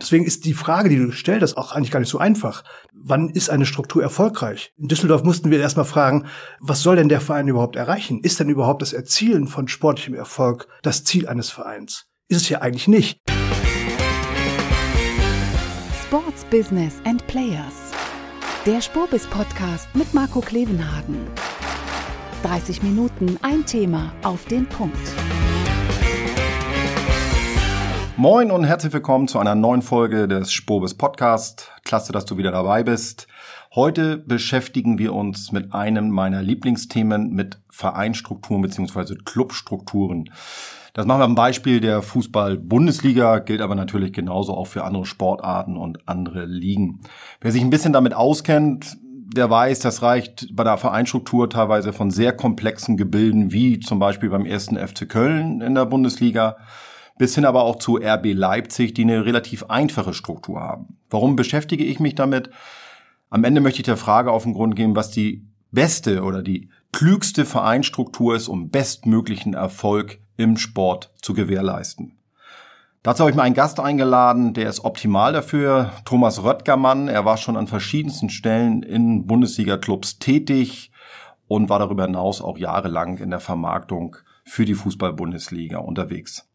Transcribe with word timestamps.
Deswegen 0.00 0.24
ist 0.24 0.44
die 0.44 0.54
Frage, 0.54 0.88
die 0.88 0.96
du 0.96 1.10
stellst, 1.10 1.56
auch 1.56 1.72
eigentlich 1.72 1.90
gar 1.90 2.00
nicht 2.00 2.08
so 2.08 2.18
einfach. 2.18 2.62
Wann 2.92 3.30
ist 3.30 3.50
eine 3.50 3.66
Struktur 3.66 4.02
erfolgreich? 4.02 4.72
In 4.76 4.88
Düsseldorf 4.88 5.24
mussten 5.24 5.50
wir 5.50 5.60
erstmal 5.60 5.84
fragen, 5.84 6.26
was 6.60 6.82
soll 6.82 6.96
denn 6.96 7.08
der 7.08 7.20
Verein 7.20 7.48
überhaupt 7.48 7.76
erreichen? 7.76 8.20
Ist 8.22 8.38
denn 8.40 8.48
überhaupt 8.48 8.82
das 8.82 8.92
Erzielen 8.92 9.48
von 9.48 9.68
sportlichem 9.68 10.14
Erfolg 10.14 10.68
das 10.82 11.04
Ziel 11.04 11.26
eines 11.26 11.50
Vereins? 11.50 12.04
Ist 12.28 12.42
es 12.42 12.48
ja 12.48 12.60
eigentlich 12.60 12.88
nicht. 12.88 13.18
Sports 16.04 16.44
Business 16.50 16.94
and 17.04 17.26
Players. 17.26 17.92
Der 18.66 18.80
Spurbis 18.80 19.26
Podcast 19.26 19.88
mit 19.94 20.12
Marco 20.14 20.40
Klevenhagen. 20.40 21.16
30 22.42 22.82
Minuten 22.82 23.38
ein 23.42 23.66
Thema 23.66 24.12
auf 24.22 24.44
den 24.46 24.66
Punkt. 24.66 24.96
Moin 28.20 28.50
und 28.50 28.64
herzlich 28.64 28.92
willkommen 28.92 29.28
zu 29.28 29.38
einer 29.38 29.54
neuen 29.54 29.80
Folge 29.80 30.26
des 30.26 30.50
Spobis 30.50 30.94
Podcast. 30.94 31.70
Klasse, 31.84 32.10
dass 32.10 32.24
du 32.24 32.36
wieder 32.36 32.50
dabei 32.50 32.82
bist. 32.82 33.28
Heute 33.76 34.16
beschäftigen 34.16 34.98
wir 34.98 35.14
uns 35.14 35.52
mit 35.52 35.72
einem 35.72 36.10
meiner 36.10 36.42
Lieblingsthemen 36.42 37.32
mit 37.32 37.60
Vereinstrukturen 37.70 38.62
bzw. 38.62 39.14
Clubstrukturen. 39.24 40.30
Das 40.94 41.06
machen 41.06 41.20
wir 41.20 41.26
am 41.26 41.36
Beispiel 41.36 41.80
der 41.80 42.02
Fußball-Bundesliga, 42.02 43.38
gilt 43.38 43.60
aber 43.60 43.76
natürlich 43.76 44.12
genauso 44.12 44.52
auch 44.52 44.66
für 44.66 44.82
andere 44.82 45.06
Sportarten 45.06 45.76
und 45.76 46.08
andere 46.08 46.44
Ligen. 46.44 46.98
Wer 47.40 47.52
sich 47.52 47.62
ein 47.62 47.70
bisschen 47.70 47.92
damit 47.92 48.14
auskennt, 48.14 48.96
der 49.32 49.48
weiß, 49.48 49.78
das 49.78 50.02
reicht 50.02 50.48
bei 50.56 50.64
der 50.64 50.76
Vereinstruktur 50.76 51.48
teilweise 51.48 51.92
von 51.92 52.10
sehr 52.10 52.32
komplexen 52.32 52.96
Gebilden, 52.96 53.52
wie 53.52 53.78
zum 53.78 54.00
Beispiel 54.00 54.30
beim 54.30 54.44
ersten 54.44 54.76
FC 54.76 55.08
Köln 55.08 55.60
in 55.60 55.76
der 55.76 55.86
Bundesliga, 55.86 56.56
bis 57.18 57.34
hin 57.34 57.44
aber 57.44 57.64
auch 57.64 57.76
zu 57.76 57.96
RB 57.96 58.32
Leipzig, 58.32 58.94
die 58.94 59.02
eine 59.02 59.24
relativ 59.24 59.64
einfache 59.64 60.14
Struktur 60.14 60.60
haben. 60.60 60.98
Warum 61.10 61.36
beschäftige 61.36 61.84
ich 61.84 62.00
mich 62.00 62.14
damit? 62.14 62.50
Am 63.30 63.44
Ende 63.44 63.60
möchte 63.60 63.80
ich 63.80 63.86
der 63.86 63.96
Frage 63.96 64.32
auf 64.32 64.44
den 64.44 64.54
Grund 64.54 64.76
gehen, 64.76 64.96
was 64.96 65.10
die 65.10 65.46
beste 65.70 66.22
oder 66.22 66.42
die 66.42 66.70
klügste 66.92 67.44
Vereinstruktur 67.44 68.34
ist, 68.34 68.48
um 68.48 68.70
bestmöglichen 68.70 69.54
Erfolg 69.54 70.20
im 70.36 70.56
Sport 70.56 71.12
zu 71.20 71.34
gewährleisten. 71.34 72.18
Dazu 73.02 73.20
habe 73.20 73.30
ich 73.30 73.36
mir 73.36 73.42
einen 73.42 73.54
Gast 73.54 73.80
eingeladen, 73.80 74.54
der 74.54 74.68
ist 74.68 74.84
optimal 74.84 75.32
dafür, 75.32 75.92
Thomas 76.04 76.42
Röttgermann. 76.42 77.08
Er 77.08 77.24
war 77.24 77.36
schon 77.36 77.56
an 77.56 77.66
verschiedensten 77.66 78.28
Stellen 78.28 78.82
in 78.82 79.26
Bundesliga-Clubs 79.26 80.18
tätig 80.18 80.90
und 81.46 81.68
war 81.68 81.78
darüber 81.78 82.04
hinaus 82.04 82.40
auch 82.42 82.58
jahrelang 82.58 83.18
in 83.18 83.30
der 83.30 83.40
Vermarktung 83.40 84.16
für 84.44 84.64
die 84.64 84.74
Fußball-Bundesliga 84.74 85.78
unterwegs. 85.78 86.47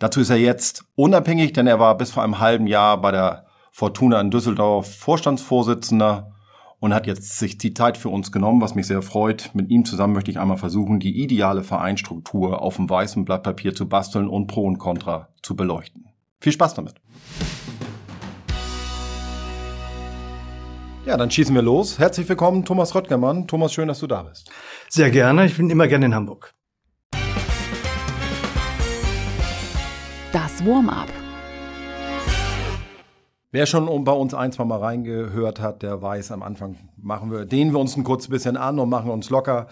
Dazu 0.00 0.20
ist 0.20 0.30
er 0.30 0.38
jetzt 0.38 0.86
unabhängig, 0.96 1.52
denn 1.52 1.66
er 1.66 1.78
war 1.78 1.96
bis 1.96 2.10
vor 2.10 2.24
einem 2.24 2.40
halben 2.40 2.66
Jahr 2.66 2.98
bei 2.98 3.12
der 3.12 3.44
Fortuna 3.70 4.18
in 4.18 4.30
Düsseldorf 4.30 4.96
Vorstandsvorsitzender 4.96 6.32
und 6.78 6.94
hat 6.94 7.06
jetzt 7.06 7.38
sich 7.38 7.58
die 7.58 7.74
Zeit 7.74 7.98
für 7.98 8.08
uns 8.08 8.32
genommen, 8.32 8.62
was 8.62 8.74
mich 8.74 8.86
sehr 8.86 9.02
freut. 9.02 9.50
Mit 9.52 9.68
ihm 9.68 9.84
zusammen 9.84 10.14
möchte 10.14 10.30
ich 10.30 10.40
einmal 10.40 10.56
versuchen, 10.56 11.00
die 11.00 11.22
ideale 11.22 11.62
Vereinstruktur 11.62 12.62
auf 12.62 12.76
dem 12.76 12.88
weißen 12.88 13.26
Blatt 13.26 13.42
Papier 13.42 13.74
zu 13.74 13.90
basteln 13.90 14.26
und 14.26 14.46
Pro 14.46 14.62
und 14.62 14.78
Contra 14.78 15.28
zu 15.42 15.54
beleuchten. 15.54 16.06
Viel 16.40 16.52
Spaß 16.52 16.72
damit. 16.72 16.94
Ja, 21.04 21.18
dann 21.18 21.30
schießen 21.30 21.54
wir 21.54 21.62
los. 21.62 21.98
Herzlich 21.98 22.26
willkommen, 22.26 22.64
Thomas 22.64 22.94
Röttgermann. 22.94 23.46
Thomas, 23.46 23.74
schön, 23.74 23.88
dass 23.88 23.98
du 23.98 24.06
da 24.06 24.22
bist. 24.22 24.50
Sehr 24.88 25.10
gerne. 25.10 25.44
Ich 25.44 25.58
bin 25.58 25.68
immer 25.68 25.88
gerne 25.88 26.06
in 26.06 26.14
Hamburg. 26.14 26.54
Das 30.32 30.64
Warm-up. 30.64 31.08
Wer 33.50 33.66
schon 33.66 34.04
bei 34.04 34.12
uns 34.12 34.32
ein, 34.32 34.52
zwei 34.52 34.64
Mal 34.64 34.78
reingehört 34.78 35.60
hat, 35.60 35.82
der 35.82 36.00
weiß, 36.00 36.30
am 36.30 36.44
Anfang 36.44 36.76
machen 36.96 37.32
wir, 37.32 37.46
dehnen 37.46 37.72
wir 37.72 37.80
uns 37.80 37.96
ein 37.96 38.04
kurz 38.04 38.28
bisschen 38.28 38.56
an 38.56 38.78
und 38.78 38.88
machen 38.88 39.10
uns 39.10 39.28
locker 39.28 39.66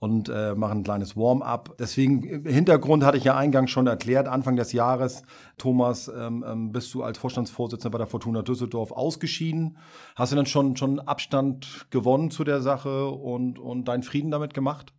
und 0.00 0.28
äh, 0.28 0.56
machen 0.56 0.78
ein 0.78 0.82
kleines 0.82 1.16
Warm-up. 1.16 1.76
Deswegen, 1.78 2.44
Hintergrund 2.44 3.04
hatte 3.04 3.18
ich 3.18 3.24
ja 3.24 3.36
eingangs 3.36 3.70
schon 3.70 3.86
erklärt, 3.86 4.26
Anfang 4.26 4.56
des 4.56 4.72
Jahres, 4.72 5.22
Thomas, 5.58 6.08
ähm, 6.08 6.44
ähm, 6.44 6.72
bist 6.72 6.92
du 6.92 7.04
als 7.04 7.18
Vorstandsvorsitzender 7.18 7.92
bei 7.92 7.98
der 7.98 8.08
Fortuna 8.08 8.42
Düsseldorf 8.42 8.90
ausgeschieden. 8.90 9.78
Hast 10.16 10.32
du 10.32 10.36
dann 10.36 10.46
schon, 10.46 10.76
schon 10.76 10.98
Abstand 10.98 11.86
gewonnen 11.90 12.32
zu 12.32 12.42
der 12.42 12.62
Sache 12.62 13.06
und, 13.06 13.60
und 13.60 13.84
deinen 13.84 14.02
Frieden 14.02 14.32
damit 14.32 14.54
gemacht? 14.54 14.92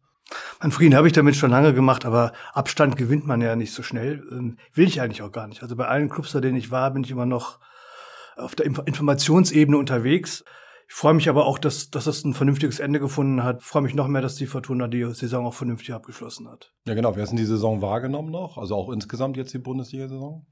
Mein 0.62 0.72
Frieden 0.72 0.96
habe 0.96 1.08
ich 1.08 1.14
damit 1.14 1.36
schon 1.36 1.50
lange 1.50 1.74
gemacht, 1.74 2.06
aber 2.06 2.34
Abstand 2.54 2.96
gewinnt 2.96 3.26
man 3.26 3.42
ja 3.42 3.56
nicht 3.56 3.74
so 3.74 3.82
schnell. 3.82 4.24
Ähm, 4.32 4.58
will 4.76 4.88
ich 4.88 5.02
eigentlich 5.02 5.24
auch 5.24 5.32
gar 5.32 5.48
nicht. 5.48 5.64
Also 5.64 5.76
bei 5.76 5.88
allen 5.88 6.08
Clubs, 6.08 6.34
bei 6.34 6.40
denen 6.40 6.58
ich 6.58 6.70
war, 6.70 6.92
bin 6.92 7.04
ich 7.04 7.10
immer 7.10 7.26
noch 7.26 7.60
auf 8.36 8.54
der 8.54 8.68
Informationsebene 8.68 9.76
unterwegs. 9.76 10.44
Ich 10.88 10.94
freue 10.94 11.16
mich 11.16 11.30
aber 11.30 11.48
auch, 11.48 11.58
dass, 11.58 11.90
dass 11.90 12.04
das 12.04 12.24
ein 12.24 12.36
vernünftiges 12.36 12.80
Ende 12.80 13.00
gefunden 13.00 13.44
hat. 13.44 13.62
Ich 13.62 13.66
freue 13.66 13.82
mich 13.82 13.96
noch 13.96 14.08
mehr, 14.08 14.22
dass 14.22 14.36
die 14.36 14.46
Fortuna 14.46 14.88
die 14.88 15.04
Saison 15.14 15.48
auch 15.48 15.54
vernünftig 15.54 15.94
abgeschlossen 15.94 16.48
hat. 16.48 16.74
Ja, 16.86 16.94
genau. 16.94 17.16
Wer 17.16 17.24
ist 17.24 17.30
denn 17.30 17.38
die 17.38 17.46
Saison 17.46 17.82
wahrgenommen 17.82 18.30
noch? 18.30 18.60
Also 18.60 18.76
auch 18.76 18.92
insgesamt 18.92 19.38
jetzt 19.38 19.54
die 19.56 19.60
Bundesliga-Saison? 19.60 20.46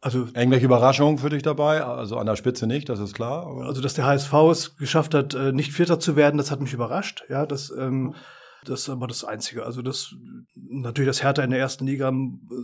Also 0.00 0.20
irgendwelche 0.34 0.66
Überraschungen 0.66 1.18
für 1.18 1.28
dich 1.28 1.42
dabei? 1.42 1.84
Also 1.84 2.16
an 2.16 2.26
der 2.26 2.36
Spitze 2.36 2.66
nicht, 2.66 2.88
das 2.88 3.00
ist 3.00 3.14
klar. 3.14 3.46
also 3.66 3.82
dass 3.82 3.94
der 3.94 4.06
HSV 4.06 4.32
es 4.50 4.76
geschafft 4.76 5.12
hat, 5.14 5.34
äh, 5.34 5.52
nicht 5.52 5.72
Vierter 5.72 5.98
zu 5.98 6.16
werden, 6.16 6.38
das 6.38 6.50
hat 6.50 6.60
mich 6.60 6.72
überrascht. 6.72 7.24
Ja, 7.28 7.44
das 7.44 7.70
ähm, 7.76 8.14
das 8.68 8.80
ist 8.80 8.88
aber 8.88 9.06
das 9.06 9.24
Einzige. 9.24 9.64
Also 9.64 9.82
das 9.82 10.14
natürlich, 10.54 11.08
dass 11.08 11.22
Hertha 11.22 11.42
in 11.42 11.50
der 11.50 11.60
ersten 11.60 11.86
Liga 11.86 12.12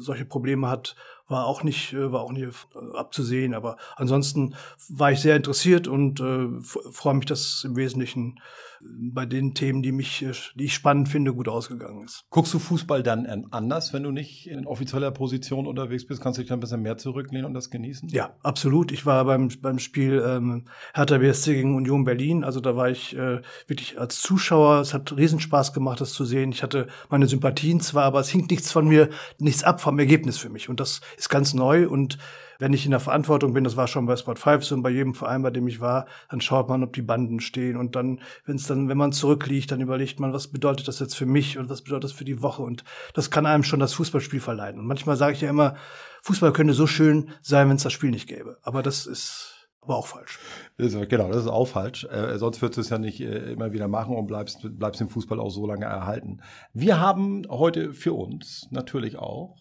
solche 0.01 0.25
Probleme 0.25 0.69
hat, 0.69 0.97
war 1.33 1.47
auch 1.47 1.65
nicht, 1.65 1.93
äh, 1.93 2.13
war 2.13 2.21
auch 2.21 2.33
nicht 2.33 2.45
äh, 2.45 2.97
abzusehen. 2.97 3.55
Aber 3.55 3.77
ansonsten 3.97 4.55
war 4.89 5.11
ich 5.11 5.21
sehr 5.21 5.37
interessiert 5.37 5.89
und 5.89 6.21
äh, 6.21 6.49
freue 6.61 7.15
mich, 7.15 7.27
dass 7.27 7.65
im 7.65 7.75
Wesentlichen 7.77 8.39
bei 8.85 9.27
den 9.27 9.55
Themen, 9.55 9.83
die 9.83 9.93
mich, 9.93 10.23
äh, 10.23 10.33
die 10.55 10.65
ich 10.65 10.75
spannend 10.75 11.09
finde, 11.09 11.35
gut 11.35 11.49
ausgegangen 11.49 12.05
ist. 12.05 12.25
Guckst 12.31 12.53
du 12.55 12.59
Fußball 12.59 13.03
dann 13.03 13.27
anders, 13.51 13.93
wenn 13.93 14.03
du 14.03 14.11
nicht 14.11 14.49
in 14.49 14.67
offizieller 14.67 15.11
Position 15.11 15.67
unterwegs 15.67 16.07
bist? 16.07 16.21
Kannst 16.21 16.39
du 16.39 16.43
dich 16.43 16.49
dann 16.49 16.59
ein 16.59 16.61
bisschen 16.61 16.83
mehr 16.83 16.97
zurücklehnen 16.97 17.47
und 17.47 17.55
das 17.55 17.71
genießen? 17.71 18.09
Ja, 18.09 18.35
absolut. 18.43 18.93
Ich 18.93 19.07
war 19.07 19.25
beim, 19.25 19.49
beim 19.61 19.79
Spiel 19.79 20.23
ähm, 20.27 20.65
Hertha 20.95 21.19
BSC 21.19 21.55
gegen 21.55 21.77
Union 21.77 22.05
Berlin. 22.05 22.45
Also 22.45 22.61
da 22.61 22.77
war 22.77 22.91
ich 22.91 23.17
äh, 23.17 23.41
wirklich 23.67 24.01
als 24.01 24.21
Zuschauer. 24.21 24.81
Es 24.81 24.95
hat 24.95 25.17
Riesenspaß 25.17 25.73
gemacht, 25.73 26.01
das 26.01 26.13
zu 26.13 26.25
sehen. 26.25 26.53
Ich 26.53 26.63
hatte 26.63 26.89
meine 27.09 27.27
Sympathien 27.27 27.81
zwar, 27.81 28.05
aber 28.05 28.21
es 28.21 28.29
hing 28.29 28.47
nichts 28.51 28.73
von 28.73 28.87
mir, 28.87 29.09
nichts 29.39 29.65
ab 29.65 29.81
vom 29.81 29.99
Ergebnis 29.99 30.39
für 30.39 30.49
mich. 30.49 30.69
Und 30.69 30.81
das 30.81 31.01
ist 31.23 31.29
ganz 31.29 31.55
neu 31.55 31.89
und 31.89 32.19
wenn 32.59 32.73
ich 32.73 32.85
in 32.85 32.93
der 32.93 33.01
Verantwortung 33.01 33.55
bin, 33.55 33.65
das 33.65 33.77
war 33.77 33.89
schon 33.89 34.07
bei 34.07 34.15
Sport 34.15 34.39
5 34.39 34.65
so 34.65 34.75
und 34.75 34.83
bei 34.83 34.91
jedem 34.91 35.15
Verein, 35.15 35.43
bei 35.43 35.51
dem 35.51 35.67
ich 35.67 35.81
war, 35.81 36.07
dann 36.31 36.41
schaut 36.41 36.69
man, 36.69 36.85
ob 36.85 36.93
die 36.93 37.03
Banden 37.03 37.41
stehen 37.41 37.77
und 37.77 37.97
dann, 37.97 38.21
wenn 38.45 38.57
es 38.57 38.67
dann, 38.67 38.89
wenn 38.89 38.99
man 38.99 39.13
zurückliegt, 39.13 39.71
dann 39.73 39.81
überlegt 39.81 40.21
man, 40.21 40.33
was 40.33 40.49
bedeutet 40.49 40.87
das 40.87 41.01
jetzt 41.01 41.17
für 41.17 41.27
mich 41.27 41.59
und 41.59 41.71
was 41.71 41.83
bedeutet 41.83 42.05
das 42.05 42.13
für 42.13 42.25
die 42.25 42.43
Woche 42.43 42.63
und 42.63 42.85
das 43.15 43.31
kann 43.31 43.47
einem 43.47 43.65
schon 43.65 43.81
das 43.81 43.95
Fußballspiel 43.95 44.41
verleiden. 44.41 44.81
Und 44.81 44.87
manchmal 44.87 45.17
sage 45.17 45.33
ich 45.33 45.41
ja 45.41 45.51
immer, 45.51 45.77
Fußball 46.23 46.53
könnte 46.53 46.75
so 46.75 46.87
schön 46.87 47.31
sein, 47.41 47.69
wenn 47.69 47.77
es 47.77 47.83
das 47.83 47.93
Spiel 47.93 48.11
nicht 48.11 48.29
gäbe. 48.29 48.59
Aber 48.63 48.83
das 48.83 49.07
ist 49.07 49.69
aber 49.81 49.97
auch 49.97 50.07
falsch. 50.07 50.39
Das 50.79 50.93
genau, 51.09 51.29
das 51.29 51.39
ist 51.39 51.49
auch 51.49 51.67
falsch. 51.67 52.05
Äh, 52.05 52.39
sonst 52.39 52.63
würdest 52.63 52.77
du 52.77 52.81
es 52.83 52.91
ja 52.91 52.99
nicht 52.99 53.21
äh, 53.21 53.53
immer 53.53 53.73
wieder 53.73 53.89
machen 53.89 54.15
und 54.15 54.29
bleibst, 54.29 54.61
bleibst 54.79 55.01
im 55.01 55.09
Fußball 55.09 55.41
auch 55.41 55.51
so 55.51 55.67
lange 55.67 55.87
erhalten. 55.87 56.41
Wir 56.73 57.01
haben 57.01 57.43
heute 57.49 57.93
für 57.93 58.13
uns 58.13 58.69
natürlich 58.71 59.19
auch 59.19 59.57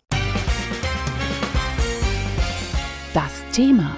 das 3.14 3.44
Thema. 3.52 3.96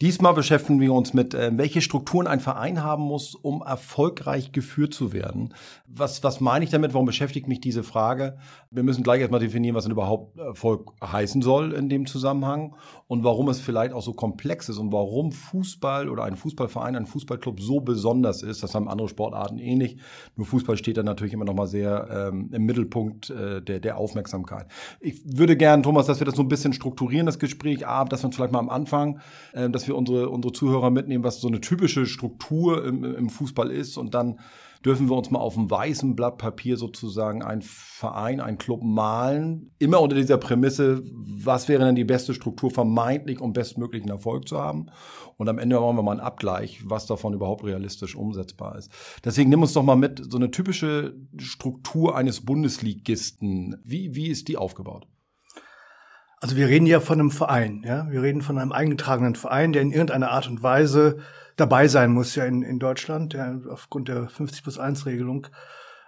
Diesmal 0.00 0.32
beschäftigen 0.32 0.80
wir 0.80 0.94
uns 0.94 1.12
mit, 1.12 1.34
äh, 1.34 1.50
welche 1.52 1.82
Strukturen 1.82 2.26
ein 2.26 2.40
Verein 2.40 2.82
haben 2.82 3.02
muss, 3.02 3.34
um 3.34 3.60
erfolgreich 3.60 4.50
geführt 4.50 4.94
zu 4.94 5.12
werden. 5.12 5.54
Was, 5.86 6.24
was 6.24 6.40
meine 6.40 6.64
ich 6.64 6.70
damit? 6.70 6.94
Warum 6.94 7.04
beschäftigt 7.04 7.48
mich 7.48 7.60
diese 7.60 7.82
Frage? 7.82 8.38
Wir 8.72 8.84
müssen 8.84 9.02
gleich 9.02 9.20
erstmal 9.20 9.40
definieren, 9.40 9.74
was 9.74 9.82
denn 9.82 9.90
überhaupt 9.90 10.38
Erfolg 10.38 10.92
heißen 11.02 11.42
soll 11.42 11.72
in 11.72 11.88
dem 11.88 12.06
Zusammenhang 12.06 12.76
und 13.08 13.24
warum 13.24 13.48
es 13.48 13.58
vielleicht 13.58 13.92
auch 13.92 14.02
so 14.02 14.12
komplex 14.12 14.68
ist 14.68 14.78
und 14.78 14.92
warum 14.92 15.32
Fußball 15.32 16.08
oder 16.08 16.22
ein 16.22 16.36
Fußballverein, 16.36 16.94
ein 16.94 17.06
Fußballclub 17.06 17.60
so 17.60 17.80
besonders 17.80 18.44
ist. 18.44 18.62
Das 18.62 18.76
haben 18.76 18.86
andere 18.86 19.08
Sportarten 19.08 19.58
ähnlich. 19.58 19.96
Nur 20.36 20.46
Fußball 20.46 20.76
steht 20.76 20.98
dann 20.98 21.04
natürlich 21.04 21.32
immer 21.32 21.46
noch 21.46 21.54
mal 21.54 21.66
sehr 21.66 22.30
ähm, 22.32 22.50
im 22.52 22.64
Mittelpunkt 22.64 23.30
äh, 23.30 23.60
der, 23.60 23.80
der 23.80 23.96
Aufmerksamkeit. 23.96 24.68
Ich 25.00 25.20
würde 25.24 25.56
gerne, 25.56 25.82
Thomas, 25.82 26.06
dass 26.06 26.20
wir 26.20 26.24
das 26.24 26.36
so 26.36 26.42
ein 26.42 26.48
bisschen 26.48 26.72
strukturieren, 26.72 27.26
das 27.26 27.40
Gespräch, 27.40 27.88
aber 27.88 28.08
dass 28.08 28.22
wir 28.22 28.28
uns 28.28 28.36
vielleicht 28.36 28.52
mal 28.52 28.60
am 28.60 28.70
Anfang, 28.70 29.18
äh, 29.52 29.68
dass 29.68 29.88
wir 29.88 29.96
unsere, 29.96 30.28
unsere 30.28 30.52
Zuhörer 30.52 30.90
mitnehmen, 30.90 31.24
was 31.24 31.40
so 31.40 31.48
eine 31.48 31.60
typische 31.60 32.06
Struktur 32.06 32.84
im, 32.84 33.02
im 33.02 33.30
Fußball 33.30 33.68
ist 33.68 33.98
und 33.98 34.14
dann 34.14 34.38
dürfen 34.84 35.10
wir 35.10 35.16
uns 35.16 35.30
mal 35.30 35.38
auf 35.38 35.58
einem 35.58 35.70
weißen 35.70 36.16
Blatt 36.16 36.38
Papier 36.38 36.76
sozusagen 36.76 37.42
ein 37.42 37.60
Verein, 37.62 38.40
ein 38.40 38.56
Club 38.56 38.82
malen. 38.82 39.72
Immer 39.78 40.00
unter 40.00 40.16
dieser 40.16 40.38
Prämisse, 40.38 41.02
was 41.12 41.68
wäre 41.68 41.84
denn 41.84 41.94
die 41.94 42.04
beste 42.04 42.32
Struktur 42.32 42.70
vermeintlich, 42.70 43.40
um 43.40 43.52
bestmöglichen 43.52 44.10
Erfolg 44.10 44.48
zu 44.48 44.58
haben. 44.58 44.86
Und 45.36 45.48
am 45.48 45.58
Ende 45.58 45.78
machen 45.78 45.96
wir 45.96 46.02
mal 46.02 46.12
einen 46.12 46.20
Abgleich, 46.20 46.82
was 46.84 47.06
davon 47.06 47.34
überhaupt 47.34 47.64
realistisch 47.64 48.16
umsetzbar 48.16 48.76
ist. 48.76 48.90
Deswegen 49.24 49.50
nimm 49.50 49.62
uns 49.62 49.74
doch 49.74 49.82
mal 49.82 49.96
mit, 49.96 50.22
so 50.30 50.38
eine 50.38 50.50
typische 50.50 51.14
Struktur 51.36 52.16
eines 52.16 52.44
Bundesligisten. 52.44 53.76
Wie, 53.84 54.14
wie 54.14 54.28
ist 54.28 54.48
die 54.48 54.56
aufgebaut? 54.56 55.06
Also 56.42 56.56
wir 56.56 56.68
reden 56.68 56.86
ja 56.86 57.00
von 57.00 57.20
einem 57.20 57.30
Verein, 57.30 57.82
ja. 57.84 58.10
Wir 58.10 58.22
reden 58.22 58.40
von 58.40 58.56
einem 58.56 58.72
eingetragenen 58.72 59.34
Verein, 59.34 59.74
der 59.74 59.82
in 59.82 59.92
irgendeiner 59.92 60.30
Art 60.30 60.48
und 60.48 60.62
Weise 60.62 61.18
dabei 61.56 61.88
sein 61.88 62.12
muss, 62.12 62.34
ja, 62.34 62.44
in, 62.44 62.62
in 62.62 62.78
Deutschland, 62.78 63.34
ja, 63.34 63.58
aufgrund 63.68 64.08
der 64.08 64.28
50 64.28 64.62
plus 64.62 64.78
1 64.78 65.06
Regelung. 65.06 65.46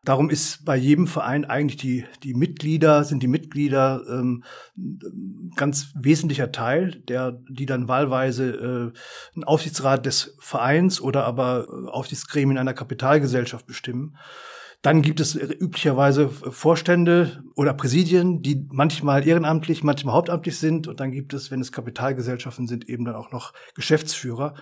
Darum 0.04 0.30
ist 0.30 0.64
bei 0.64 0.76
jedem 0.76 1.06
Verein 1.06 1.44
eigentlich 1.44 1.76
die, 1.76 2.04
die 2.24 2.34
Mitglieder, 2.34 3.04
sind 3.04 3.22
die 3.22 3.28
Mitglieder 3.28 4.02
ähm, 4.08 4.42
ganz 5.54 5.92
wesentlicher 5.94 6.50
Teil, 6.50 6.96
der, 7.06 7.38
die 7.48 7.66
dann 7.66 7.86
wahlweise 7.86 8.50
äh, 8.50 9.36
einen 9.36 9.44
Aufsichtsrat 9.44 10.04
des 10.04 10.36
Vereins 10.40 11.00
oder 11.00 11.24
aber 11.24 11.68
äh, 11.68 11.88
Aufsichtsgremien 11.88 12.58
einer 12.58 12.74
Kapitalgesellschaft 12.74 13.64
bestimmen. 13.64 14.16
Dann 14.82 15.02
gibt 15.02 15.20
es 15.20 15.36
üblicherweise 15.36 16.28
Vorstände 16.28 17.44
oder 17.54 17.72
Präsidien, 17.72 18.42
die 18.42 18.66
manchmal 18.72 19.24
ehrenamtlich, 19.24 19.84
manchmal 19.84 20.16
hauptamtlich 20.16 20.58
sind. 20.58 20.88
Und 20.88 20.98
dann 20.98 21.12
gibt 21.12 21.32
es, 21.34 21.52
wenn 21.52 21.60
es 21.60 21.70
Kapitalgesellschaften 21.70 22.66
sind, 22.66 22.88
eben 22.88 23.04
dann 23.04 23.14
auch 23.14 23.30
noch 23.30 23.52
Geschäftsführer. 23.76 24.54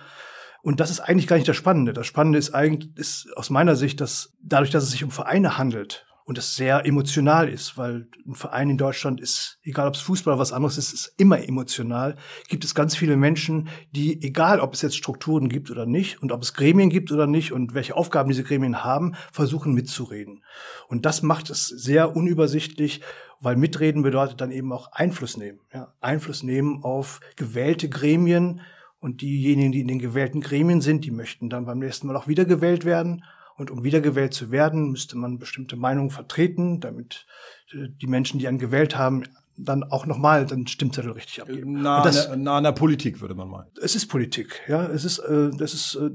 Und 0.63 0.79
das 0.79 0.91
ist 0.91 0.99
eigentlich 0.99 1.27
gar 1.27 1.37
nicht 1.37 1.47
das 1.47 1.55
Spannende. 1.55 1.93
Das 1.93 2.07
Spannende 2.07 2.37
ist 2.37 2.53
eigentlich, 2.53 2.95
ist 2.95 3.35
aus 3.35 3.49
meiner 3.49 3.75
Sicht, 3.75 3.99
dass 4.01 4.33
dadurch, 4.41 4.69
dass 4.69 4.83
es 4.83 4.91
sich 4.91 5.03
um 5.03 5.11
Vereine 5.11 5.57
handelt 5.57 6.05
und 6.23 6.37
es 6.37 6.55
sehr 6.55 6.85
emotional 6.85 7.49
ist, 7.49 7.77
weil 7.77 8.07
ein 8.27 8.35
Verein 8.35 8.69
in 8.69 8.77
Deutschland 8.77 9.19
ist, 9.19 9.59
egal 9.63 9.87
ob 9.87 9.95
es 9.95 10.01
Fußball 10.01 10.33
oder 10.33 10.41
was 10.41 10.53
anderes 10.53 10.77
ist, 10.77 10.93
ist 10.93 11.13
immer 11.17 11.43
emotional, 11.43 12.15
gibt 12.47 12.63
es 12.63 12.75
ganz 12.75 12.95
viele 12.95 13.17
Menschen, 13.17 13.69
die, 13.91 14.21
egal 14.21 14.59
ob 14.59 14.73
es 14.73 14.83
jetzt 14.83 14.95
Strukturen 14.95 15.49
gibt 15.49 15.71
oder 15.71 15.85
nicht 15.85 16.21
und 16.21 16.31
ob 16.31 16.43
es 16.43 16.53
Gremien 16.53 16.89
gibt 16.89 17.11
oder 17.11 17.25
nicht 17.25 17.51
und 17.51 17.73
welche 17.73 17.95
Aufgaben 17.95 18.29
diese 18.29 18.43
Gremien 18.43 18.83
haben, 18.83 19.15
versuchen 19.31 19.73
mitzureden. 19.73 20.43
Und 20.87 21.05
das 21.05 21.23
macht 21.23 21.49
es 21.49 21.67
sehr 21.67 22.15
unübersichtlich 22.15 23.01
weil 23.41 23.55
mitreden 23.55 24.03
bedeutet 24.03 24.39
dann 24.39 24.51
eben 24.51 24.71
auch 24.71 24.91
Einfluss 24.91 25.35
nehmen. 25.35 25.59
Ja, 25.73 25.93
Einfluss 25.99 26.43
nehmen 26.43 26.83
auf 26.83 27.19
gewählte 27.35 27.89
Gremien, 27.89 28.61
und 29.01 29.21
diejenigen, 29.21 29.71
die 29.71 29.81
in 29.81 29.87
den 29.87 29.99
gewählten 29.99 30.39
Gremien 30.41 30.79
sind, 30.79 31.03
die 31.03 31.11
möchten 31.11 31.49
dann 31.49 31.65
beim 31.65 31.79
nächsten 31.79 32.07
Mal 32.07 32.15
auch 32.15 32.27
wiedergewählt 32.27 32.85
werden. 32.85 33.25
Und 33.57 33.69
um 33.69 33.83
wiedergewählt 33.83 34.33
zu 34.33 34.49
werden, 34.49 34.91
müsste 34.91 35.17
man 35.17 35.37
bestimmte 35.37 35.75
Meinungen 35.75 36.09
vertreten, 36.09 36.79
damit 36.79 37.25
äh, 37.73 37.89
die 38.01 38.07
Menschen, 38.07 38.39
die 38.39 38.47
einen 38.47 38.59
gewählt 38.59 38.97
haben, 38.97 39.23
dann 39.57 39.83
auch 39.83 40.05
nochmal 40.05 40.45
den 40.45 40.67
Stimmzettel 40.67 41.11
richtig 41.11 41.41
abgeben. 41.41 41.81
Nah, 41.81 42.03
das, 42.03 42.27
an, 42.27 42.31
der, 42.31 42.37
nah 42.37 42.57
an 42.57 42.63
der 42.63 42.71
Politik, 42.71 43.21
würde 43.21 43.35
man 43.35 43.49
meinen. 43.49 43.67
Es 43.81 43.95
ist 43.95 44.07
Politik, 44.07 44.61
ja. 44.67 44.85
Es 44.85 45.03
ist, 45.03 45.19
äh, 45.19 45.49
das 45.57 45.73
ist 45.73 45.95
äh, 45.95 46.09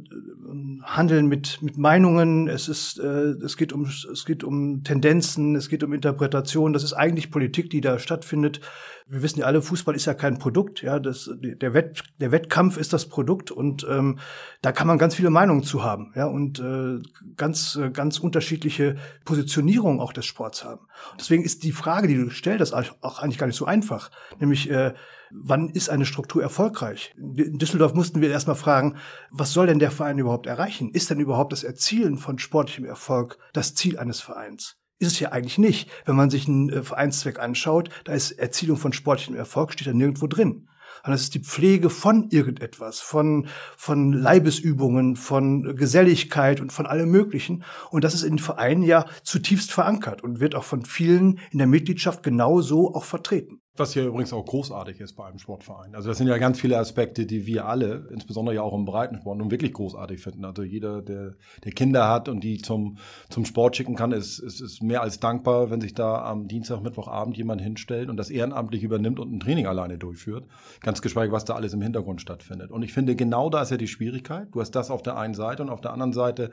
Handeln 0.82 1.26
mit, 1.26 1.60
mit 1.62 1.76
Meinungen, 1.76 2.48
es 2.48 2.68
ist, 2.68 2.98
äh, 2.98 3.34
es 3.44 3.56
geht 3.56 3.72
um, 3.72 3.84
es 3.84 4.24
geht 4.24 4.42
um 4.42 4.82
Tendenzen, 4.84 5.54
es 5.54 5.68
geht 5.68 5.82
um 5.82 5.92
Interpretation. 5.92 6.72
Das 6.72 6.82
ist 6.82 6.92
eigentlich 6.92 7.30
Politik, 7.30 7.70
die 7.70 7.80
da 7.80 7.98
stattfindet 7.98 8.60
wir 9.08 9.22
wissen 9.22 9.38
ja 9.38 9.46
alle, 9.46 9.62
Fußball 9.62 9.94
ist 9.94 10.06
ja 10.06 10.14
kein 10.14 10.38
Produkt, 10.38 10.82
ja, 10.82 10.98
das, 10.98 11.30
der, 11.40 11.74
Wett, 11.74 12.02
der 12.18 12.32
Wettkampf 12.32 12.76
ist 12.76 12.92
das 12.92 13.06
Produkt 13.06 13.50
und 13.52 13.86
ähm, 13.88 14.18
da 14.62 14.72
kann 14.72 14.88
man 14.88 14.98
ganz 14.98 15.14
viele 15.14 15.30
Meinungen 15.30 15.62
zu 15.62 15.84
haben, 15.84 16.12
ja, 16.16 16.26
und 16.26 16.58
äh, 16.58 16.98
ganz, 17.36 17.76
äh, 17.76 17.90
ganz 17.90 18.18
unterschiedliche 18.18 18.96
Positionierungen 19.24 20.00
auch 20.00 20.12
des 20.12 20.26
Sports 20.26 20.64
haben. 20.64 20.86
Deswegen 21.18 21.44
ist 21.44 21.62
die 21.62 21.72
Frage, 21.72 22.08
die 22.08 22.16
du 22.16 22.30
stellst, 22.30 22.74
auch 22.74 23.18
eigentlich 23.20 23.38
gar 23.38 23.46
nicht 23.46 23.56
so 23.56 23.64
einfach, 23.64 24.10
nämlich 24.40 24.68
äh, 24.70 24.94
wann 25.30 25.68
ist 25.70 25.88
eine 25.88 26.06
Struktur 26.06 26.42
erfolgreich? 26.42 27.14
In 27.16 27.58
Düsseldorf 27.58 27.94
mussten 27.94 28.20
wir 28.20 28.30
erstmal 28.30 28.56
fragen, 28.56 28.96
was 29.30 29.52
soll 29.52 29.66
denn 29.66 29.78
der 29.78 29.90
Verein 29.90 30.18
überhaupt 30.18 30.46
erreichen? 30.46 30.90
Ist 30.90 31.10
denn 31.10 31.20
überhaupt 31.20 31.52
das 31.52 31.64
Erzielen 31.64 32.18
von 32.18 32.38
sportlichem 32.38 32.84
Erfolg 32.84 33.38
das 33.52 33.74
Ziel 33.74 33.98
eines 33.98 34.20
Vereins? 34.20 34.76
Ist 34.98 35.12
es 35.12 35.20
ja 35.20 35.32
eigentlich 35.32 35.58
nicht. 35.58 35.90
Wenn 36.04 36.16
man 36.16 36.30
sich 36.30 36.48
einen 36.48 36.70
äh, 36.70 36.82
Vereinszweck 36.82 37.38
anschaut, 37.38 37.90
da 38.04 38.12
ist 38.12 38.32
Erzielung 38.32 38.76
von 38.76 38.92
sportlichem 38.92 39.36
Erfolg, 39.36 39.72
steht 39.72 39.86
da 39.86 39.92
nirgendwo 39.92 40.26
drin. 40.26 40.68
Und 41.04 41.12
das 41.12 41.22
ist 41.22 41.34
die 41.34 41.40
Pflege 41.40 41.88
von 41.88 42.30
irgendetwas, 42.30 42.98
von, 43.00 43.46
von 43.76 44.12
Leibesübungen, 44.12 45.14
von 45.14 45.76
Geselligkeit 45.76 46.60
und 46.60 46.72
von 46.72 46.86
allem 46.86 47.10
Möglichen. 47.10 47.62
Und 47.90 48.02
das 48.02 48.14
ist 48.14 48.22
in 48.24 48.32
den 48.32 48.38
Vereinen 48.40 48.82
ja 48.82 49.06
zutiefst 49.22 49.70
verankert 49.70 50.24
und 50.24 50.40
wird 50.40 50.56
auch 50.56 50.64
von 50.64 50.84
vielen 50.84 51.38
in 51.52 51.58
der 51.58 51.68
Mitgliedschaft 51.68 52.24
genauso 52.24 52.94
auch 52.94 53.04
vertreten. 53.04 53.60
Was 53.78 53.92
hier 53.92 54.06
übrigens 54.06 54.32
auch 54.32 54.44
großartig 54.44 55.00
ist 55.00 55.14
bei 55.14 55.26
einem 55.26 55.38
Sportverein. 55.38 55.94
Also 55.94 56.08
das 56.08 56.18
sind 56.18 56.28
ja 56.28 56.38
ganz 56.38 56.60
viele 56.60 56.78
Aspekte, 56.78 57.26
die 57.26 57.46
wir 57.46 57.66
alle, 57.66 58.08
insbesondere 58.10 58.54
ja 58.54 58.62
auch 58.62 58.74
im 58.74 58.84
Breitensport, 58.84 59.38
nun 59.38 59.50
wirklich 59.50 59.72
großartig 59.72 60.20
finden. 60.20 60.44
Also 60.44 60.62
jeder, 60.62 61.02
der, 61.02 61.34
der 61.64 61.72
Kinder 61.72 62.08
hat 62.08 62.28
und 62.28 62.42
die 62.42 62.58
zum, 62.58 62.98
zum 63.28 63.44
Sport 63.44 63.76
schicken 63.76 63.94
kann, 63.94 64.12
ist, 64.12 64.38
ist, 64.38 64.60
ist 64.60 64.82
mehr 64.82 65.02
als 65.02 65.20
dankbar, 65.20 65.70
wenn 65.70 65.80
sich 65.80 65.94
da 65.94 66.24
am 66.24 66.48
Dienstag, 66.48 66.82
Mittwochabend 66.82 67.36
jemand 67.36 67.60
hinstellt 67.60 68.08
und 68.08 68.16
das 68.16 68.30
ehrenamtlich 68.30 68.82
übernimmt 68.82 69.20
und 69.20 69.32
ein 69.32 69.40
Training 69.40 69.66
alleine 69.66 69.98
durchführt. 69.98 70.44
Ganz 70.80 71.02
geschweige, 71.02 71.32
was 71.32 71.44
da 71.44 71.54
alles 71.54 71.72
im 71.72 71.82
Hintergrund 71.82 72.20
stattfindet. 72.20 72.70
Und 72.70 72.82
ich 72.82 72.92
finde, 72.92 73.16
genau 73.16 73.50
da 73.50 73.62
ist 73.62 73.70
ja 73.70 73.76
die 73.76 73.88
Schwierigkeit. 73.88 74.48
Du 74.52 74.60
hast 74.60 74.72
das 74.72 74.90
auf 74.90 75.02
der 75.02 75.16
einen 75.16 75.34
Seite 75.34 75.62
und 75.62 75.70
auf 75.70 75.80
der 75.80 75.92
anderen 75.92 76.12
Seite 76.12 76.50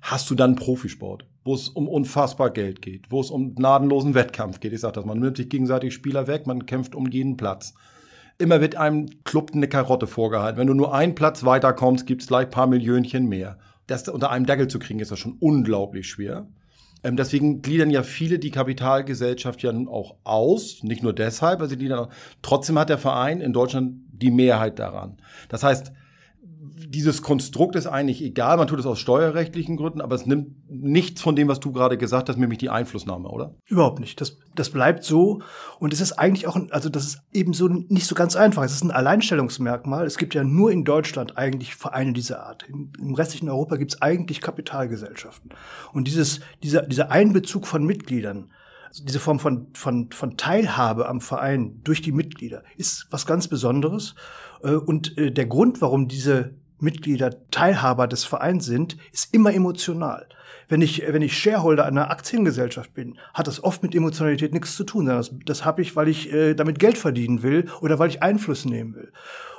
hast 0.00 0.30
du 0.30 0.34
dann 0.34 0.56
Profisport, 0.56 1.26
wo 1.44 1.54
es 1.54 1.68
um 1.68 1.88
unfassbar 1.88 2.50
Geld 2.50 2.82
geht, 2.82 3.10
wo 3.10 3.20
es 3.20 3.30
um 3.30 3.54
gnadenlosen 3.54 4.14
Wettkampf 4.14 4.60
geht. 4.60 4.72
Ich 4.72 4.80
sage 4.80 4.94
das, 4.94 5.04
man 5.04 5.18
nimmt 5.18 5.36
sich 5.36 5.48
gegenseitig 5.48 5.94
Spieler 5.94 6.26
weg, 6.26 6.46
man 6.46 6.66
kämpft 6.66 6.94
um 6.94 7.08
jeden 7.08 7.36
Platz. 7.36 7.74
Immer 8.38 8.60
wird 8.60 8.76
einem 8.76 9.06
Club 9.24 9.50
eine 9.52 9.68
Karotte 9.68 10.06
vorgehalten. 10.06 10.58
Wenn 10.58 10.68
du 10.68 10.74
nur 10.74 10.94
einen 10.94 11.16
Platz 11.16 11.44
weiterkommst, 11.44 12.06
gibt 12.06 12.22
es 12.22 12.28
gleich 12.28 12.50
paar 12.50 12.68
Millionchen 12.68 13.26
mehr. 13.26 13.58
Das 13.88 14.08
unter 14.08 14.30
einem 14.30 14.46
Deckel 14.46 14.68
zu 14.68 14.78
kriegen, 14.78 15.00
ist 15.00 15.10
das 15.10 15.18
schon 15.18 15.36
unglaublich 15.40 16.08
schwer. 16.08 16.46
Ähm, 17.02 17.16
deswegen 17.16 17.62
gliedern 17.62 17.90
ja 17.90 18.02
viele 18.02 18.38
die 18.38 18.50
Kapitalgesellschaft 18.50 19.62
ja 19.62 19.72
nun 19.72 19.88
auch 19.88 20.16
aus. 20.24 20.82
Nicht 20.82 21.02
nur 21.02 21.12
deshalb, 21.12 21.60
also 21.60 21.76
die 21.76 21.88
dann, 21.88 22.08
trotzdem 22.42 22.78
hat 22.78 22.90
der 22.90 22.98
Verein 22.98 23.40
in 23.40 23.52
Deutschland 23.52 23.96
die 24.12 24.30
Mehrheit 24.30 24.78
daran. 24.78 25.16
Das 25.48 25.62
heißt, 25.62 25.92
dieses 26.74 27.22
Konstrukt 27.22 27.76
ist 27.76 27.86
eigentlich 27.86 28.22
egal. 28.22 28.56
Man 28.56 28.66
tut 28.66 28.78
es 28.78 28.86
aus 28.86 28.98
steuerrechtlichen 28.98 29.76
Gründen, 29.76 30.00
aber 30.00 30.14
es 30.14 30.26
nimmt 30.26 30.56
nichts 30.68 31.20
von 31.20 31.36
dem, 31.36 31.48
was 31.48 31.60
du 31.60 31.72
gerade 31.72 31.98
gesagt 31.98 32.28
hast, 32.28 32.36
nämlich 32.36 32.58
die 32.58 32.70
Einflussnahme, 32.70 33.28
oder? 33.28 33.54
Überhaupt 33.66 34.00
nicht. 34.00 34.20
Das, 34.20 34.38
das 34.54 34.70
bleibt 34.70 35.04
so. 35.04 35.42
Und 35.78 35.92
es 35.92 36.00
ist 36.00 36.12
eigentlich 36.12 36.46
auch, 36.46 36.58
also 36.70 36.88
das 36.88 37.04
ist 37.04 37.18
eben 37.32 37.52
so 37.52 37.68
nicht 37.68 38.06
so 38.06 38.14
ganz 38.14 38.36
einfach. 38.36 38.62
Es 38.62 38.72
ist 38.72 38.84
ein 38.84 38.90
Alleinstellungsmerkmal. 38.90 40.06
Es 40.06 40.18
gibt 40.18 40.34
ja 40.34 40.44
nur 40.44 40.70
in 40.70 40.84
Deutschland 40.84 41.36
eigentlich 41.36 41.74
Vereine 41.74 42.12
dieser 42.12 42.44
Art. 42.44 42.64
Im, 42.68 42.92
im 42.98 43.14
restlichen 43.14 43.48
Europa 43.48 43.76
gibt 43.76 43.94
es 43.94 44.02
eigentlich 44.02 44.40
Kapitalgesellschaften. 44.40 45.50
Und 45.92 46.08
dieses, 46.08 46.40
dieser, 46.62 46.82
dieser 46.82 47.10
Einbezug 47.10 47.66
von 47.66 47.84
Mitgliedern, 47.84 48.50
also 48.88 49.04
diese 49.04 49.20
Form 49.20 49.38
von, 49.38 49.68
von, 49.74 50.10
von 50.10 50.36
Teilhabe 50.36 51.08
am 51.08 51.20
Verein 51.20 51.80
durch 51.84 52.00
die 52.00 52.12
Mitglieder 52.12 52.62
ist 52.76 53.06
was 53.10 53.26
ganz 53.26 53.48
Besonderes. 53.48 54.14
Äh, 54.62 54.72
und 54.72 55.16
äh, 55.18 55.30
der 55.30 55.46
Grund, 55.46 55.80
warum 55.80 56.08
diese 56.08 56.54
Mitglieder 56.80 57.48
Teilhaber 57.50 58.06
des 58.06 58.24
Vereins 58.24 58.64
sind, 58.64 58.96
ist 59.12 59.34
immer 59.34 59.52
emotional. 59.52 60.28
Wenn 60.68 60.82
ich, 60.82 61.02
wenn 61.08 61.22
ich 61.22 61.36
Shareholder 61.36 61.86
einer 61.86 62.10
Aktiengesellschaft 62.10 62.92
bin, 62.92 63.18
hat 63.32 63.46
das 63.46 63.64
oft 63.64 63.82
mit 63.82 63.94
Emotionalität 63.94 64.52
nichts 64.52 64.76
zu 64.76 64.84
tun. 64.84 65.06
Das, 65.06 65.34
das 65.46 65.64
habe 65.64 65.80
ich, 65.82 65.96
weil 65.96 66.08
ich 66.08 66.32
äh, 66.32 66.54
damit 66.54 66.78
Geld 66.78 66.98
verdienen 66.98 67.42
will 67.42 67.66
oder 67.80 67.98
weil 67.98 68.10
ich 68.10 68.22
Einfluss 68.22 68.64
nehmen 68.64 68.94
will. 68.94 69.12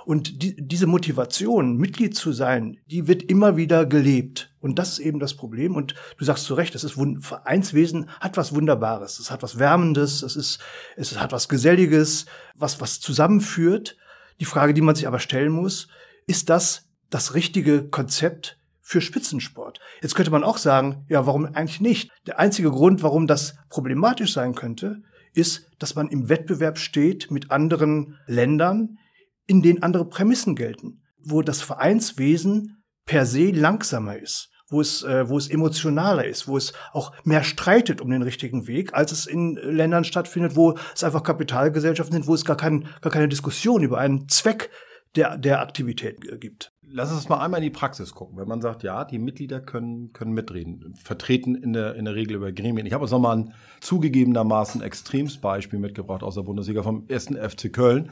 Und 0.06 0.42
die, 0.42 0.56
diese 0.56 0.88
Motivation, 0.88 1.78
Mitglied 1.78 2.16
zu 2.16 2.32
sein, 2.32 2.78
die 2.90 3.08
wird 3.08 3.24
immer 3.24 3.58
wieder 3.58 3.86
gelebt. 3.86 4.52
Und 4.60 4.80
das 4.80 4.94
ist 4.94 5.00
eben 5.00 5.20
das 5.20 5.36
Problem. 5.36 5.76
Und 5.76 5.94
du 6.18 6.26
sagst 6.26 6.46
zu 6.46 6.54
Recht, 6.54 6.74
das 6.74 6.84
ist 6.84 6.98
Vereinswesen 7.20 8.10
hat 8.20 8.38
was 8.38 8.56
Wunderbares. 8.56 9.20
Es 9.20 9.30
hat 9.30 9.44
was 9.44 9.60
Wärmendes. 9.60 10.24
Es 10.24 10.36
ist, 10.36 10.60
es 10.96 11.20
hat 11.20 11.32
was 11.32 11.50
Geselliges, 11.50 12.26
was, 12.56 12.82
was 12.82 13.00
zusammenführt. 13.00 13.98
Die 14.40 14.46
Frage, 14.46 14.74
die 14.74 14.82
man 14.82 14.96
sich 14.96 15.08
aber 15.08 15.20
stellen 15.20 15.52
muss, 15.52 15.88
ist 16.28 16.50
das 16.50 16.88
das 17.10 17.34
richtige 17.34 17.88
Konzept 17.90 18.58
für 18.82 19.02
Spitzensport. 19.02 19.80
Jetzt 20.02 20.16
könnte 20.16 20.32
man 20.32 20.44
auch 20.44 20.58
sagen, 20.58 21.06
ja, 21.10 21.26
warum 21.26 21.46
eigentlich 21.46 21.82
nicht? 21.82 22.12
Der 22.26 22.40
einzige 22.40 22.72
Grund, 22.72 23.04
warum 23.04 23.28
das 23.28 23.56
problematisch 23.70 24.34
sein 24.34 24.56
könnte, 24.56 25.04
ist, 25.34 25.70
dass 25.78 25.96
man 25.96 26.10
im 26.10 26.30
Wettbewerb 26.30 26.78
steht 26.78 27.30
mit 27.30 27.52
anderen 27.52 28.18
Ländern, 28.26 28.98
in 29.46 29.62
denen 29.62 29.84
andere 29.84 30.06
Prämissen 30.06 30.56
gelten, 30.56 31.04
wo 31.20 31.42
das 31.42 31.62
Vereinswesen 31.62 32.84
per 33.06 33.26
se 33.26 33.52
langsamer 33.52 34.18
ist, 34.18 34.50
wo 34.70 34.82
es, 34.82 35.04
äh, 35.04 35.28
wo 35.30 35.38
es 35.38 35.50
emotionaler 35.50 36.26
ist, 36.26 36.48
wo 36.48 36.58
es 36.58 36.74
auch 36.94 37.12
mehr 37.24 37.44
streitet 37.44 38.02
um 38.02 38.10
den 38.10 38.22
richtigen 38.22 38.68
Weg, 38.68 38.94
als 38.94 39.12
es 39.12 39.26
in 39.26 39.56
Ländern 39.56 40.04
stattfindet, 40.04 40.56
wo 40.56 40.78
es 40.94 41.04
einfach 41.04 41.24
Kapitalgesellschaften 41.24 42.14
sind, 42.14 42.28
wo 42.28 42.34
es 42.34 42.46
gar, 42.46 42.58
kein, 42.58 42.88
gar 43.02 43.12
keine 43.12 43.28
Diskussion 43.28 43.84
über 43.84 43.98
einen 43.98 44.28
Zweck 44.30 44.70
der, 45.16 45.38
der 45.38 45.62
Aktivität 45.62 46.40
gibt. 46.40 46.72
Lass 46.92 47.12
uns 47.12 47.30
mal 47.30 47.40
einmal 47.40 47.60
in 47.60 47.66
die 47.66 47.78
Praxis 47.78 48.14
gucken. 48.14 48.38
Wenn 48.38 48.48
man 48.48 48.62
sagt, 48.62 48.82
ja, 48.82 49.06
die 49.06 49.20
Mitglieder 49.20 49.60
können, 49.60 50.12
können 50.12 50.32
mitreden, 50.32 50.96
vertreten 50.96 51.54
in 51.54 51.74
der, 51.74 51.96
in 51.96 52.06
der 52.06 52.16
Regel 52.16 52.36
über 52.36 52.52
Gremien. 52.52 52.88
Ich 52.88 52.94
habe 52.94 53.04
uns 53.04 53.12
nochmal 53.12 53.38
ein 53.38 53.54
zugegebenermaßen 53.80 54.82
extremes 54.82 55.38
Beispiel 55.38 55.78
mitgebracht 55.78 56.24
aus 56.24 56.36
der 56.36 56.42
Bundesliga 56.42 56.82
vom 56.82 57.06
ersten 57.08 57.36
FC 57.36 57.72
Köln. 57.72 58.10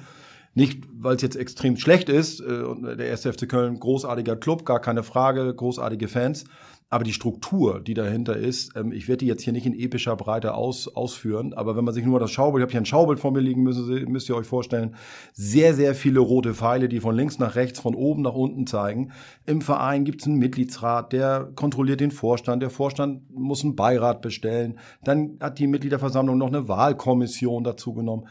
Nicht, 0.58 0.88
weil 0.92 1.16
es 1.16 1.22
jetzt 1.22 1.36
extrem 1.36 1.78
schlecht 1.78 2.10
ist, 2.10 2.40
äh, 2.40 2.96
der 2.96 3.06
erste 3.06 3.32
FC 3.32 3.48
Köln, 3.48 3.80
großartiger 3.80 4.36
Club, 4.36 4.66
gar 4.66 4.80
keine 4.80 5.04
Frage, 5.04 5.54
großartige 5.54 6.08
Fans. 6.08 6.46
Aber 6.90 7.04
die 7.04 7.14
Struktur, 7.14 7.80
die 7.80 7.94
dahinter 7.94 8.36
ist, 8.36 8.76
ähm, 8.76 8.92
ich 8.92 9.08
werde 9.08 9.20
die 9.20 9.28
jetzt 9.28 9.44
hier 9.44 9.54
nicht 9.54 9.68
in 9.68 9.78
epischer 9.78 10.16
Breite 10.16 10.56
aus, 10.56 10.88
ausführen, 10.88 11.54
aber 11.54 11.78
wenn 11.78 11.84
man 11.84 11.94
sich 11.94 12.04
nur 12.04 12.20
das 12.20 12.32
Schaubild, 12.32 12.62
ich 12.62 12.64
habe 12.64 12.72
hier 12.72 12.82
ein 12.82 12.88
Schaubild 12.88 13.20
vor 13.20 13.32
mir 13.32 13.40
liegen, 13.40 13.62
müssen, 13.62 14.12
müsst 14.12 14.30
ihr 14.30 14.36
euch 14.36 14.48
vorstellen, 14.48 14.96
sehr, 15.32 15.76
sehr 15.76 15.94
viele 15.94 16.22
rote 16.22 16.56
Pfeile, 16.56 16.90
die 16.90 17.02
von 17.02 17.16
links 17.16 17.38
nach 17.38 17.54
rechts, 17.54 17.80
von 17.80 17.94
oben 17.94 18.24
nach 18.24 18.34
unten 18.34 18.66
zeigen. 18.66 19.12
Im 19.46 19.62
Verein 19.62 20.06
gibt 20.06 20.22
es 20.22 20.28
einen 20.28 20.40
Mitgliedsrat, 20.40 21.14
der 21.14 21.52
kontrolliert 21.54 22.00
den 22.00 22.10
Vorstand, 22.10 22.64
der 22.64 22.72
Vorstand 22.72 23.30
muss 23.30 23.64
einen 23.64 23.76
Beirat 23.76 24.24
bestellen, 24.24 24.80
dann 25.04 25.38
hat 25.40 25.60
die 25.60 25.68
Mitgliederversammlung 25.68 26.36
noch 26.36 26.48
eine 26.48 26.68
Wahlkommission 26.68 27.64
dazu 27.64 27.94
genommen 27.94 28.28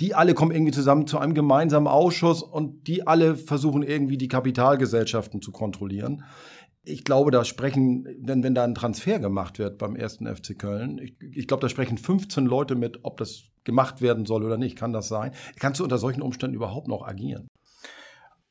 die 0.00 0.14
alle 0.14 0.34
kommen 0.34 0.52
irgendwie 0.52 0.72
zusammen 0.72 1.06
zu 1.06 1.18
einem 1.18 1.34
gemeinsamen 1.34 1.86
Ausschuss 1.86 2.42
und 2.42 2.86
die 2.86 3.06
alle 3.06 3.36
versuchen 3.36 3.82
irgendwie 3.82 4.18
die 4.18 4.28
Kapitalgesellschaften 4.28 5.42
zu 5.42 5.52
kontrollieren 5.52 6.24
ich 6.82 7.04
glaube, 7.04 7.30
da 7.30 7.44
sprechen, 7.44 8.06
wenn, 8.20 8.42
wenn 8.42 8.54
da 8.54 8.64
ein 8.64 8.74
Transfer 8.74 9.18
gemacht 9.18 9.58
wird 9.58 9.78
beim 9.78 9.96
ersten 9.96 10.26
FC 10.26 10.58
Köln, 10.58 10.98
ich, 10.98 11.16
ich 11.20 11.46
glaube, 11.46 11.60
da 11.60 11.68
sprechen 11.68 11.98
15 11.98 12.46
Leute 12.46 12.74
mit, 12.74 13.00
ob 13.02 13.18
das 13.18 13.44
gemacht 13.64 14.00
werden 14.00 14.24
soll 14.24 14.44
oder 14.44 14.56
nicht. 14.56 14.78
Kann 14.78 14.92
das 14.92 15.08
sein? 15.08 15.32
Kannst 15.58 15.80
du 15.80 15.84
unter 15.84 15.98
solchen 15.98 16.22
Umständen 16.22 16.56
überhaupt 16.56 16.88
noch 16.88 17.06
agieren? 17.06 17.48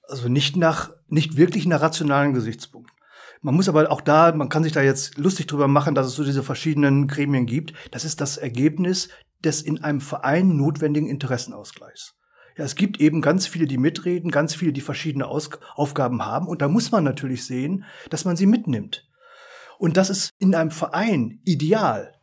Also 0.04 0.30
nicht 0.30 0.56
nach, 0.56 0.92
nicht 1.08 1.38
wirklich 1.38 1.66
nach 1.66 1.82
rationalen 1.82 2.34
Gesichtspunkten. 2.34 2.96
Man 3.42 3.56
muss 3.56 3.70
aber 3.70 3.92
auch 3.92 4.02
da, 4.02 4.34
man 4.34 4.50
kann 4.50 4.64
sich 4.64 4.74
da 4.74 4.82
jetzt 4.82 5.18
lustig 5.18 5.48
drüber 5.48 5.68
machen, 5.68 5.96
dass 5.96 6.08
es 6.08 6.16
so 6.16 6.24
diese 6.24 6.44
verschiedenen 6.44 7.08
Gremien 7.08 7.46
gibt. 7.46 7.74
Das 7.92 8.04
ist 8.04 8.20
das 8.22 8.38
Ergebnis 8.38 9.10
des 9.44 9.62
in 9.62 9.84
einem 9.84 10.02
Verein 10.02 10.58
notwendigen 10.58 11.08
Interessenausgleichs. 11.08 12.16
Ja, 12.58 12.66
es 12.66 12.76
gibt 12.76 13.00
eben 13.00 13.22
ganz 13.22 13.48
viele, 13.48 13.68
die 13.68 13.78
mitreden, 13.78 14.32
ganz 14.32 14.54
viele, 14.54 14.74
die 14.74 14.82
verschiedene 14.82 15.28
Aus 15.28 15.50
Aufgaben 15.76 16.26
haben. 16.26 16.48
Und 16.48 16.62
da 16.62 16.68
muss 16.68 16.92
man 16.92 17.04
natürlich 17.04 17.46
sehen, 17.46 17.86
dass 18.10 18.26
man 18.26 18.36
sie 18.36 18.48
mitnimmt. 18.48 19.08
Und 19.78 19.96
das 19.96 20.10
ist 20.10 20.32
in 20.40 20.54
einem 20.54 20.72
Verein 20.72 21.40
ideal. 21.46 22.20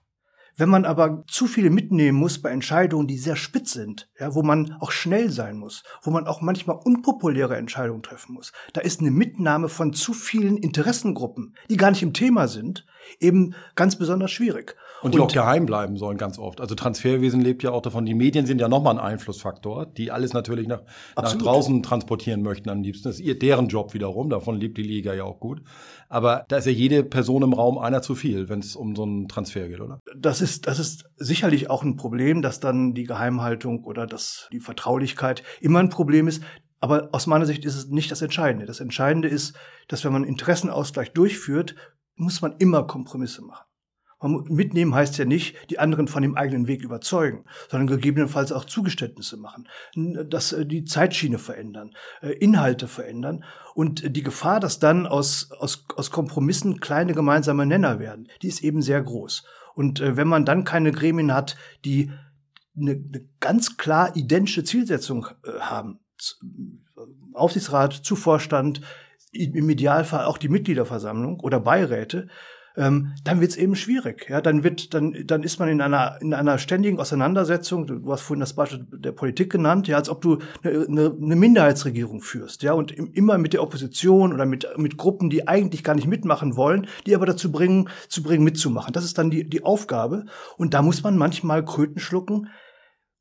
Wenn 0.58 0.70
man 0.70 0.86
aber 0.86 1.24
zu 1.26 1.46
viele 1.46 1.68
mitnehmen 1.68 2.18
muss 2.18 2.40
bei 2.40 2.50
Entscheidungen, 2.50 3.06
die 3.06 3.18
sehr 3.18 3.36
spitz 3.36 3.72
sind, 3.72 4.08
ja, 4.18 4.34
wo 4.34 4.42
man 4.42 4.72
auch 4.80 4.90
schnell 4.90 5.30
sein 5.30 5.58
muss, 5.58 5.82
wo 6.02 6.10
man 6.10 6.26
auch 6.26 6.40
manchmal 6.40 6.78
unpopuläre 6.82 7.56
Entscheidungen 7.56 8.02
treffen 8.02 8.32
muss, 8.32 8.52
da 8.72 8.80
ist 8.80 9.00
eine 9.00 9.10
Mitnahme 9.10 9.68
von 9.68 9.92
zu 9.92 10.14
vielen 10.14 10.56
Interessengruppen, 10.56 11.56
die 11.68 11.76
gar 11.76 11.90
nicht 11.90 12.02
im 12.02 12.14
Thema 12.14 12.48
sind, 12.48 12.86
eben 13.20 13.54
ganz 13.74 13.96
besonders 13.96 14.30
schwierig. 14.30 14.76
Und 15.02 15.14
die 15.14 15.18
und, 15.18 15.24
auch 15.26 15.32
geheim 15.32 15.66
bleiben 15.66 15.96
sollen 15.96 16.16
ganz 16.16 16.38
oft. 16.38 16.60
Also 16.60 16.74
Transferwesen 16.74 17.40
lebt 17.40 17.62
ja 17.62 17.70
auch 17.70 17.82
davon. 17.82 18.06
Die 18.06 18.14
Medien 18.14 18.46
sind 18.46 18.60
ja 18.60 18.68
nochmal 18.68 18.94
ein 18.94 19.04
Einflussfaktor, 19.04 19.86
die 19.86 20.10
alles 20.10 20.32
natürlich 20.32 20.66
nach, 20.66 20.82
nach 21.16 21.34
draußen 21.34 21.82
transportieren 21.82 22.42
möchten 22.42 22.70
am 22.70 22.82
liebsten. 22.82 23.08
Das 23.08 23.16
ist 23.16 23.24
ihr, 23.24 23.38
deren 23.38 23.68
Job 23.68 23.94
wiederum. 23.94 24.30
Davon 24.30 24.56
lebt 24.56 24.78
die 24.78 24.82
Liga 24.82 25.12
ja 25.14 25.24
auch 25.24 25.38
gut. 25.38 25.62
Aber 26.08 26.44
da 26.48 26.56
ist 26.56 26.66
ja 26.66 26.72
jede 26.72 27.04
Person 27.04 27.42
im 27.42 27.52
Raum 27.52 27.78
einer 27.78 28.02
zu 28.02 28.14
viel, 28.14 28.48
wenn 28.48 28.60
es 28.60 28.74
um 28.74 28.96
so 28.96 29.02
einen 29.02 29.28
Transfer 29.28 29.68
geht, 29.68 29.80
oder? 29.80 30.00
Das 30.16 30.40
ist, 30.40 30.66
das 30.66 30.78
ist 30.78 31.04
sicherlich 31.16 31.68
auch 31.68 31.82
ein 31.82 31.96
Problem, 31.96 32.42
dass 32.42 32.60
dann 32.60 32.94
die 32.94 33.04
Geheimhaltung 33.04 33.84
oder 33.84 34.06
das, 34.06 34.48
die 34.52 34.60
Vertraulichkeit 34.60 35.42
immer 35.60 35.80
ein 35.80 35.90
Problem 35.90 36.28
ist. 36.28 36.42
Aber 36.80 37.08
aus 37.12 37.26
meiner 37.26 37.46
Sicht 37.46 37.64
ist 37.64 37.76
es 37.76 37.88
nicht 37.88 38.10
das 38.10 38.22
Entscheidende. 38.22 38.66
Das 38.66 38.80
Entscheidende 38.80 39.28
ist, 39.28 39.56
dass 39.88 40.04
wenn 40.04 40.12
man 40.12 40.24
Interessenausgleich 40.24 41.12
durchführt, 41.12 41.74
muss 42.16 42.42
man 42.42 42.56
immer 42.58 42.86
Kompromisse 42.86 43.42
machen. 43.42 43.64
Mitnehmen 44.22 44.94
heißt 44.94 45.18
ja 45.18 45.26
nicht, 45.26 45.56
die 45.70 45.78
anderen 45.78 46.08
von 46.08 46.22
dem 46.22 46.36
eigenen 46.36 46.66
Weg 46.66 46.82
überzeugen, 46.82 47.44
sondern 47.68 47.86
gegebenenfalls 47.86 48.50
auch 48.50 48.64
Zugeständnisse 48.64 49.36
machen, 49.36 49.68
dass 49.94 50.52
äh, 50.52 50.64
die 50.64 50.84
Zeitschiene 50.84 51.38
verändern, 51.38 51.94
äh, 52.22 52.32
Inhalte 52.32 52.88
verändern 52.88 53.44
und 53.74 54.16
die 54.16 54.22
Gefahr, 54.22 54.58
dass 54.58 54.78
dann 54.78 55.06
aus, 55.06 55.50
aus, 55.52 55.84
aus 55.96 56.10
Kompromissen 56.10 56.80
kleine 56.80 57.12
gemeinsame 57.12 57.66
Nenner 57.66 57.98
werden, 57.98 58.28
die 58.40 58.48
ist 58.48 58.62
eben 58.62 58.80
sehr 58.80 59.02
groß. 59.02 59.44
Und 59.74 60.00
äh, 60.00 60.16
wenn 60.16 60.28
man 60.28 60.46
dann 60.46 60.64
keine 60.64 60.92
Gremien 60.92 61.34
hat, 61.34 61.56
die 61.84 62.10
eine, 62.74 62.92
eine 62.92 63.28
ganz 63.40 63.76
klar 63.76 64.16
identische 64.16 64.64
Zielsetzung 64.64 65.28
haben, 65.60 66.00
Aufsichtsrat 67.34 67.92
zu 67.92 68.16
Vorstand, 68.16 68.80
im 69.32 69.68
Idealfall 69.68 70.24
auch 70.24 70.38
die 70.38 70.48
Mitgliederversammlung 70.48 71.40
oder 71.40 71.60
Beiräte, 71.60 72.28
ähm, 72.76 73.14
dann 73.24 73.40
wird 73.40 73.52
es 73.52 73.56
eben 73.56 73.74
schwierig. 73.74 74.28
Ja, 74.28 74.40
dann 74.40 74.62
wird, 74.62 74.92
dann, 74.92 75.16
dann 75.26 75.42
ist 75.42 75.58
man 75.58 75.68
in 75.68 75.80
einer 75.80 76.18
in 76.20 76.34
einer 76.34 76.58
ständigen 76.58 76.98
Auseinandersetzung. 77.00 77.86
Du 77.86 78.12
hast 78.12 78.20
vorhin 78.22 78.40
das 78.40 78.54
Beispiel 78.54 78.86
der 78.90 79.12
Politik 79.12 79.50
genannt, 79.50 79.88
ja, 79.88 79.96
als 79.96 80.10
ob 80.10 80.20
du 80.20 80.38
eine, 80.62 80.86
eine, 80.86 81.16
eine 81.20 81.36
Minderheitsregierung 81.36 82.20
führst, 82.20 82.62
ja, 82.62 82.72
und 82.74 82.92
immer 82.92 83.38
mit 83.38 83.54
der 83.54 83.62
Opposition 83.62 84.32
oder 84.32 84.44
mit 84.44 84.66
mit 84.76 84.96
Gruppen, 84.96 85.30
die 85.30 85.48
eigentlich 85.48 85.84
gar 85.84 85.94
nicht 85.94 86.06
mitmachen 86.06 86.56
wollen, 86.56 86.86
die 87.06 87.14
aber 87.14 87.26
dazu 87.26 87.50
bringen, 87.50 87.88
zu 88.08 88.22
bringen 88.22 88.44
mitzumachen. 88.44 88.92
Das 88.92 89.04
ist 89.04 89.16
dann 89.16 89.30
die 89.30 89.48
die 89.48 89.64
Aufgabe. 89.64 90.26
Und 90.58 90.74
da 90.74 90.82
muss 90.82 91.02
man 91.02 91.16
manchmal 91.16 91.64
Kröten 91.64 91.98
schlucken. 91.98 92.48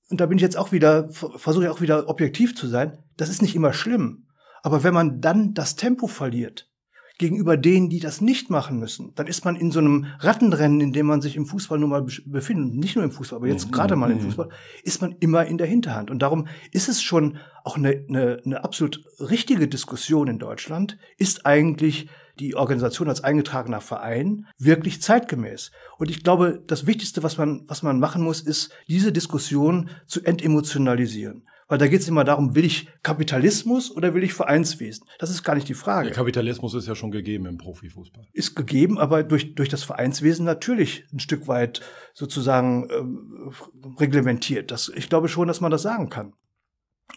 Und 0.09 0.21
da 0.21 0.25
bin 0.27 0.37
ich 0.37 0.43
jetzt 0.43 0.57
auch 0.57 0.71
wieder, 0.71 1.09
versuche 1.09 1.63
ich 1.63 1.69
auch 1.69 1.81
wieder 1.81 2.09
objektiv 2.09 2.55
zu 2.55 2.67
sein. 2.67 2.99
Das 3.17 3.29
ist 3.29 3.41
nicht 3.41 3.55
immer 3.55 3.73
schlimm. 3.73 4.27
Aber 4.61 4.83
wenn 4.83 4.93
man 4.93 5.21
dann 5.21 5.53
das 5.53 5.75
Tempo 5.75 6.07
verliert, 6.07 6.69
gegenüber 7.17 7.55
denen, 7.55 7.89
die 7.89 7.99
das 7.99 8.19
nicht 8.21 8.49
machen 8.49 8.79
müssen, 8.79 9.13
dann 9.15 9.27
ist 9.27 9.45
man 9.45 9.55
in 9.55 9.71
so 9.71 9.79
einem 9.79 10.05
Rattenrennen, 10.19 10.81
in 10.81 10.91
dem 10.91 11.05
man 11.05 11.21
sich 11.21 11.35
im 11.35 11.45
Fußball 11.45 11.79
nun 11.79 11.89
mal 11.89 12.05
befindet, 12.25 12.75
nicht 12.75 12.95
nur 12.95 13.05
im 13.05 13.11
Fußball, 13.11 13.37
aber 13.37 13.47
jetzt 13.47 13.67
mhm. 13.67 13.71
gerade 13.71 13.95
mal 13.95 14.11
im 14.11 14.17
mhm. 14.17 14.23
Fußball, 14.23 14.49
ist 14.83 15.01
man 15.01 15.15
immer 15.19 15.45
in 15.45 15.57
der 15.57 15.67
Hinterhand. 15.67 16.11
Und 16.11 16.19
darum 16.19 16.47
ist 16.71 16.89
es 16.89 17.01
schon 17.01 17.37
auch 17.63 17.77
eine, 17.77 18.05
eine, 18.09 18.37
eine 18.45 18.63
absolut 18.63 19.03
richtige 19.19 19.67
Diskussion 19.67 20.27
in 20.27 20.39
Deutschland, 20.39 20.97
ist 21.17 21.45
eigentlich 21.45 22.09
die 22.39 22.55
Organisation 22.55 23.07
als 23.07 23.23
eingetragener 23.23 23.81
Verein 23.81 24.45
wirklich 24.57 25.01
zeitgemäß. 25.01 25.71
Und 25.97 26.09
ich 26.09 26.23
glaube, 26.23 26.61
das 26.67 26.85
Wichtigste, 26.85 27.23
was 27.23 27.37
man, 27.37 27.63
was 27.67 27.81
man 27.81 27.99
machen 27.99 28.23
muss, 28.23 28.41
ist, 28.41 28.71
diese 28.87 29.11
Diskussion 29.11 29.89
zu 30.05 30.21
entemotionalisieren. 30.23 31.47
Weil 31.67 31.79
da 31.79 31.87
geht 31.87 32.01
es 32.01 32.07
immer 32.07 32.23
darum, 32.23 32.53
will 32.53 32.63
ich 32.63 32.87
Kapitalismus 33.01 33.89
oder 33.89 34.13
will 34.13 34.23
ich 34.23 34.33
Vereinswesen? 34.33 35.07
Das 35.17 35.31
ist 35.31 35.43
gar 35.43 35.55
nicht 35.55 35.67
die 35.67 35.73
Frage. 35.73 36.09
Der 36.09 36.15
Kapitalismus 36.15 36.75
ist 36.75 36.87
ja 36.87 36.93
schon 36.93 37.09
gegeben 37.09 37.47
im 37.47 37.57
Profifußball. 37.57 38.27
Ist 38.33 38.55
gegeben, 38.55 38.99
aber 38.99 39.23
durch, 39.23 39.55
durch 39.55 39.69
das 39.69 39.83
Vereinswesen 39.83 40.45
natürlich 40.45 41.05
ein 41.11 41.19
Stück 41.19 41.47
weit 41.47 41.81
sozusagen 42.13 42.87
ähm, 42.91 43.51
reglementiert. 43.99 44.69
Das, 44.69 44.91
ich 44.95 45.09
glaube 45.09 45.27
schon, 45.27 45.47
dass 45.47 45.59
man 45.59 45.71
das 45.71 45.81
sagen 45.81 46.09
kann. 46.09 46.33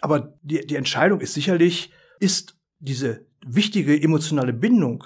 Aber 0.00 0.38
die, 0.42 0.66
die 0.66 0.76
Entscheidung 0.76 1.20
ist 1.20 1.34
sicherlich, 1.34 1.92
ist 2.18 2.58
diese 2.78 3.26
wichtige 3.46 4.00
emotionale 4.00 4.54
Bindung 4.54 5.04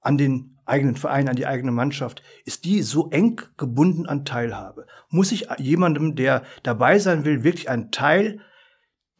an 0.00 0.16
den 0.16 0.58
eigenen 0.64 0.96
Verein, 0.96 1.28
an 1.28 1.36
die 1.36 1.46
eigene 1.46 1.72
Mannschaft, 1.72 2.22
ist 2.44 2.64
die 2.64 2.82
so 2.82 3.10
eng 3.10 3.40
gebunden 3.56 4.06
an 4.06 4.24
Teilhabe? 4.24 4.86
Muss 5.08 5.32
ich 5.32 5.48
jemandem, 5.58 6.14
der 6.14 6.44
dabei 6.62 6.98
sein 6.98 7.24
will, 7.24 7.42
wirklich 7.44 7.68
einen 7.68 7.90
Teil 7.90 8.40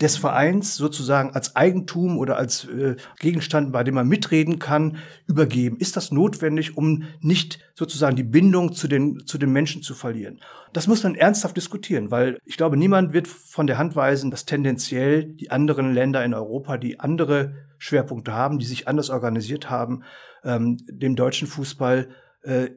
des 0.01 0.19
Vereins 0.19 0.77
sozusagen 0.77 1.31
als 1.31 1.57
Eigentum 1.57 2.19
oder 2.19 2.37
als 2.37 2.65
äh, 2.65 2.97
Gegenstand, 3.19 3.73
bei 3.73 3.83
dem 3.83 3.95
man 3.95 4.07
mitreden 4.07 4.59
kann, 4.59 4.99
übergeben? 5.27 5.79
Ist 5.79 5.97
das 5.97 6.13
notwendig, 6.13 6.77
um 6.77 7.05
nicht 7.21 7.61
sozusagen 7.75 8.15
die 8.15 8.23
Bindung 8.23 8.75
zu 8.75 8.89
den, 8.89 9.25
zu 9.25 9.39
den 9.39 9.53
Menschen 9.53 9.83
zu 9.83 9.95
verlieren? 9.95 10.41
Das 10.75 10.87
muss 10.87 11.03
man 11.03 11.15
ernsthaft 11.15 11.57
diskutieren, 11.57 12.11
weil 12.11 12.39
ich 12.45 12.59
glaube, 12.59 12.77
niemand 12.77 13.15
wird 13.15 13.27
von 13.27 13.67
der 13.67 13.79
Hand 13.79 13.97
weisen, 13.97 14.31
dass 14.31 14.45
tendenziell 14.45 15.25
die 15.25 15.51
anderen 15.51 15.95
Länder 15.95 16.23
in 16.25 16.35
Europa, 16.35 16.77
die 16.77 17.01
andere 17.01 17.55
Schwerpunkte 17.79 18.35
haben, 18.35 18.59
die 18.59 18.67
sich 18.67 18.89
anders 18.89 19.09
organisiert 19.09 19.71
haben, 19.71 20.03
ähm, 20.45 20.77
dem 20.89 21.17
deutschen 21.17 21.49
Fußball 21.49 22.09
äh, 22.47 22.71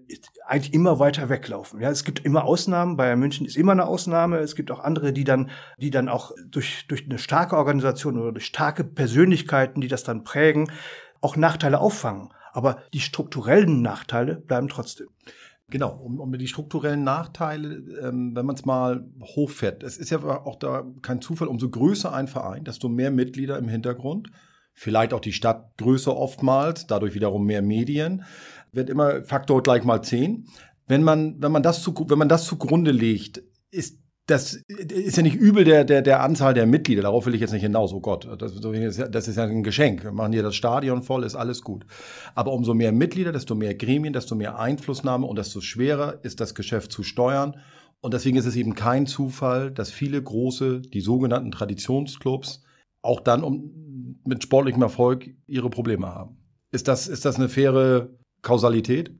eigentlich 0.48 0.74
immer 0.74 1.00
weiter 1.00 1.30
weglaufen. 1.30 1.80
Ja, 1.80 1.92
es 1.92 2.04
gibt 2.04 2.26
immer 2.26 2.44
Ausnahmen. 2.44 2.98
Bayern 2.98 3.20
München 3.20 3.46
ist 3.46 3.56
immer 3.56 3.74
eine 3.74 3.86
Ausnahme. 3.86 4.38
Es 4.38 4.56
gibt 4.56 4.72
auch 4.72 4.80
andere, 4.80 5.14
die 5.14 5.24
dann, 5.24 5.52
die 5.78 5.92
dann 5.92 6.10
auch 6.10 6.32
durch, 6.44 6.88
durch 6.88 7.06
eine 7.06 7.20
starke 7.20 7.56
Organisation 7.56 8.18
oder 8.18 8.32
durch 8.32 8.46
starke 8.46 8.84
Persönlichkeiten, 8.84 9.80
die 9.80 9.88
das 9.88 10.04
dann 10.04 10.24
prägen, 10.24 10.72
auch 11.22 11.36
Nachteile 11.36 11.80
auffangen. 11.80 12.30
Aber 12.52 12.82
die 12.94 13.00
strukturellen 13.00 13.84
Nachteile 13.84 14.38
bleiben 14.38 14.70
trotzdem. 14.70 15.08
Genau, 15.70 15.92
um, 15.92 16.20
um 16.20 16.36
die 16.36 16.48
strukturellen 16.48 17.04
Nachteile, 17.04 17.76
ähm, 18.02 18.36
wenn 18.36 18.48
man 18.48 18.56
es 18.56 18.66
mal 18.66 19.06
hochfährt. 19.22 19.84
Es 19.84 19.98
ist 19.98 20.10
ja 20.10 20.24
auch 20.24 20.56
da 20.56 20.84
kein 21.04 21.22
Zufall, 21.22 21.48
umso 21.48 21.70
größer 21.70 22.12
ein 22.12 22.28
Verein, 22.28 22.64
desto 22.64 22.90
mehr 22.90 23.12
Mitglieder 23.12 23.60
im 23.60 23.68
Hintergrund. 23.68 24.32
Vielleicht 24.74 25.14
auch 25.14 25.20
die 25.20 25.34
Stadtgröße 25.34 26.16
oftmals, 26.16 26.88
dadurch 26.88 27.14
wiederum 27.14 27.46
mehr 27.46 27.62
Medien 27.62 28.24
wird 28.72 28.90
immer 28.90 29.24
Faktor 29.24 29.64
gleich 29.64 29.84
mal 29.84 30.02
10. 30.02 30.48
Wenn 30.88 31.04
man, 31.04 31.42
wenn 31.42 31.52
man 31.52 31.64
das 31.64 31.82
zu, 31.84 31.94
wenn 32.08 32.18
man 32.18 32.30
das 32.30 32.46
zugrunde 32.46 32.92
legt, 32.92 33.44
ist 33.72 34.00
das 34.30 34.54
ist 34.68 35.18
ja 35.18 35.24
nicht 35.24 35.36
übel 35.36 35.64
der, 35.64 35.84
der, 35.84 36.04
der 36.04 36.22
Anzahl 36.22 36.54
der 36.54 36.68
Mitglieder. 36.68 37.02
Darauf 37.02 37.26
will 37.26 37.34
ich 37.34 37.42
jetzt 37.42 37.52
nicht 37.52 37.64
hinaus. 37.64 37.94
Oh 37.94 38.00
Gott, 38.00 38.28
das, 38.40 38.54
das 38.60 39.28
ist 39.28 39.38
ja 39.38 39.44
ein 39.44 39.64
Geschenk. 39.64 40.04
Wir 40.04 40.12
machen 40.12 40.34
hier 40.34 40.44
das 40.44 40.56
Stadion 40.56 41.02
voll, 41.02 41.24
ist 41.24 41.36
alles 41.36 41.64
gut. 41.64 41.86
Aber 42.36 42.54
umso 42.54 42.76
mehr 42.76 42.92
Mitglieder, 42.92 43.32
desto 43.32 43.56
mehr 43.56 43.74
Gremien, 43.74 44.14
desto 44.14 44.36
mehr 44.36 44.60
Einflussnahme 44.60 45.26
und 45.26 45.40
desto 45.40 45.62
schwerer 45.62 46.20
ist 46.24 46.40
das 46.40 46.54
Geschäft 46.54 46.92
zu 46.92 47.02
steuern. 47.02 47.56
Und 48.02 48.14
deswegen 48.14 48.38
ist 48.38 48.46
es 48.46 48.56
eben 48.56 48.76
kein 48.76 49.08
Zufall, 49.08 49.72
dass 49.72 49.90
viele 49.90 50.22
große, 50.22 50.82
die 50.82 51.02
sogenannten 51.02 51.52
Traditionsclubs, 51.52 52.64
auch 53.02 53.22
dann 53.22 53.44
um, 53.44 54.20
mit 54.26 54.44
sportlichem 54.44 54.82
Erfolg 54.82 55.30
ihre 55.48 55.70
Probleme 55.70 56.08
haben. 56.08 56.38
Ist 56.72 56.88
das, 56.88 57.08
ist 57.08 57.26
das 57.26 57.38
eine 57.38 57.50
faire 57.50 58.10
Kausalität? 58.42 59.12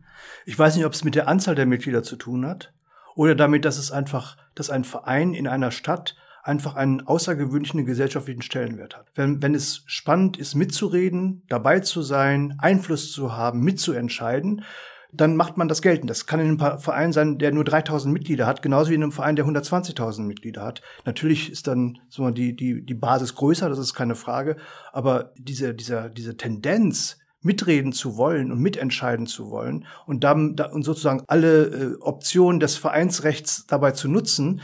Ich 0.46 0.58
weiß 0.58 0.76
nicht, 0.76 0.86
ob 0.86 0.94
es 0.94 1.04
mit 1.04 1.16
der 1.16 1.28
Anzahl 1.28 1.56
der 1.56 1.66
Mitglieder 1.66 2.04
zu 2.04 2.16
tun 2.16 2.46
hat 2.46 2.74
oder 3.16 3.36
damit, 3.36 3.66
dass 3.66 3.78
es 3.78 3.92
einfach, 3.92 4.38
dass 4.56 4.70
ein 4.70 4.84
Verein 4.84 5.34
in 5.34 5.48
einer 5.48 5.72
Stadt 5.72 6.16
einfach 6.44 6.76
einen 6.76 7.06
außergewöhnlichen 7.06 7.86
gesellschaftlichen 7.86 8.42
Stellenwert 8.42 8.98
hat. 8.98 9.08
Wenn, 9.16 9.42
wenn 9.42 9.54
es 9.54 9.84
spannend 9.86 10.38
ist, 10.38 10.56
mitzureden, 10.56 11.44
dabei 11.48 11.80
zu 11.82 12.02
sein, 12.02 12.56
Einfluss 12.60 13.12
zu 13.12 13.36
haben, 13.36 13.60
mitzuentscheiden, 13.62 14.64
dann 15.12 15.36
macht 15.36 15.58
man 15.58 15.68
das 15.68 15.82
geltend. 15.82 16.10
Das 16.10 16.28
kann 16.28 16.40
in 16.40 16.62
einem 16.62 16.80
Verein 16.80 17.12
sein, 17.14 17.40
der 17.40 17.52
nur 17.52 17.64
3000 17.64 18.14
Mitglieder 18.14 18.46
hat, 18.46 18.62
genauso 18.62 18.92
wie 18.92 18.96
in 18.96 19.04
einem 19.04 19.12
Verein, 19.12 19.36
der 19.36 19.46
120.000 19.46 20.22
Mitglieder 20.22 20.64
hat. 20.64 20.82
Natürlich 21.06 21.52
ist 21.52 21.68
dann 21.68 22.00
so 22.10 22.30
die, 22.30 22.56
die, 22.56 22.86
die 22.86 22.94
Basis 22.94 23.36
größer, 23.36 23.70
das 23.70 23.80
ist 23.80 23.96
keine 23.96 24.16
Frage, 24.16 24.58
aber 24.92 25.34
diese, 25.38 25.74
diese, 25.74 26.12
diese 26.16 26.38
Tendenz, 26.38 27.18
mitreden 27.42 27.94
zu 27.94 28.18
wollen 28.18 28.52
und 28.52 28.60
mitentscheiden 28.60 29.26
zu 29.26 29.50
wollen 29.50 29.86
und 30.06 30.24
dann 30.24 30.56
und 30.72 30.84
sozusagen 30.84 31.24
alle 31.28 31.66
äh, 31.66 31.96
Optionen 32.02 32.60
des 32.60 32.76
Vereinsrechts 32.76 33.66
dabei 33.68 33.92
zu 33.92 34.10
nutzen, 34.10 34.62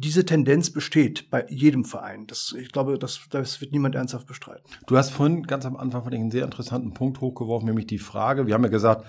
diese 0.00 0.24
Tendenz 0.24 0.70
besteht 0.70 1.28
bei 1.30 1.44
jedem 1.48 1.84
Verein. 1.84 2.26
Das, 2.28 2.54
ich 2.56 2.70
glaube, 2.70 2.98
das, 2.98 3.20
das 3.30 3.60
wird 3.60 3.72
niemand 3.72 3.96
ernsthaft 3.96 4.26
bestreiten. 4.26 4.62
Du 4.86 4.96
hast 4.96 5.10
vorhin 5.10 5.42
ganz 5.42 5.66
am 5.66 5.76
Anfang 5.76 6.04
von 6.04 6.14
einen 6.14 6.30
sehr 6.30 6.44
interessanten 6.44 6.94
Punkt 6.94 7.20
hochgeworfen, 7.20 7.66
nämlich 7.66 7.88
die 7.88 7.98
Frage, 7.98 8.46
wir 8.46 8.54
haben 8.54 8.62
ja 8.62 8.70
gesagt, 8.70 9.06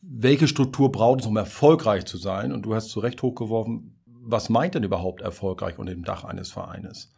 welche 0.00 0.48
Struktur 0.48 0.90
braucht 0.90 1.20
es, 1.20 1.26
um 1.26 1.36
erfolgreich 1.36 2.06
zu 2.06 2.16
sein? 2.16 2.52
Und 2.52 2.62
du 2.62 2.74
hast 2.74 2.88
zu 2.88 2.98
Recht 2.98 3.22
hochgeworfen, 3.22 4.00
was 4.04 4.48
meint 4.48 4.74
denn 4.74 4.82
überhaupt 4.82 5.20
erfolgreich 5.20 5.78
unter 5.78 5.92
dem 5.92 6.04
Dach 6.04 6.24
eines 6.24 6.50
Vereines? 6.50 7.12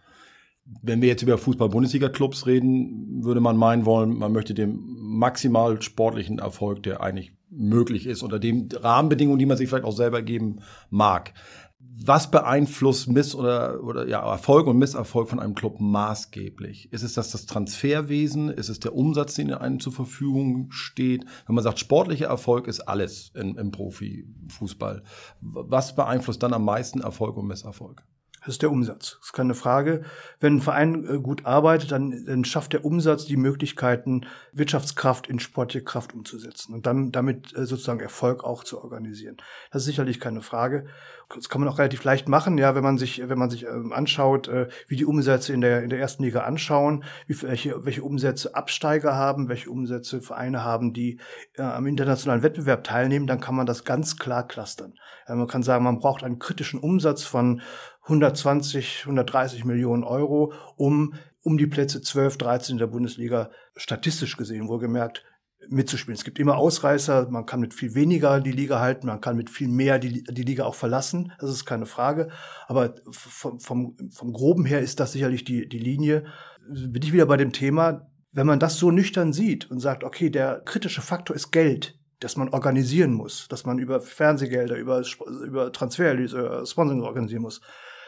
Wenn 0.82 1.02
wir 1.02 1.08
jetzt 1.08 1.22
über 1.22 1.36
Fußball-Bundesliga-Clubs 1.36 2.46
reden, 2.46 3.22
würde 3.24 3.40
man 3.40 3.56
meinen 3.56 3.84
wollen, 3.84 4.16
man 4.16 4.32
möchte 4.32 4.54
den 4.54 4.78
maximal 4.98 5.80
sportlichen 5.82 6.38
Erfolg, 6.38 6.82
der 6.82 7.02
eigentlich 7.02 7.32
möglich 7.50 8.06
ist, 8.06 8.22
unter 8.22 8.38
den 8.38 8.68
Rahmenbedingungen, 8.72 9.38
die 9.38 9.46
man 9.46 9.56
sich 9.56 9.68
vielleicht 9.68 9.84
auch 9.84 9.96
selber 9.96 10.22
geben 10.22 10.60
mag. 10.90 11.34
Was 11.78 12.30
beeinflusst 12.30 13.08
Miss 13.08 13.34
oder, 13.34 13.82
oder 13.84 14.08
ja, 14.08 14.20
Erfolg 14.20 14.66
und 14.66 14.78
Misserfolg 14.78 15.28
von 15.28 15.38
einem 15.38 15.54
Club 15.54 15.80
maßgeblich? 15.80 16.92
Ist 16.92 17.02
es 17.02 17.14
das, 17.14 17.30
das 17.30 17.46
Transferwesen? 17.46 18.48
Ist 18.48 18.68
es 18.68 18.80
der 18.80 18.94
Umsatz, 18.94 19.34
den 19.34 19.52
einem 19.52 19.80
zur 19.80 19.92
Verfügung 19.92 20.70
steht? 20.70 21.24
Wenn 21.46 21.54
man 21.54 21.62
sagt, 21.62 21.78
sportlicher 21.78 22.26
Erfolg 22.26 22.66
ist 22.66 22.80
alles 22.80 23.30
im, 23.34 23.56
im 23.58 23.70
Profifußball. 23.70 25.04
Was 25.40 25.94
beeinflusst 25.94 26.42
dann 26.42 26.52
am 26.52 26.64
meisten 26.64 27.00
Erfolg 27.00 27.36
und 27.36 27.46
Misserfolg? 27.46 28.04
Das 28.44 28.56
ist 28.56 28.62
der 28.62 28.70
Umsatz. 28.70 29.16
Das 29.18 29.28
ist 29.28 29.32
keine 29.32 29.54
Frage. 29.54 30.02
Wenn 30.38 30.56
ein 30.56 30.60
Verein 30.60 31.06
äh, 31.08 31.18
gut 31.18 31.46
arbeitet, 31.46 31.92
dann, 31.92 32.26
dann 32.26 32.44
schafft 32.44 32.74
der 32.74 32.84
Umsatz 32.84 33.24
die 33.24 33.38
Möglichkeiten, 33.38 34.26
Wirtschaftskraft 34.52 35.28
in 35.28 35.38
sportliche 35.38 35.82
Kraft 35.84 36.12
umzusetzen 36.12 36.74
und 36.74 36.84
dann 36.84 37.10
damit 37.10 37.56
äh, 37.56 37.64
sozusagen 37.64 38.00
Erfolg 38.00 38.44
auch 38.44 38.62
zu 38.62 38.82
organisieren. 38.82 39.38
Das 39.70 39.82
ist 39.82 39.86
sicherlich 39.86 40.20
keine 40.20 40.42
Frage. 40.42 40.86
Das 41.34 41.48
kann 41.48 41.62
man 41.62 41.70
auch 41.70 41.78
relativ 41.78 42.04
leicht 42.04 42.28
machen, 42.28 42.58
ja, 42.58 42.74
wenn 42.74 42.84
man 42.84 42.98
sich, 42.98 43.26
wenn 43.26 43.38
man 43.38 43.48
sich 43.48 43.64
ähm, 43.64 43.92
anschaut, 43.94 44.46
äh, 44.48 44.68
wie 44.88 44.96
die 44.96 45.06
Umsätze 45.06 45.54
in 45.54 45.62
der, 45.62 45.82
in 45.82 45.88
der 45.88 45.98
ersten 45.98 46.22
Liga 46.22 46.42
anschauen, 46.42 47.02
wie, 47.26 47.40
welche, 47.42 47.84
welche 47.86 48.02
Umsätze 48.02 48.54
Absteiger 48.54 49.14
haben, 49.14 49.48
welche 49.48 49.70
Umsätze 49.70 50.20
Vereine 50.20 50.62
haben, 50.62 50.92
die 50.92 51.18
äh, 51.56 51.62
am 51.62 51.86
internationalen 51.86 52.42
Wettbewerb 52.42 52.84
teilnehmen, 52.84 53.26
dann 53.26 53.40
kann 53.40 53.54
man 53.54 53.64
das 53.64 53.84
ganz 53.84 54.18
klar 54.18 54.46
clustern. 54.46 54.94
Ja, 55.26 55.34
man 55.34 55.46
kann 55.46 55.62
sagen, 55.62 55.84
man 55.84 55.98
braucht 55.98 56.22
einen 56.22 56.38
kritischen 56.38 56.78
Umsatz 56.78 57.24
von 57.24 57.62
120, 58.04 59.00
130 59.02 59.64
Millionen 59.64 60.04
Euro, 60.04 60.52
um 60.76 61.14
um 61.44 61.58
die 61.58 61.66
Plätze 61.66 62.00
12, 62.00 62.38
13 62.38 62.78
der 62.78 62.86
Bundesliga 62.86 63.50
statistisch 63.76 64.36
gesehen 64.36 64.66
wohlgemerkt 64.66 65.24
mitzuspielen. 65.68 66.16
Es 66.16 66.24
gibt 66.24 66.38
immer 66.38 66.56
Ausreißer, 66.56 67.28
man 67.30 67.46
kann 67.46 67.60
mit 67.60 67.74
viel 67.74 67.94
weniger 67.94 68.40
die 68.40 68.52
Liga 68.52 68.80
halten, 68.80 69.06
man 69.06 69.20
kann 69.20 69.36
mit 69.36 69.50
viel 69.50 69.68
mehr 69.68 69.98
die, 69.98 70.24
die 70.24 70.42
Liga 70.42 70.64
auch 70.64 70.74
verlassen, 70.74 71.32
das 71.38 71.50
ist 71.50 71.64
keine 71.64 71.86
Frage. 71.86 72.30
Aber 72.66 72.94
vom, 73.10 73.60
vom, 73.60 73.96
vom 74.10 74.32
Groben 74.32 74.64
her 74.64 74.80
ist 74.80 75.00
das 75.00 75.12
sicherlich 75.12 75.44
die, 75.44 75.68
die 75.68 75.78
Linie. 75.78 76.24
Bin 76.66 77.02
ich 77.02 77.12
wieder 77.12 77.26
bei 77.26 77.36
dem 77.36 77.52
Thema, 77.52 78.10
wenn 78.32 78.46
man 78.46 78.58
das 78.58 78.78
so 78.78 78.90
nüchtern 78.90 79.32
sieht 79.32 79.70
und 79.70 79.80
sagt, 79.80 80.02
okay, 80.02 80.30
der 80.30 80.60
kritische 80.64 81.02
Faktor 81.02 81.36
ist 81.36 81.50
Geld, 81.50 81.98
dass 82.20 82.36
man 82.36 82.48
organisieren 82.48 83.12
muss, 83.12 83.48
dass 83.48 83.64
man 83.64 83.78
über 83.78 84.00
Fernsehgelder, 84.00 84.76
über, 84.76 85.02
über 85.44 85.72
Transfer, 85.72 86.14
über 86.14 86.64
Sponsoring 86.64 87.02
organisieren 87.02 87.42
muss, 87.42 87.60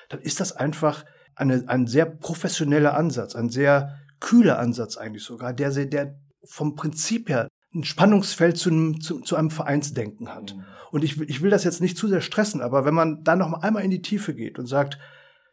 dann 0.09 0.21
ist 0.21 0.41
das 0.41 0.53
einfach 0.53 1.05
eine, 1.35 1.65
ein 1.69 1.87
sehr 1.87 2.07
professioneller 2.07 2.97
Ansatz, 2.97 3.35
ein 3.35 3.49
sehr 3.49 3.99
kühler 4.21 4.59
Ansatz 4.59 4.97
eigentlich 4.97 5.25
sogar, 5.25 5.53
der, 5.53 5.71
der 5.71 6.19
vom 6.45 6.75
Prinzip 6.75 7.29
her 7.29 7.49
ein 7.75 7.85
Spannungsfeld 7.85 8.57
zu 8.57 8.71
einem, 8.71 9.01
zu, 9.01 9.21
zu 9.21 9.37
einem 9.37 9.51
Vereinsdenken 9.51 10.35
hat. 10.35 10.55
Mhm. 10.55 10.65
Und 10.91 11.05
ich, 11.05 11.21
ich 11.21 11.43
will 11.43 11.51
das 11.51 11.65
jetzt 11.65 11.81
nicht 11.81 11.99
zu 11.99 12.09
sehr 12.09 12.23
stressen, 12.23 12.63
aber 12.63 12.85
wenn 12.85 12.95
man 12.95 13.23
da 13.23 13.37
noch 13.37 13.53
einmal 13.63 13.85
in 13.85 13.91
die 13.91 14.03
Tiefe 14.03 14.35
geht 14.35 14.59
und 14.59 14.67
sagt, 14.67 14.99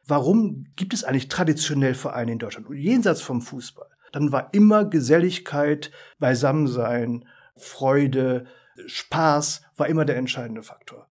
warum 0.06 0.66
gibt 0.76 0.94
es 0.94 1.04
eigentlich 1.04 1.28
traditionell 1.28 1.96
Vereine 1.96 2.34
in 2.34 2.40
Deutschland? 2.40 2.68
Und 2.68 2.78
jenseits 2.78 3.22
vom 3.22 3.42
Fußball, 3.42 3.88
dann 4.12 4.32
war 4.32 4.54
immer 4.54 4.86
Geselligkeit, 4.86 5.92
Beisammensein, 6.20 7.26
Freude, 7.56 8.46
Spaß 8.86 9.62
war 9.76 9.88
immer 9.88 10.06
der 10.06 10.18
entscheidende 10.18 10.64
Faktor. 10.64 11.10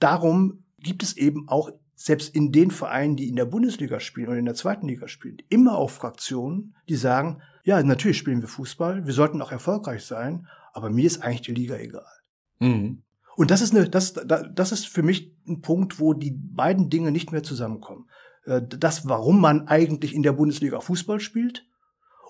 Darum 0.00 0.64
gibt 0.78 1.02
es 1.02 1.16
eben 1.16 1.48
auch 1.48 1.70
selbst 2.00 2.32
in 2.32 2.52
den 2.52 2.70
Vereinen, 2.70 3.16
die 3.16 3.28
in 3.28 3.34
der 3.34 3.44
Bundesliga 3.44 3.98
spielen 3.98 4.28
oder 4.28 4.38
in 4.38 4.44
der 4.44 4.54
zweiten 4.54 4.86
Liga 4.86 5.08
spielen, 5.08 5.38
immer 5.48 5.76
auch 5.76 5.90
Fraktionen, 5.90 6.76
die 6.88 6.94
sagen, 6.94 7.42
ja, 7.64 7.82
natürlich 7.82 8.18
spielen 8.18 8.40
wir 8.40 8.48
Fußball, 8.48 9.04
wir 9.04 9.12
sollten 9.12 9.42
auch 9.42 9.50
erfolgreich 9.50 10.04
sein, 10.04 10.46
aber 10.72 10.90
mir 10.90 11.06
ist 11.06 11.22
eigentlich 11.22 11.42
die 11.42 11.54
Liga 11.54 11.76
egal. 11.76 12.06
Mhm. 12.60 13.02
Und 13.34 13.50
das 13.50 13.62
ist 13.62 13.74
eine, 13.74 13.90
das, 13.90 14.14
das 14.14 14.72
ist 14.72 14.86
für 14.86 15.02
mich 15.02 15.34
ein 15.48 15.60
Punkt, 15.60 15.98
wo 15.98 16.14
die 16.14 16.30
beiden 16.30 16.88
Dinge 16.88 17.10
nicht 17.10 17.32
mehr 17.32 17.42
zusammenkommen. 17.42 18.08
Äh, 18.44 18.62
das, 18.62 19.08
warum 19.08 19.40
man 19.40 19.66
eigentlich 19.66 20.14
in 20.14 20.22
der 20.22 20.32
Bundesliga 20.32 20.78
Fußball 20.78 21.18
spielt 21.18 21.66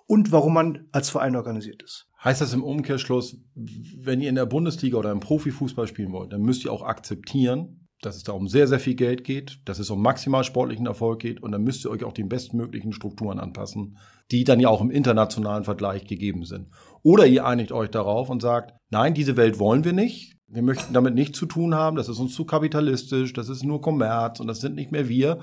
und 0.07 0.33
warum 0.33 0.55
man 0.55 0.89
als 0.93 1.11
Verein 1.11 1.37
organisiert 1.37 1.83
ist. 1.83 2.09
Heißt 2.25 2.41
das 2.41 2.55
im 2.55 2.65
Umkehrschluss, 2.65 3.37
wenn 3.55 4.23
ihr 4.23 4.31
in 4.31 4.35
der 4.35 4.47
Bundesliga 4.47 4.97
oder 4.97 5.13
im 5.13 5.21
Profifußball 5.21 5.87
spielen 5.87 6.13
wollt, 6.13 6.33
dann 6.33 6.41
müsst 6.41 6.65
ihr 6.65 6.73
auch 6.73 6.83
akzeptieren, 6.83 7.78
dass 8.03 8.17
es 8.17 8.23
da 8.23 8.33
um 8.33 8.49
sehr, 8.49 8.69
sehr 8.69 8.79
viel 8.79 8.95
Geld 8.95 9.25
geht, 9.25 9.61
dass 9.65 9.79
es 9.79 9.91
um 9.91 10.01
maximal 10.01 10.45
sportlichen 10.45 10.87
Erfolg 10.87 11.21
geht 11.21 11.43
und 11.43 11.53
dann 11.53 11.65
müsst 11.65 11.85
ihr 11.85 11.91
euch 11.91 12.05
auch 12.05 12.13
den 12.13 12.29
bestmöglichen 12.29 12.93
Strukturen 12.93 13.41
anpassen, 13.41 13.99
die 14.31 14.45
dann 14.45 14.61
ja 14.61 14.69
auch 14.69 14.81
im 14.81 14.91
internationalen 14.91 15.65
Vergleich 15.65 16.07
gegeben 16.07 16.45
sind. 16.45 16.69
Oder 17.03 17.27
ihr 17.27 17.45
einigt 17.45 17.73
euch 17.73 17.91
darauf 17.91 18.31
und 18.31 18.41
sagt, 18.41 18.75
nein, 18.91 19.15
diese 19.15 19.37
Welt 19.37 19.59
wollen 19.59 19.85
wir 19.85 19.93
nicht. 19.93 20.37
Wir 20.47 20.63
möchten 20.63 20.95
damit 20.95 21.15
nichts 21.15 21.39
zu 21.39 21.47
tun 21.47 21.75
haben, 21.75 21.97
das 21.97 22.09
ist 22.09 22.19
uns 22.19 22.35
zu 22.35 22.45
kapitalistisch, 22.45 23.33
das 23.35 23.49
ist 23.49 23.65
nur 23.65 23.83
Kommerz 23.83 24.41
und 24.41 24.47
das 24.47 24.61
sind 24.61 24.77
nicht 24.77 24.93
mehr 24.93 25.09
wir. 25.09 25.41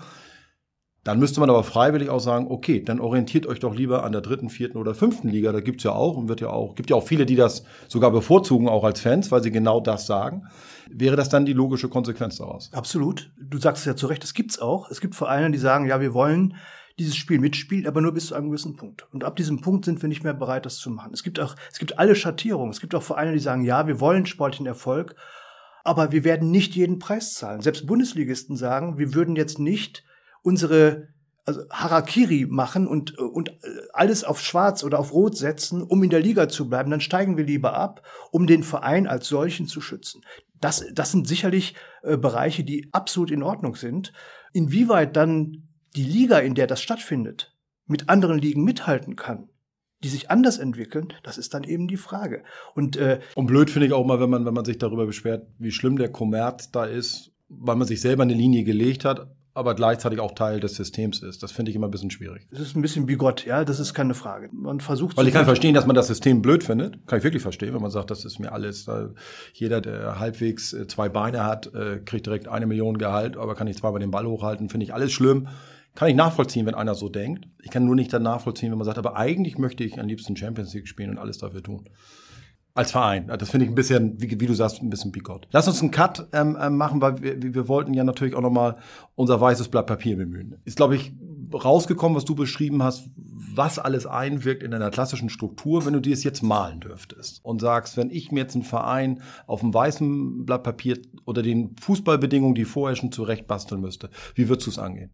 Dann 1.06 1.20
müsste 1.20 1.40
man 1.40 1.52
aber 1.52 1.64
freiwillig 1.64 2.10
auch 2.10 2.20
sagen, 2.20 2.48
okay, 2.50 2.82
dann 2.82 3.00
orientiert 3.00 3.46
euch 3.46 3.60
doch 3.60 3.76
lieber 3.76 4.04
an 4.04 4.12
der 4.12 4.22
dritten, 4.22 4.50
vierten 4.50 4.80
oder 4.80 4.96
fünften 4.96 5.30
Liga. 5.30 5.52
Da 5.52 5.62
gibt's 5.62 5.84
ja 5.84 5.92
auch 5.92 6.18
und 6.18 6.30
wird 6.30 6.42
ja 6.42 6.50
auch, 6.50 6.74
gibt 6.74 6.90
ja 6.90 6.96
auch 6.96 7.08
viele, 7.08 7.28
die 7.28 7.36
das 7.36 7.64
sogar 7.88 8.10
bevorzugen, 8.10 8.68
auch 8.68 8.84
als 8.84 9.02
Fans, 9.02 9.32
weil 9.32 9.44
sie 9.44 9.52
genau 9.52 9.80
das 9.80 10.08
sagen. 10.08 10.48
Wäre 10.90 11.16
das 11.16 11.30
dann 11.30 11.46
die 11.46 11.54
logische 11.54 11.90
Konsequenz 11.90 12.38
daraus? 12.38 12.72
Absolut. 12.74 13.32
Du 13.38 13.60
sagst 13.60 13.82
es 13.82 13.86
ja 13.86 13.96
zu 13.96 14.08
Recht, 14.08 14.24
es 14.24 14.34
gibt's 14.34 14.58
auch. 14.58 14.90
Es 14.90 15.00
gibt 15.00 15.14
Vereine, 15.14 15.52
die 15.52 15.60
sagen, 15.60 15.86
ja, 15.86 16.02
wir 16.02 16.16
wollen 16.16 16.56
dieses 16.98 17.16
Spiel 17.16 17.40
mitspielen, 17.40 17.86
aber 17.86 18.02
nur 18.02 18.14
bis 18.14 18.28
zu 18.28 18.34
einem 18.34 18.48
gewissen 18.48 18.76
Punkt. 18.76 19.06
Und 19.14 19.24
ab 19.24 19.36
diesem 19.36 19.62
Punkt 19.62 19.86
sind 19.86 20.02
wir 20.02 20.10
nicht 20.10 20.24
mehr 20.24 20.34
bereit, 20.34 20.66
das 20.66 20.78
zu 20.78 20.90
machen. 20.90 21.12
Es 21.14 21.22
gibt 21.22 21.40
auch, 21.40 21.56
es 21.72 21.78
gibt 21.78 22.00
alle 22.00 22.16
Schattierungen. 22.16 22.72
Es 22.72 22.80
gibt 22.80 22.96
auch 22.96 23.04
Vereine, 23.04 23.34
die 23.34 23.40
sagen, 23.40 23.64
ja, 23.64 23.86
wir 23.86 24.00
wollen 24.00 24.26
sportlichen 24.26 24.66
Erfolg, 24.66 25.16
aber 25.84 26.12
wir 26.12 26.24
werden 26.24 26.50
nicht 26.50 26.74
jeden 26.76 26.98
Preis 26.98 27.36
zahlen. 27.36 27.62
Selbst 27.62 27.86
Bundesligisten 27.86 28.56
sagen, 28.56 28.98
wir 28.98 29.14
würden 29.14 29.36
jetzt 29.36 29.60
nicht 29.60 30.04
unsere 30.46 31.08
also 31.46 31.62
Harakiri 31.70 32.48
machen 32.50 32.88
und, 32.88 33.18
und 33.18 33.56
alles 33.94 34.24
auf 34.24 34.40
schwarz 34.40 34.84
oder 34.84 35.00
auf 35.00 35.14
rot 35.14 35.38
setzen, 35.38 35.84
um 35.84 36.02
in 36.04 36.10
der 36.10 36.20
Liga 36.20 36.50
zu 36.50 36.70
bleiben, 36.70 36.90
dann 36.90 37.02
steigen 37.02 37.38
wir 37.38 37.44
lieber 37.44 37.76
ab, 37.76 38.02
um 38.32 38.48
den 38.48 38.64
Verein 38.64 39.06
als 39.06 39.28
solchen 39.28 39.68
zu 39.68 39.80
schützen. 39.80 40.22
Das, 40.60 40.86
das 40.94 41.12
sind 41.12 41.28
sicherlich 41.28 41.76
äh, 42.02 42.18
Bereiche, 42.18 42.64
die 42.64 42.90
absolut 42.94 43.30
in 43.30 43.44
Ordnung 43.44 43.76
sind. 43.76 44.12
Inwieweit 44.54 45.16
dann 45.16 45.68
die 45.96 46.04
Liga, 46.04 46.40
in 46.40 46.56
der 46.56 46.66
das 46.66 46.82
stattfindet, 46.82 47.56
mit 47.86 48.10
anderen 48.10 48.40
Ligen 48.40 48.64
mithalten 48.64 49.16
kann, 49.16 49.50
die 50.04 50.10
sich 50.10 50.32
anders 50.32 50.58
entwickeln, 50.58 51.14
das 51.22 51.38
ist 51.38 51.54
dann 51.54 51.64
eben 51.64 51.88
die 51.88 51.98
Frage. 51.98 52.44
Und, 52.74 52.98
äh, 52.98 53.20
und 53.36 53.46
blöd 53.46 53.70
finde 53.70 53.88
ich 53.88 53.94
auch 53.94 54.06
mal, 54.06 54.20
wenn 54.20 54.32
man, 54.32 54.46
wenn 54.46 54.54
man 54.54 54.66
sich 54.66 54.80
darüber 54.80 55.06
beschwert, 55.06 55.48
wie 55.60 55.72
schlimm 55.72 55.98
der 55.98 56.12
Kommerz 56.12 56.72
da 56.72 56.86
ist, 56.86 57.32
weil 57.50 57.76
man 57.76 57.88
sich 57.88 58.02
selber 58.02 58.24
eine 58.24 58.34
Linie 58.34 58.64
gelegt 58.64 59.06
hat, 59.06 59.28
aber 59.56 59.74
gleichzeitig 59.74 60.20
auch 60.20 60.34
Teil 60.34 60.60
des 60.60 60.76
Systems 60.76 61.24
ist. 61.24 61.42
Das 61.42 61.54
finde 61.54 61.72
ich 61.72 61.78
immer 61.78 61.88
ein 61.88 61.92
bisschen 61.92 62.12
schwierig. 62.12 62.46
Das 62.52 62.60
ist 62.60 62.76
ein 62.76 62.82
bisschen 62.82 63.06
bigott, 63.06 63.46
ja, 63.46 63.64
das 63.64 63.80
ist 63.80 63.94
keine 63.94 64.14
Frage. 64.14 64.50
Man 64.52 64.82
versucht. 64.82 65.16
Weil 65.16 65.28
ich 65.28 65.34
kann 65.34 65.46
verstehen, 65.46 65.74
dass 65.74 65.86
man 65.86 65.96
das 65.96 66.08
System 66.08 66.42
blöd 66.42 66.64
findet. 66.64 67.08
Kann 67.08 67.20
ich 67.20 67.24
wirklich 67.24 67.42
verstehen, 67.42 67.74
wenn 67.74 67.82
man 67.82 67.90
sagt, 67.90 68.12
das 68.12 68.26
ist 68.26 68.38
mir 68.38 68.52
alles. 68.52 68.86
Jeder, 69.54 69.80
der 69.80 70.20
halbwegs 70.20 70.74
äh, 70.74 70.88
zwei 70.88 71.08
Beine 71.08 71.46
hat, 71.46 71.74
äh, 71.74 72.00
kriegt 72.04 72.26
direkt 72.26 72.50
eine 72.50 72.68
Million 72.68 72.98
Gehalt, 72.98 73.38
aber 73.38 73.56
kann 73.56 73.68
ich 73.68 73.78
zweimal 73.78 74.02
den 74.02 74.12
Ball 74.12 74.28
hochhalten, 74.28 74.68
finde 74.68 74.84
ich 74.84 74.94
alles 74.94 75.14
schlimm. 75.14 75.48
Kann 75.96 76.10
ich 76.10 76.16
nachvollziehen, 76.16 76.66
wenn 76.66 76.76
einer 76.76 76.94
so 76.94 77.08
denkt. 77.08 77.48
Ich 77.62 77.72
kann 77.72 77.86
nur 77.86 77.96
nicht 77.96 78.12
dann 78.12 78.24
nachvollziehen, 78.24 78.72
wenn 78.72 78.78
man 78.78 78.86
sagt, 78.86 78.98
aber 78.98 79.16
eigentlich 79.16 79.58
möchte 79.58 79.86
ich 79.86 79.98
am 79.98 80.08
liebsten 80.08 80.36
Champions 80.36 80.74
League 80.74 80.90
spielen 80.90 81.12
und 81.12 81.18
alles 81.18 81.38
dafür 81.38 81.64
tun. 81.64 81.86
Als 82.76 82.92
Verein. 82.92 83.28
Das 83.28 83.50
finde 83.50 83.66
ich 83.66 83.72
ein 83.72 83.76
bisschen, 83.76 84.22
wie, 84.22 84.30
wie, 84.38 84.48
du 84.48 84.54
sagst, 84.54 84.82
ein 84.82 84.90
bisschen 84.90 85.14
bigott. 85.14 85.48
Lass 85.52 85.66
uns 85.70 85.80
einen 85.82 85.92
Cut 85.92 86.28
ähm, 86.34 86.58
ähm, 86.62 86.76
machen, 86.76 87.02
weil 87.02 87.22
wir, 87.22 87.54
wir 87.54 87.68
wollten 87.70 87.94
ja 87.94 88.04
natürlich 88.04 88.36
auch 88.36 88.42
nochmal 88.42 88.76
unser 89.16 89.40
weißes 89.40 89.70
Blatt 89.70 89.88
Papier 89.88 90.18
bemühen. 90.18 90.58
Ist, 90.66 90.76
glaube 90.76 90.98
ich, 90.98 91.14
rausgekommen, 91.54 92.18
was 92.18 92.26
du 92.26 92.36
beschrieben 92.36 92.84
hast, 92.84 93.10
was 93.16 93.80
alles 93.80 94.06
einwirkt 94.06 94.62
in 94.62 94.74
einer 94.74 94.92
klassischen 94.92 95.30
Struktur, 95.30 95.86
wenn 95.86 95.94
du 95.94 96.02
dir 96.02 96.14
es 96.14 96.26
jetzt 96.26 96.44
malen 96.44 96.82
dürftest 96.82 97.40
und 97.46 97.62
sagst, 97.62 97.96
wenn 97.96 98.10
ich 98.10 98.34
mir 98.34 98.42
jetzt 98.42 98.56
einen 98.56 98.66
Verein 98.66 99.22
auf 99.48 99.64
einem 99.64 99.74
weißen 99.74 100.46
Blatt 100.46 100.64
Papier 100.64 101.00
oder 101.26 101.42
den 101.42 101.78
Fußballbedingungen, 101.80 102.56
die 102.56 102.66
vorher 102.66 102.98
schon 102.98 103.14
zurecht 103.14 103.48
basteln 103.48 103.80
müsste, 103.80 104.10
wie 104.36 104.50
würdest 104.50 104.68
du 104.68 104.72
es 104.72 104.80
angehen? 104.80 105.12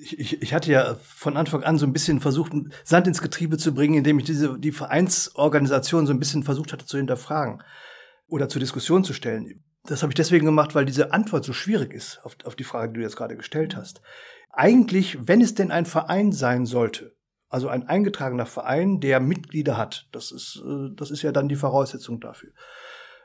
Ich, 0.00 0.42
ich, 0.42 0.54
hatte 0.54 0.70
ja 0.70 0.96
von 1.02 1.36
Anfang 1.36 1.62
an 1.62 1.78
so 1.78 1.86
ein 1.86 1.92
bisschen 1.92 2.20
versucht, 2.20 2.52
Sand 2.84 3.06
ins 3.06 3.22
Getriebe 3.22 3.58
zu 3.58 3.74
bringen, 3.74 3.94
indem 3.94 4.18
ich 4.18 4.24
diese, 4.24 4.58
die 4.58 4.72
Vereinsorganisation 4.72 6.06
so 6.06 6.12
ein 6.12 6.18
bisschen 6.18 6.42
versucht 6.42 6.72
hatte 6.72 6.86
zu 6.86 6.96
hinterfragen 6.96 7.62
oder 8.26 8.48
zur 8.48 8.60
Diskussion 8.60 9.04
zu 9.04 9.12
stellen. 9.12 9.64
Das 9.84 10.02
habe 10.02 10.10
ich 10.10 10.16
deswegen 10.16 10.46
gemacht, 10.46 10.74
weil 10.74 10.86
diese 10.86 11.12
Antwort 11.12 11.44
so 11.44 11.52
schwierig 11.52 11.92
ist 11.92 12.20
auf, 12.24 12.36
auf 12.44 12.56
die 12.56 12.64
Frage, 12.64 12.92
die 12.92 12.98
du 12.98 13.02
jetzt 13.02 13.16
gerade 13.16 13.36
gestellt 13.36 13.76
hast. 13.76 14.00
Eigentlich, 14.50 15.18
wenn 15.26 15.40
es 15.40 15.54
denn 15.54 15.70
ein 15.70 15.86
Verein 15.86 16.32
sein 16.32 16.64
sollte, 16.64 17.14
also 17.48 17.68
ein 17.68 17.86
eingetragener 17.86 18.46
Verein, 18.46 19.00
der 19.00 19.20
Mitglieder 19.20 19.76
hat, 19.76 20.08
das 20.12 20.32
ist, 20.32 20.62
äh, 20.66 20.94
das 20.96 21.10
ist 21.10 21.22
ja 21.22 21.32
dann 21.32 21.48
die 21.48 21.56
Voraussetzung 21.56 22.20
dafür. 22.20 22.50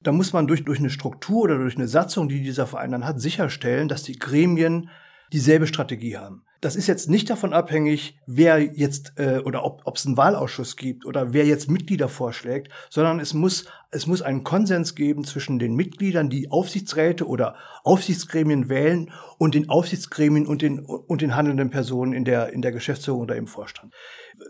Da 0.01 0.11
muss 0.11 0.33
man 0.33 0.47
durch, 0.47 0.63
durch 0.63 0.79
eine 0.79 0.89
Struktur 0.89 1.43
oder 1.43 1.57
durch 1.57 1.75
eine 1.75 1.87
Satzung, 1.87 2.29
die 2.29 2.41
dieser 2.41 2.67
Verein 2.67 2.91
dann 2.91 3.05
hat, 3.05 3.19
sicherstellen, 3.19 3.87
dass 3.87 4.03
die 4.03 4.17
Gremien 4.17 4.89
dieselbe 5.31 5.67
Strategie 5.67 6.17
haben. 6.17 6.45
Das 6.61 6.75
ist 6.75 6.87
jetzt 6.87 7.09
nicht 7.09 7.29
davon 7.29 7.53
abhängig, 7.53 8.17
wer 8.25 8.59
jetzt 8.59 9.13
äh, 9.15 9.39
oder 9.39 9.63
ob 9.63 9.95
es 9.95 10.05
einen 10.05 10.17
Wahlausschuss 10.17 10.75
gibt 10.75 11.05
oder 11.05 11.31
wer 11.31 11.45
jetzt 11.45 11.69
Mitglieder 11.69 12.09
vorschlägt, 12.09 12.69
sondern 12.89 13.19
es 13.19 13.33
muss 13.33 13.65
es 13.91 14.05
muss 14.07 14.21
einen 14.21 14.43
Konsens 14.43 14.93
geben 14.93 15.23
zwischen 15.23 15.57
den 15.57 15.73
Mitgliedern, 15.75 16.29
die 16.29 16.51
Aufsichtsräte 16.51 17.27
oder 17.27 17.55
Aufsichtsgremien 17.83 18.67
wählen 18.67 19.11
und 19.37 19.55
den 19.55 19.69
Aufsichtsgremien 19.69 20.45
und 20.45 20.61
den 20.61 20.79
und 20.79 21.21
den 21.21 21.35
handelnden 21.35 21.69
Personen 21.69 22.11
in 22.11 22.25
der 22.25 22.51
in 22.51 22.61
der 22.61 22.73
Geschäftsführung 22.73 23.21
oder 23.21 23.37
im 23.37 23.47
Vorstand. 23.47 23.93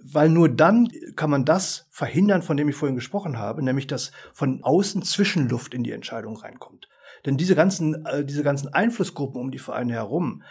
Weil 0.04 0.30
nur 0.30 0.50
dann 0.50 0.90
kann 1.16 1.30
man 1.30 1.46
das 1.46 1.88
verhindern, 1.92 2.42
von 2.42 2.58
dem 2.58 2.70
ich 2.70 2.76
vorhin 2.76 2.96
gesprochen 2.96 3.38
habe, 3.38 3.64
nämlich 3.64 3.86
dass 3.86 4.12
von 4.34 4.64
außen 4.64 5.04
Zwischenluft 5.04 5.76
in 5.76 5.84
die 5.84 5.92
Entscheidung 5.92 6.38
reinkommt. 6.38 6.90
Denn 7.26 7.38
diese 7.38 7.56
ganzen, 7.56 8.06
äh, 8.06 8.26
diese 8.26 8.44
ganzen 8.44 8.74
Einflussgruppen 8.74 9.40
um 9.40 9.52
die 9.52 9.60
Vereine 9.60 9.94
herum, 9.94 10.44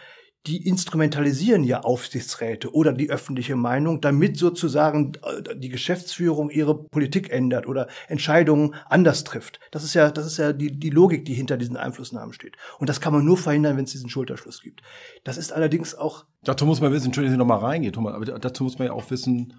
die 0.47 0.65
instrumentalisieren 0.65 1.63
ja 1.63 1.81
Aufsichtsräte 1.81 2.73
oder 2.73 2.93
die 2.93 3.09
öffentliche 3.09 3.55
Meinung, 3.55 3.99
damit 3.99 4.37
sozusagen 4.37 5.13
äh, 5.23 5.55
die 5.55 5.69
Geschäftsführung 5.69 6.49
ihre 6.49 6.83
Politik 6.85 7.29
ändert 7.29 7.67
oder 7.67 7.87
Entscheidungen 8.07 8.73
anders 8.87 9.25
trifft. 9.25 9.59
Das 9.71 9.83
ist 9.83 9.93
ja, 9.93 10.09
das 10.11 10.25
ist 10.25 10.37
ja 10.37 10.53
die, 10.53 10.71
die 10.71 10.89
Logik, 10.89 11.25
die 11.25 11.33
hinter 11.33 11.57
diesen 11.57 11.75
Einflussnahmen 11.75 12.33
steht. 12.33 12.55
Und 12.79 12.89
das 12.89 13.01
kann 13.01 13.13
man 13.13 13.25
nur 13.25 13.37
verhindern, 13.37 13.75
wenn 13.75 13.83
es 13.83 13.91
diesen 13.91 14.09
Schulterschluss 14.09 14.61
gibt. 14.61 14.81
Das 15.25 15.37
ist 15.37 15.51
allerdings 15.51 15.93
auch. 15.93 16.25
Dazu 16.43 16.65
muss 16.65 16.79
man 16.79 16.93
wissen, 16.93 17.07
Entschuldigung, 17.07 17.37
dass 17.37 17.45
ich 17.45 17.49
nochmal 17.49 17.69
reingehe, 17.69 17.91
Thomas, 17.91 18.13
aber 18.13 18.25
dazu 18.25 18.63
muss 18.63 18.79
man 18.79 18.87
ja 18.87 18.93
auch 18.93 19.11
wissen, 19.11 19.53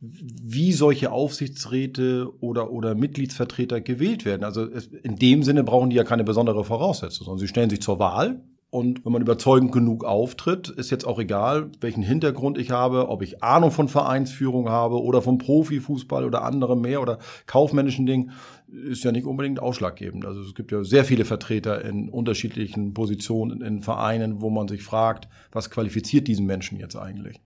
wie 0.00 0.72
solche 0.72 1.12
Aufsichtsräte 1.12 2.30
oder, 2.40 2.70
oder 2.70 2.94
Mitgliedsvertreter 2.94 3.80
gewählt 3.80 4.24
werden. 4.24 4.44
Also 4.44 4.66
in 4.66 5.16
dem 5.16 5.42
Sinne 5.42 5.64
brauchen 5.64 5.90
die 5.90 5.96
ja 5.96 6.04
keine 6.04 6.24
besondere 6.24 6.64
Voraussetzung, 6.64 7.26
sondern 7.26 7.38
sie 7.38 7.48
stellen 7.48 7.70
sich 7.70 7.82
zur 7.82 7.98
Wahl 7.98 8.42
und 8.74 9.04
wenn 9.04 9.12
man 9.12 9.22
überzeugend 9.22 9.70
genug 9.70 10.02
auftritt, 10.02 10.68
ist 10.68 10.90
jetzt 10.90 11.06
auch 11.06 11.20
egal, 11.20 11.70
welchen 11.80 12.02
Hintergrund 12.02 12.58
ich 12.58 12.72
habe, 12.72 13.08
ob 13.08 13.22
ich 13.22 13.40
Ahnung 13.40 13.70
von 13.70 13.86
Vereinsführung 13.86 14.68
habe 14.68 15.00
oder 15.00 15.22
vom 15.22 15.38
Profifußball 15.38 16.24
oder 16.24 16.42
anderem 16.42 16.80
mehr 16.80 17.00
oder 17.00 17.20
kaufmännischen 17.46 18.04
Dingen, 18.04 18.32
ist 18.66 19.04
ja 19.04 19.12
nicht 19.12 19.26
unbedingt 19.26 19.60
ausschlaggebend. 19.60 20.26
Also 20.26 20.40
es 20.40 20.56
gibt 20.56 20.72
ja 20.72 20.82
sehr 20.82 21.04
viele 21.04 21.24
Vertreter 21.24 21.84
in 21.84 22.08
unterschiedlichen 22.08 22.94
Positionen 22.94 23.60
in 23.60 23.80
Vereinen, 23.80 24.40
wo 24.40 24.50
man 24.50 24.66
sich 24.66 24.82
fragt, 24.82 25.28
was 25.52 25.70
qualifiziert 25.70 26.26
diesen 26.26 26.46
Menschen 26.46 26.76
jetzt 26.76 26.96
eigentlich? 26.96 27.40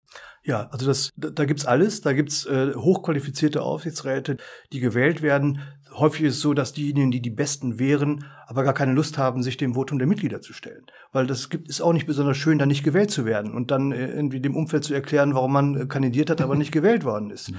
Ja, 0.44 0.68
also 0.70 0.86
das, 0.86 1.10
da, 1.16 1.28
da 1.28 1.44
gibt's 1.44 1.66
alles. 1.66 2.00
Da 2.00 2.14
gibt's 2.14 2.46
äh, 2.46 2.72
hochqualifizierte 2.74 3.60
Aufsichtsräte, 3.60 4.38
die 4.72 4.80
gewählt 4.80 5.20
werden. 5.20 5.60
Häufig 5.98 6.22
ist 6.26 6.34
es 6.34 6.40
so, 6.40 6.54
dass 6.54 6.72
diejenigen, 6.72 7.11
die 7.11 7.20
die 7.20 7.30
Besten 7.30 7.78
wären, 7.78 8.24
aber 8.46 8.62
gar 8.62 8.72
keine 8.72 8.92
Lust 8.92 9.18
haben, 9.18 9.42
sich 9.42 9.56
dem 9.56 9.74
Votum 9.74 9.98
der 9.98 10.06
Mitglieder 10.06 10.40
zu 10.40 10.52
stellen. 10.52 10.87
Weil 11.12 11.26
das 11.26 11.50
gibt, 11.50 11.68
ist 11.68 11.80
auch 11.80 11.92
nicht 11.92 12.06
besonders 12.06 12.37
schön, 12.37 12.58
dann 12.58 12.68
nicht 12.68 12.84
gewählt 12.84 13.11
zu 13.11 13.24
werden 13.24 13.52
und 13.52 13.70
dann 13.70 13.92
äh, 13.92 14.06
irgendwie 14.08 14.40
dem 14.40 14.54
Umfeld 14.54 14.84
zu 14.84 14.94
erklären, 14.94 15.34
warum 15.34 15.52
man 15.52 15.74
äh, 15.76 15.87
kandidiert 15.87 16.30
hat, 16.30 16.40
aber 16.40 16.54
nicht 16.54 16.72
gewählt 16.72 17.04
worden 17.04 17.30
ist. 17.30 17.50
Mhm. 17.50 17.56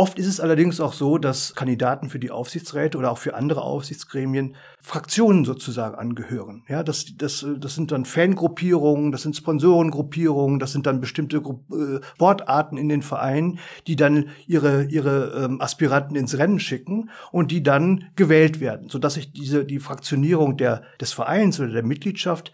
Oft 0.00 0.18
ist 0.18 0.28
es 0.28 0.40
allerdings 0.40 0.80
auch 0.80 0.94
so, 0.94 1.18
dass 1.18 1.54
Kandidaten 1.54 2.08
für 2.08 2.18
die 2.18 2.30
Aufsichtsräte 2.30 2.96
oder 2.96 3.10
auch 3.10 3.18
für 3.18 3.34
andere 3.34 3.60
Aufsichtsgremien 3.60 4.56
Fraktionen 4.80 5.44
sozusagen 5.44 5.94
angehören. 5.94 6.64
Ja, 6.68 6.82
das, 6.82 7.18
das, 7.18 7.44
das 7.58 7.74
sind 7.74 7.92
dann 7.92 8.06
Fangruppierungen, 8.06 9.12
das 9.12 9.20
sind 9.20 9.36
Sponsorengruppierungen, 9.36 10.58
das 10.58 10.72
sind 10.72 10.86
dann 10.86 11.02
bestimmte 11.02 11.42
Gru 11.42 11.60
äh, 11.70 12.00
Sportarten 12.14 12.78
in 12.78 12.88
den 12.88 13.02
Vereinen, 13.02 13.58
die 13.86 13.94
dann 13.94 14.30
ihre, 14.46 14.84
ihre 14.84 15.44
ähm, 15.44 15.60
Aspiranten 15.60 16.16
ins 16.16 16.38
Rennen 16.38 16.60
schicken 16.60 17.10
und 17.30 17.50
die 17.50 17.62
dann 17.62 18.06
gewählt 18.16 18.58
werden, 18.58 18.88
sodass 18.88 19.12
sich 19.14 19.34
diese, 19.34 19.66
die 19.66 19.80
Fraktionierung 19.80 20.56
der, 20.56 20.82
des 20.98 21.12
Vereins 21.12 21.60
oder 21.60 21.72
der 21.72 21.84
Mitgliedschaft 21.84 22.52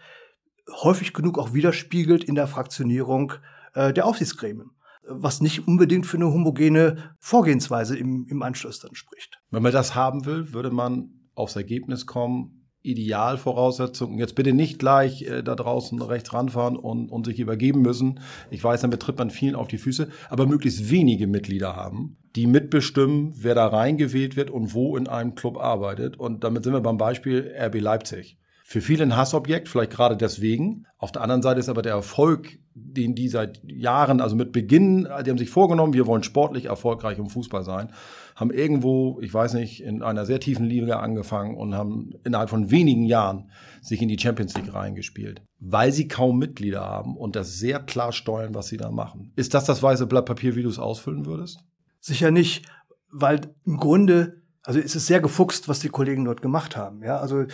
häufig 0.83 1.13
genug 1.13 1.39
auch 1.39 1.53
widerspiegelt 1.53 2.25
in 2.25 2.35
der 2.35 2.47
Fraktionierung 2.47 3.35
äh, 3.73 3.93
der 3.93 4.05
Aufsichtsgremien 4.05 4.71
was 5.09 5.41
nicht 5.41 5.67
unbedingt 5.67 6.05
für 6.05 6.17
eine 6.17 6.31
homogene 6.31 7.15
Vorgehensweise 7.19 7.97
im, 7.97 8.25
im 8.29 8.41
Anschluss 8.41 8.79
dann 8.79 8.95
spricht. 8.95 9.39
Wenn 9.49 9.63
man 9.63 9.71
das 9.71 9.95
haben 9.95 10.25
will, 10.25 10.53
würde 10.53 10.71
man 10.71 11.29
aufs 11.35 11.55
Ergebnis 11.55 12.05
kommen, 12.05 12.57
Idealvoraussetzungen. 12.81 14.17
Jetzt 14.17 14.35
bitte 14.35 14.53
nicht 14.53 14.79
gleich 14.79 15.23
äh, 15.23 15.43
da 15.43 15.55
draußen 15.55 16.01
rechts 16.01 16.33
ranfahren 16.33 16.77
und, 16.77 17.09
und 17.09 17.25
sich 17.25 17.39
übergeben 17.39 17.81
müssen. 17.81 18.21
Ich 18.49 18.63
weiß, 18.63 18.81
dann 18.81 18.91
betritt 18.91 19.17
man 19.17 19.29
vielen 19.29 19.55
auf 19.55 19.67
die 19.67 19.77
Füße, 19.77 20.07
aber 20.29 20.45
möglichst 20.45 20.89
wenige 20.89 21.27
Mitglieder 21.27 21.75
haben, 21.75 22.17
die 22.35 22.47
mitbestimmen, 22.47 23.33
wer 23.35 23.55
da 23.55 23.67
reingewählt 23.67 24.35
wird 24.35 24.49
und 24.49 24.73
wo 24.73 24.95
in 24.95 25.07
einem 25.07 25.35
Club 25.35 25.57
arbeitet. 25.57 26.17
Und 26.17 26.43
damit 26.43 26.63
sind 26.63 26.73
wir 26.73 26.81
beim 26.81 26.97
Beispiel 26.97 27.53
RB 27.59 27.81
Leipzig 27.81 28.37
für 28.69 28.81
viele 28.81 29.03
ein 29.03 29.15
Hassobjekt, 29.15 29.69
vielleicht 29.69 29.93
gerade 29.93 30.17
deswegen. 30.17 30.87
Auf 30.97 31.13
der 31.13 31.21
anderen 31.21 31.41
Seite 31.41 31.61
ist 31.61 31.69
aber 31.69 31.81
der 31.81 31.93
Erfolg, 31.93 32.59
den 32.73 33.15
die 33.15 33.29
seit 33.29 33.61
Jahren, 33.63 34.19
also 34.19 34.35
mit 34.35 34.51
Beginn, 34.51 35.07
die 35.25 35.29
haben 35.29 35.37
sich 35.37 35.49
vorgenommen, 35.49 35.93
wir 35.93 36.05
wollen 36.05 36.21
sportlich 36.21 36.65
erfolgreich 36.65 37.17
im 37.17 37.29
Fußball 37.29 37.63
sein, 37.63 37.93
haben 38.35 38.51
irgendwo, 38.51 39.21
ich 39.21 39.33
weiß 39.33 39.53
nicht, 39.53 39.81
in 39.81 40.03
einer 40.03 40.25
sehr 40.25 40.41
tiefen 40.41 40.65
Liga 40.65 40.99
angefangen 40.99 41.55
und 41.55 41.75
haben 41.75 42.15
innerhalb 42.25 42.49
von 42.49 42.69
wenigen 42.69 43.05
Jahren 43.05 43.51
sich 43.81 44.01
in 44.01 44.09
die 44.09 44.19
Champions 44.19 44.53
League 44.55 44.73
reingespielt, 44.73 45.43
weil 45.61 45.93
sie 45.93 46.09
kaum 46.09 46.37
Mitglieder 46.37 46.81
haben 46.81 47.15
und 47.15 47.37
das 47.37 47.57
sehr 47.57 47.79
klar 47.79 48.11
steuern, 48.11 48.53
was 48.53 48.67
sie 48.67 48.75
da 48.75 48.91
machen. 48.91 49.31
Ist 49.37 49.53
das 49.53 49.63
das 49.63 49.81
weiße 49.81 50.07
Blatt 50.07 50.25
Papier, 50.25 50.57
wie 50.57 50.63
du 50.63 50.69
es 50.69 50.77
ausfüllen 50.77 51.25
würdest? 51.25 51.63
Sicher 52.01 52.31
nicht, 52.31 52.65
weil 53.13 53.39
im 53.65 53.77
Grunde 53.77 54.41
also 54.67 54.81
es 54.81 54.97
ist 54.97 55.07
sehr 55.07 55.21
gefuchst, 55.21 55.69
was 55.69 55.79
die 55.79 55.87
Kollegen 55.87 56.25
dort 56.25 56.41
gemacht 56.41 56.75
haben. 56.75 57.01
Ja, 57.01 57.19
also 57.19 57.45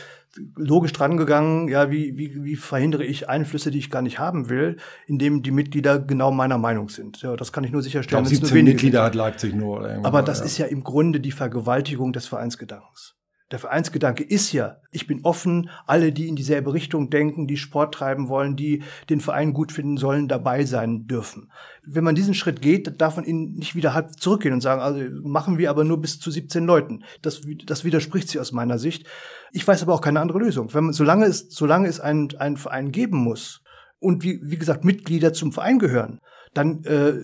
logisch 0.56 0.94
drangegangen, 0.94 1.68
ja, 1.68 1.92
wie, 1.92 2.18
wie, 2.18 2.44
wie 2.44 2.56
verhindere 2.56 3.06
ich 3.06 3.30
Einflüsse, 3.30 3.70
die 3.70 3.78
ich 3.78 3.92
gar 3.92 4.02
nicht 4.02 4.18
haben 4.18 4.50
will, 4.50 4.78
indem 5.06 5.44
die 5.44 5.52
Mitglieder 5.52 6.00
genau 6.00 6.32
meiner 6.32 6.58
Meinung 6.58 6.90
sind. 6.90 7.22
Ja, 7.22 7.36
das 7.36 7.54
kann 7.54 7.64
ich 7.64 7.72
nur 7.72 7.84
sicherstellen. 7.84 8.24
Ich 8.24 8.32
glaube, 8.32 8.48
17 8.48 8.66
Mitglieder 8.66 9.04
hat 9.04 9.14
Leipzig 9.14 9.54
nur. 9.54 9.88
Aber 10.02 10.24
das 10.24 10.40
ja. 10.40 10.46
ist 10.46 10.58
ja 10.58 10.66
im 10.66 10.84
Grunde 10.84 11.20
die 11.20 11.32
Vergewaltigung 11.32 12.14
des 12.14 12.26
Vereinsgedankens. 12.26 13.14
Der 13.54 13.60
Vereinsgedanke 13.60 14.24
ist 14.24 14.52
ja, 14.52 14.78
ich 14.90 15.06
bin 15.06 15.20
offen, 15.22 15.70
alle, 15.86 16.12
die 16.12 16.28
in 16.28 16.36
dieselbe 16.36 16.74
Richtung 16.74 17.12
denken, 17.12 17.46
die 17.46 17.58
Sport 17.58 17.94
treiben 17.94 18.28
wollen, 18.28 18.56
die 18.56 18.82
den 19.12 19.22
Verein 19.22 19.54
gut 19.54 19.72
finden 19.72 19.98
sollen, 19.98 20.28
dabei 20.28 20.66
sein 20.66 21.06
dürfen. 21.06 21.52
Wenn 21.86 22.04
man 22.04 22.16
diesen 22.16 22.34
Schritt 22.34 22.64
geht, 22.64 23.00
darf 23.00 23.16
man 23.16 23.26
ihn 23.26 23.54
nicht 23.54 23.76
wieder 23.76 23.94
halb 23.94 24.20
zurückgehen 24.20 24.56
und 24.56 24.62
sagen, 24.62 24.82
also 24.82 25.04
machen 25.22 25.60
wir 25.60 25.70
aber 25.70 25.84
nur 25.84 26.02
bis 26.02 26.20
zu 26.20 26.32
17 26.32 26.66
Leuten. 26.66 27.04
Das, 27.22 27.42
das 27.68 27.84
widerspricht 27.84 28.28
sich 28.28 28.42
aus 28.42 28.54
meiner 28.54 28.80
Sicht. 28.80 29.06
Ich 29.52 29.68
weiß 29.68 29.84
aber 29.84 29.94
auch 29.94 30.02
keine 30.02 30.20
andere 30.20 30.40
Lösung. 30.40 30.74
Wenn 30.74 30.86
man, 30.86 30.94
solange 30.94 31.26
es, 31.28 31.46
solange 31.52 31.88
es 31.88 32.00
einen, 32.00 32.36
einen 32.40 32.58
Verein 32.58 32.92
geben 32.92 33.20
muss 33.20 33.62
und 34.00 34.24
wie, 34.24 34.40
wie 34.42 34.58
gesagt 34.58 34.84
Mitglieder 34.84 35.32
zum 35.32 35.52
Verein 35.52 35.78
gehören, 35.78 36.22
dann 36.56 36.84
äh, 36.86 37.20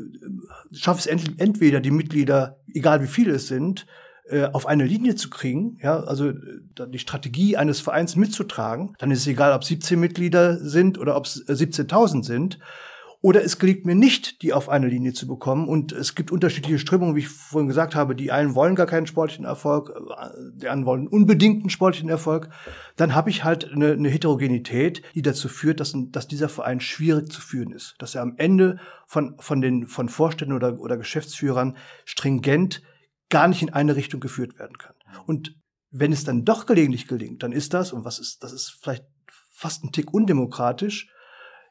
schafft 0.74 1.00
es 1.00 1.08
ent 1.08 1.39
entweder 1.39 1.80
die 1.80 1.89
Mitglieder, 1.89 2.60
egal 2.72 3.02
wie 3.02 3.08
viele 3.08 3.34
es 3.34 3.48
sind, 3.48 3.88
auf 4.52 4.68
eine 4.68 4.86
Linie 4.86 5.15
zu 5.15 5.30
kriegen, 5.30 5.78
ja, 5.82 6.00
also 6.00 6.30
äh, 6.30 6.36
die 6.88 7.00
Strategie 7.00 7.58
eines 7.58 7.80
Vereins 7.80 8.15
mitzutragen, 8.15 8.96
dann 9.00 9.12
ist 9.12 9.20
es 9.20 9.28
egal, 9.28 9.54
ob 9.54 9.63
17 9.63 10.00
Mitglieder 10.00 10.58
sind 10.58 11.00
oder 11.00 11.15
ob 11.15 11.26
es 11.26 11.46
17.000 11.48 12.24
sind. 12.24 12.60
Oder 13.22 13.44
es 13.44 13.60
gelingt 13.60 13.86
mir 13.86 13.96
nicht, 13.96 14.42
die 14.44 14.54
auf 14.54 14.70
eine 14.70 14.88
Linie 14.88 15.12
zu 15.12 15.28
bekommen. 15.28 15.68
Und 15.68 15.92
es 15.92 16.15
gibt 16.15 16.32
unterschiedliche 16.32 16.80
Strömungen, 16.80 17.15
wie 17.15 17.20
ich 17.20 17.28
vorhin 17.28 17.68
gesagt 17.68 17.94
habe. 17.94 18.15
Die 18.15 18.32
einen 18.32 18.56
wollen 18.56 18.76
gar 18.76 18.86
keinen 18.86 19.08
sportlichen 19.08 19.44
Erfolg, 19.44 19.89
äh, 19.89 20.30
die 20.54 20.70
anderen 20.70 20.86
wollen 20.86 21.08
unbedingten 21.08 21.70
sportlichen 21.70 22.10
Erfolg. 22.10 22.50
Dann 22.96 23.15
habe 23.15 23.30
ich 23.30 23.44
halt 23.44 23.70
eine, 23.74 23.92
eine 23.92 24.10
Heterogenität, 24.10 25.02
die 25.15 25.22
dazu 25.22 25.50
führt, 25.50 25.82
dass, 25.82 25.94
dass 25.96 26.30
dieser 26.30 26.48
Verein 26.48 26.80
schwierig 26.80 27.30
zu 27.30 27.42
führen 27.42 27.74
ist. 27.74 27.96
Dass 28.00 28.15
er 28.15 28.22
am 28.22 28.36
Ende 28.38 28.80
von, 29.06 29.36
von 29.39 29.60
den 29.60 29.88
von 29.88 30.08
Vorständen 30.08 30.56
oder, 30.56 30.80
oder 30.80 30.96
Geschäftsführern 30.96 31.76
stringent 32.06 32.82
gar 33.30 33.48
nicht 33.48 33.62
in 33.62 33.70
eine 33.70 33.96
Richtung 33.96 34.20
geführt 34.20 34.58
werden 34.60 34.78
kann. 34.78 34.96
Und 35.26 35.56
wenn 35.92 36.12
es 36.12 36.24
dann 36.24 36.46
doch 36.46 36.65
gelegentlich 36.65 37.08
gelingt, 37.08 37.44
dann 37.44 37.52
ist 37.52 37.74
das, 37.74 37.94
und 37.94 38.06
was 38.06 38.20
ist, 38.20 38.44
das 38.44 38.54
ist 38.54 38.78
vielleicht 38.82 39.06
fast 39.52 39.84
ein 39.84 39.92
Tick 39.92 40.13
undemokratisch, 40.13 41.12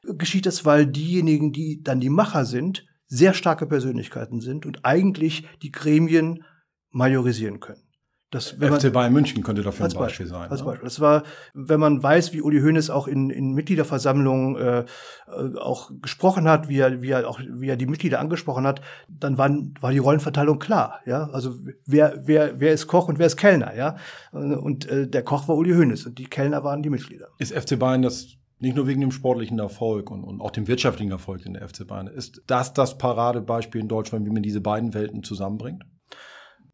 geschieht 0.03 0.47
das, 0.47 0.64
weil 0.64 0.87
diejenigen, 0.87 1.53
die 1.53 1.83
dann 1.83 2.01
die 2.01 2.11
Macher 2.11 2.44
sind, 2.44 2.87
sehr 3.07 3.35
starke 3.35 3.66
Persönlichkeiten 3.66 4.40
sind 4.40 4.66
und 4.66 4.85
eigentlich 4.85 5.47
die 5.62 5.73
Gremien 5.73 6.44
majorisieren 6.90 7.61
können. 7.61 7.88
Das, 8.30 8.60
wenn 8.60 8.74
FC 8.74 8.92
Bayern 8.92 9.14
München 9.14 9.42
könnte 9.42 9.62
dafür 9.62 9.86
ein 9.86 9.88
Beispiel, 9.88 10.04
Beispiel 10.04 10.26
sein. 10.26 10.50
Als 10.50 10.60
ne? 10.60 10.66
Beispiel. 10.66 10.84
Das 10.84 11.00
war, 11.00 11.22
wenn 11.54 11.80
man 11.80 12.02
weiß, 12.02 12.34
wie 12.34 12.42
Uli 12.42 12.60
Hoeneß 12.60 12.90
auch 12.90 13.08
in, 13.08 13.30
in 13.30 13.54
Mitgliederversammlungen 13.54 14.56
äh, 14.56 14.78
äh, 14.80 15.56
auch 15.58 15.90
gesprochen 16.02 16.46
hat, 16.46 16.68
wie 16.68 16.78
er, 16.78 17.00
wie 17.00 17.08
er 17.08 17.26
auch, 17.26 17.40
wie 17.40 17.68
er 17.68 17.78
die 17.78 17.86
Mitglieder 17.86 18.20
angesprochen 18.20 18.66
hat, 18.66 18.82
dann 19.08 19.38
waren, 19.38 19.72
war 19.80 19.92
die 19.92 19.98
Rollenverteilung 19.98 20.58
klar. 20.58 21.00
Ja, 21.06 21.30
also 21.30 21.54
wer, 21.86 22.20
wer, 22.26 22.60
wer 22.60 22.74
ist 22.74 22.86
Koch 22.86 23.08
und 23.08 23.18
wer 23.18 23.26
ist 23.26 23.38
Kellner, 23.38 23.74
ja. 23.74 23.96
Und 24.32 24.86
äh, 24.90 25.08
der 25.08 25.22
Koch 25.22 25.48
war 25.48 25.56
Uli 25.56 25.72
Hoeneß 25.72 26.04
und 26.04 26.18
die 26.18 26.26
Kellner 26.26 26.62
waren 26.64 26.82
die 26.82 26.90
Mitglieder. 26.90 27.28
Ist 27.38 27.54
FC 27.54 27.78
Bayern 27.78 28.02
das 28.02 28.26
nicht 28.58 28.76
nur 28.76 28.86
wegen 28.86 29.00
dem 29.00 29.12
sportlichen 29.12 29.58
Erfolg 29.58 30.10
und, 30.10 30.24
und 30.24 30.42
auch 30.42 30.50
dem 30.50 30.68
wirtschaftlichen 30.68 31.12
Erfolg 31.12 31.46
in 31.46 31.54
der 31.54 31.66
FC 31.66 31.86
Bayern. 31.86 32.08
Ist 32.08 32.42
das 32.46 32.74
das 32.74 32.98
Paradebeispiel 32.98 33.80
in 33.80 33.88
Deutschland, 33.88 34.26
wie 34.26 34.30
man 34.30 34.42
diese 34.42 34.60
beiden 34.60 34.92
Welten 34.92 35.22
zusammenbringt? 35.22 35.84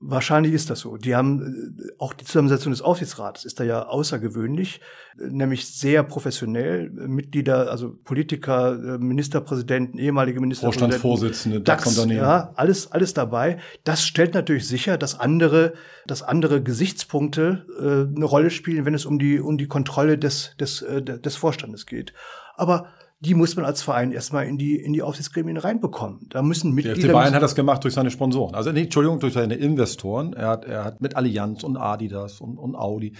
Wahrscheinlich 0.06 0.52
ist 0.52 0.68
das 0.68 0.80
so. 0.80 0.98
Die 0.98 1.16
haben 1.16 1.76
äh, 1.78 1.92
auch 1.98 2.12
die 2.12 2.26
Zusammensetzung 2.26 2.72
des 2.72 2.82
Aufsichtsrates 2.82 3.46
ist 3.46 3.58
da 3.58 3.64
ja 3.64 3.86
außergewöhnlich, 3.86 4.80
nämlich 5.16 5.66
sehr 5.66 6.02
professionell. 6.02 6.90
Mitglieder, 6.90 7.70
also 7.70 7.94
Politiker, 8.04 8.72
äh, 8.72 8.98
Ministerpräsidenten, 8.98 9.98
ehemalige 9.98 10.40
Ministerpräsidenten, 10.40 11.00
Vorstandsvorsitzende, 11.00 11.60
DAX, 11.62 12.04
ja, 12.06 12.52
alles, 12.54 12.92
alles 12.92 13.14
dabei. 13.14 13.58
Das 13.84 14.04
stellt 14.04 14.34
natürlich 14.34 14.68
sicher, 14.68 14.98
dass 14.98 15.18
andere, 15.18 15.72
dass 16.06 16.22
andere 16.22 16.62
Gesichtspunkte 16.62 17.64
äh, 17.78 18.14
eine 18.14 18.26
Rolle 18.26 18.50
spielen, 18.50 18.84
wenn 18.84 18.94
es 18.94 19.06
um 19.06 19.18
die 19.18 19.40
um 19.40 19.56
die 19.56 19.68
Kontrolle 19.68 20.18
des 20.18 20.54
des 20.60 20.82
äh, 20.82 21.02
des 21.02 21.36
Vorstandes 21.36 21.86
geht. 21.86 22.12
Aber 22.56 22.88
die 23.24 23.34
muss 23.34 23.56
man 23.56 23.64
als 23.64 23.82
Verein 23.82 24.12
erstmal 24.12 24.46
in 24.46 24.58
die, 24.58 24.76
in 24.76 24.92
die 24.92 25.02
Aufsichtsgremien 25.02 25.56
reinbekommen. 25.56 26.26
Da 26.30 26.42
müssen 26.42 26.72
Mitglieder. 26.72 27.00
Der 27.00 27.06
FC 27.06 27.12
Bayern 27.12 27.34
hat 27.34 27.42
das 27.42 27.54
gemacht 27.54 27.82
durch 27.84 27.94
seine 27.94 28.10
Sponsoren. 28.10 28.54
Also, 28.54 28.72
nee, 28.72 28.82
Entschuldigung, 28.82 29.20
durch 29.20 29.32
seine 29.32 29.54
Investoren. 29.54 30.32
Er 30.32 30.48
hat, 30.48 30.64
er 30.64 30.84
hat 30.84 31.00
mit 31.00 31.16
Allianz 31.16 31.64
und 31.64 31.76
Adidas 31.76 32.40
und, 32.40 32.58
und 32.58 32.76
Audi 32.76 33.16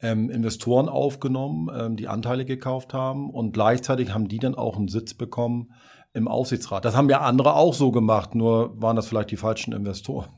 ähm, 0.00 0.30
Investoren 0.30 0.88
aufgenommen, 0.88 1.68
ähm, 1.74 1.96
die 1.96 2.08
Anteile 2.08 2.44
gekauft 2.44 2.94
haben 2.94 3.30
und 3.30 3.52
gleichzeitig 3.52 4.14
haben 4.14 4.28
die 4.28 4.38
dann 4.38 4.54
auch 4.54 4.76
einen 4.76 4.88
Sitz 4.88 5.14
bekommen 5.14 5.72
im 6.14 6.28
Aufsichtsrat. 6.28 6.84
Das 6.84 6.96
haben 6.96 7.08
ja 7.08 7.20
andere 7.20 7.54
auch 7.54 7.74
so 7.74 7.90
gemacht, 7.90 8.34
nur 8.34 8.80
waren 8.80 8.96
das 8.96 9.08
vielleicht 9.08 9.30
die 9.30 9.36
falschen 9.36 9.72
Investoren. 9.72 10.28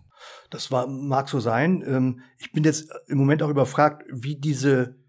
Das 0.50 0.70
war, 0.70 0.86
mag 0.86 1.28
so 1.28 1.40
sein. 1.40 1.82
Ähm, 1.86 2.20
ich 2.38 2.52
bin 2.52 2.64
jetzt 2.64 2.90
im 3.06 3.18
Moment 3.18 3.42
auch 3.42 3.48
überfragt, 3.48 4.04
wie 4.10 4.36
diese 4.36 4.99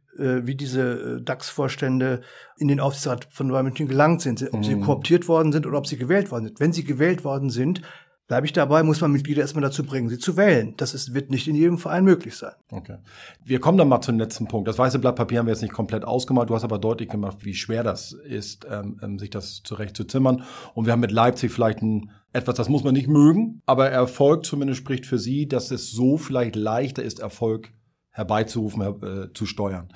wie 0.45 0.55
diese 0.55 1.17
äh, 1.17 1.21
DAX-Vorstände 1.21 2.21
in 2.57 2.67
den 2.67 2.79
Aufsichtsrat 2.79 3.27
von 3.31 3.49
Bayern 3.49 3.65
München 3.65 3.87
gelangt 3.87 4.21
sind, 4.21 4.43
ob 4.51 4.59
mhm. 4.59 4.63
sie 4.63 4.79
kooptiert 4.79 5.27
worden 5.27 5.51
sind 5.51 5.65
oder 5.65 5.77
ob 5.77 5.87
sie 5.87 5.97
gewählt 5.97 6.31
worden 6.31 6.47
sind. 6.47 6.59
Wenn 6.59 6.73
sie 6.73 6.83
gewählt 6.83 7.23
worden 7.23 7.49
sind, 7.49 7.81
bleibe 8.27 8.45
ich 8.45 8.53
dabei, 8.53 8.81
muss 8.81 9.01
man 9.01 9.11
Mitglieder 9.11 9.41
erstmal 9.41 9.61
dazu 9.61 9.83
bringen, 9.83 10.07
sie 10.07 10.17
zu 10.17 10.37
wählen. 10.37 10.73
Das 10.77 10.93
ist, 10.93 11.13
wird 11.13 11.31
nicht 11.31 11.49
in 11.49 11.55
jedem 11.55 11.77
Verein 11.77 12.05
möglich 12.05 12.37
sein. 12.37 12.53
Okay. 12.71 12.97
Wir 13.43 13.59
kommen 13.59 13.77
dann 13.77 13.89
mal 13.89 13.99
zum 13.99 14.17
letzten 14.17 14.47
Punkt. 14.47 14.69
Das 14.69 14.77
weiße 14.77 14.99
Blatt 14.99 15.17
Papier 15.17 15.39
haben 15.39 15.47
wir 15.47 15.53
jetzt 15.53 15.61
nicht 15.61 15.73
komplett 15.73 16.05
ausgemalt. 16.05 16.49
Du 16.49 16.55
hast 16.55 16.63
aber 16.63 16.79
deutlich 16.79 17.09
gemacht, 17.09 17.39
wie 17.41 17.53
schwer 17.53 17.83
das 17.83 18.13
ist, 18.13 18.65
ähm, 18.69 18.99
ähm 19.03 19.19
sich 19.19 19.31
das 19.31 19.63
zurecht 19.63 19.97
zu 19.97 20.05
zimmern. 20.05 20.43
Und 20.73 20.85
wir 20.85 20.93
haben 20.93 21.01
mit 21.01 21.11
Leipzig 21.11 21.51
vielleicht 21.51 21.81
ein 21.81 22.11
etwas, 22.33 22.55
das 22.55 22.69
muss 22.69 22.85
man 22.85 22.93
nicht 22.93 23.09
mögen, 23.09 23.61
aber 23.65 23.89
Erfolg 23.89 24.45
zumindest 24.45 24.79
spricht 24.79 25.05
für 25.05 25.19
sie, 25.19 25.47
dass 25.47 25.69
es 25.69 25.91
so 25.91 26.17
vielleicht 26.17 26.55
leichter 26.55 27.03
ist, 27.03 27.19
Erfolg 27.19 27.73
herbeizurufen, 28.11 28.81
äh, 28.81 29.33
zu 29.33 29.45
steuern. 29.45 29.89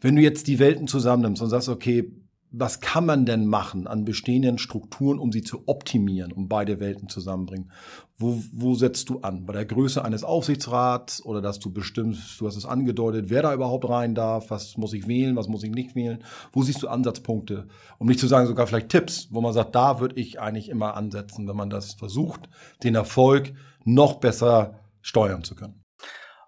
Wenn 0.00 0.16
du 0.16 0.22
jetzt 0.22 0.46
die 0.46 0.58
Welten 0.58 0.86
zusammennimmst 0.86 1.42
und 1.42 1.48
sagst, 1.48 1.68
okay, 1.68 2.12
was 2.52 2.80
kann 2.80 3.06
man 3.06 3.26
denn 3.26 3.46
machen 3.46 3.86
an 3.86 4.04
bestehenden 4.04 4.58
Strukturen, 4.58 5.18
um 5.18 5.30
sie 5.30 5.42
zu 5.42 5.62
optimieren, 5.66 6.32
um 6.32 6.48
beide 6.48 6.80
Welten 6.80 7.08
zusammenbringen? 7.08 7.70
Wo, 8.18 8.42
wo 8.52 8.74
setzt 8.74 9.08
du 9.08 9.20
an? 9.20 9.46
Bei 9.46 9.52
der 9.52 9.64
Größe 9.64 10.04
eines 10.04 10.24
Aufsichtsrats 10.24 11.24
oder 11.24 11.40
dass 11.40 11.60
du 11.60 11.72
bestimmst, 11.72 12.40
du 12.40 12.46
hast 12.46 12.56
es 12.56 12.66
angedeutet, 12.66 13.26
wer 13.30 13.42
da 13.42 13.54
überhaupt 13.54 13.88
rein 13.88 14.14
darf, 14.14 14.50
was 14.50 14.76
muss 14.76 14.92
ich 14.92 15.06
wählen, 15.06 15.36
was 15.36 15.48
muss 15.48 15.62
ich 15.62 15.70
nicht 15.70 15.94
wählen? 15.94 16.24
Wo 16.52 16.62
siehst 16.62 16.82
du 16.82 16.88
Ansatzpunkte? 16.88 17.68
Um 17.98 18.08
nicht 18.08 18.20
zu 18.20 18.26
sagen, 18.26 18.48
sogar 18.48 18.66
vielleicht 18.66 18.88
Tipps, 18.88 19.28
wo 19.30 19.40
man 19.40 19.52
sagt, 19.52 19.74
da 19.76 20.00
würde 20.00 20.20
ich 20.20 20.40
eigentlich 20.40 20.68
immer 20.68 20.96
ansetzen, 20.96 21.46
wenn 21.46 21.56
man 21.56 21.70
das 21.70 21.94
versucht, 21.94 22.48
den 22.82 22.96
Erfolg 22.96 23.52
noch 23.84 24.14
besser 24.14 24.80
steuern 25.02 25.44
zu 25.44 25.54
können. 25.54 25.79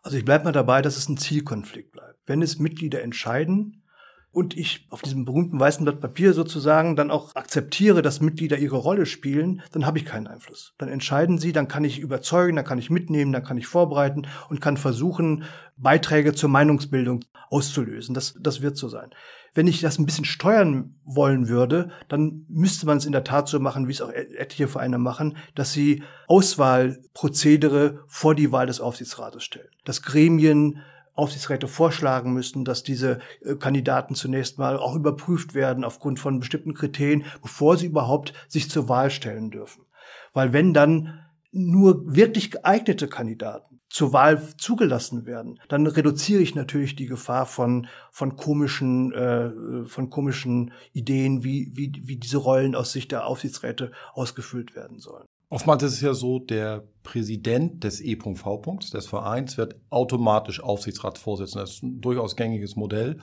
Also 0.03 0.17
ich 0.17 0.25
bleibe 0.25 0.45
mal 0.45 0.53
dabei, 0.53 0.83
dass 0.83 0.97
es 0.97 1.09
ein 1.09 1.17
Zielkonflikt 1.17 1.93
bleibt. 1.93 2.19
Wenn 2.27 2.43
es 2.43 2.59
Mitglieder 2.59 3.03
entscheiden 3.03 3.85
und 4.33 4.57
ich 4.57 4.87
auf 4.91 5.03
diesem 5.03 5.25
berühmten 5.25 5.61
weißen 5.61 5.85
Blatt 5.85 6.01
Papier 6.01 6.33
sozusagen 6.33 6.97
dann 6.97 7.11
auch 7.11 7.37
akzeptiere, 7.37 8.03
dass 8.03 8.21
Mitglieder 8.21 8.59
ihre 8.59 8.77
Rolle 8.77 9.07
spielen, 9.07 9.63
dann 9.71 9.87
habe 9.87 9.99
ich 9.99 10.05
keinen 10.05 10.27
Einfluss. 10.27 10.75
Dann 10.79 10.89
entscheiden 10.89 11.39
sie, 11.39 11.53
dann 11.53 11.69
kann 11.69 11.85
ich 11.85 12.01
überzeugen, 12.01 12.57
dann 12.57 12.65
kann 12.65 12.79
ich 12.79 12.91
mitnehmen, 12.91 13.33
dann 13.33 13.45
kann 13.45 13.59
ich 13.59 13.67
vorbereiten 13.67 14.27
und 14.49 14.61
kann 14.61 14.77
versuchen, 14.77 15.45
Beiträge 15.77 16.35
zur 16.35 16.49
Meinungsbildung 16.49 17.25
auszulösen. 17.51 18.15
Das, 18.15 18.35
das 18.41 18.61
wird 18.61 18.77
so 18.77 18.89
sein. 18.89 19.11
Wenn 19.55 19.67
ich 19.67 19.81
das 19.81 19.99
ein 19.99 20.07
bisschen 20.07 20.25
steuern 20.25 20.95
wollen 21.05 21.49
würde, 21.49 21.91
dann 22.09 22.47
müsste 22.49 22.87
man 22.87 22.97
es 22.97 23.05
in 23.05 23.13
der 23.13 23.25
Tat 23.25 23.49
so 23.49 23.61
machen, 23.61 23.87
wie 23.87 23.93
es 23.93 24.01
auch 24.01 24.11
etliche 24.11 24.67
Vereine 24.67 24.99
machen, 24.99 25.37
dass 25.55 25.73
sie 25.73 26.03
Auswahlprozedere 26.27 28.01
vor 28.07 28.35
die 28.35 28.51
Wahl 28.51 28.67
des 28.67 28.81
Aufsichtsrates 28.81 29.45
stellen. 29.45 29.69
Dass 29.85 30.03
Gremien 30.03 30.81
Aufsichtsräte 31.15 31.69
vorschlagen 31.69 32.33
müssen, 32.33 32.65
dass 32.65 32.83
diese 32.83 33.19
äh, 33.43 33.55
Kandidaten 33.57 34.15
zunächst 34.15 34.59
mal 34.59 34.79
auch 34.79 34.95
überprüft 34.95 35.55
werden 35.55 35.85
aufgrund 35.85 36.19
von 36.19 36.41
bestimmten 36.41 36.73
Kriterien, 36.73 37.25
bevor 37.43 37.77
sie 37.77 37.87
überhaupt 37.87 38.33
sich 38.49 38.71
zur 38.71 38.89
Wahl 38.89 39.11
stellen 39.11 39.51
dürfen. 39.51 39.85
Weil 40.33 40.55
wenn 40.55 40.73
dann 40.73 41.21
nur 41.51 42.17
wirklich 42.17 42.51
geeignete 42.51 43.09
Kandidaten 43.09 43.72
zur 43.93 44.15
Wahl 44.15 44.43
zugelassen 44.57 45.27
werden, 45.27 45.61
dann 45.69 45.87
reduziere 45.87 46.41
ich 46.41 46.55
natürlich 46.55 46.97
die 46.97 47.07
Gefahr 47.07 47.45
von 47.45 47.87
von 48.11 48.37
komischen 48.37 49.13
äh, 49.13 49.85
von 49.85 50.09
komischen 50.09 50.73
Ideen, 50.95 51.45
wie 51.45 51.71
wie 51.75 51.93
wie 52.03 52.17
diese 52.17 52.39
Rollen 52.39 52.75
aus 52.75 52.93
Sicht 52.93 53.13
der 53.13 53.27
Aufsichtsräte 53.27 53.93
ausgefüllt 54.15 54.75
werden 54.75 54.99
sollen. 54.99 55.27
Oftmals 55.51 55.83
ist 55.83 55.93
es 55.93 56.01
ja 56.01 56.15
so, 56.15 56.39
der 56.39 56.89
Präsident 57.03 57.85
des 57.85 58.01
E.V. 58.01 58.79
des 58.95 59.07
Vereins 59.07 59.59
wird 59.59 59.77
automatisch 59.91 60.63
Aufsichtsratsvorsitzender. 60.63 61.65
Das 61.65 61.75
ist 61.75 61.83
ein 61.83 62.01
durchaus 62.01 62.37
gängiges 62.37 62.75
Modell. 62.75 63.19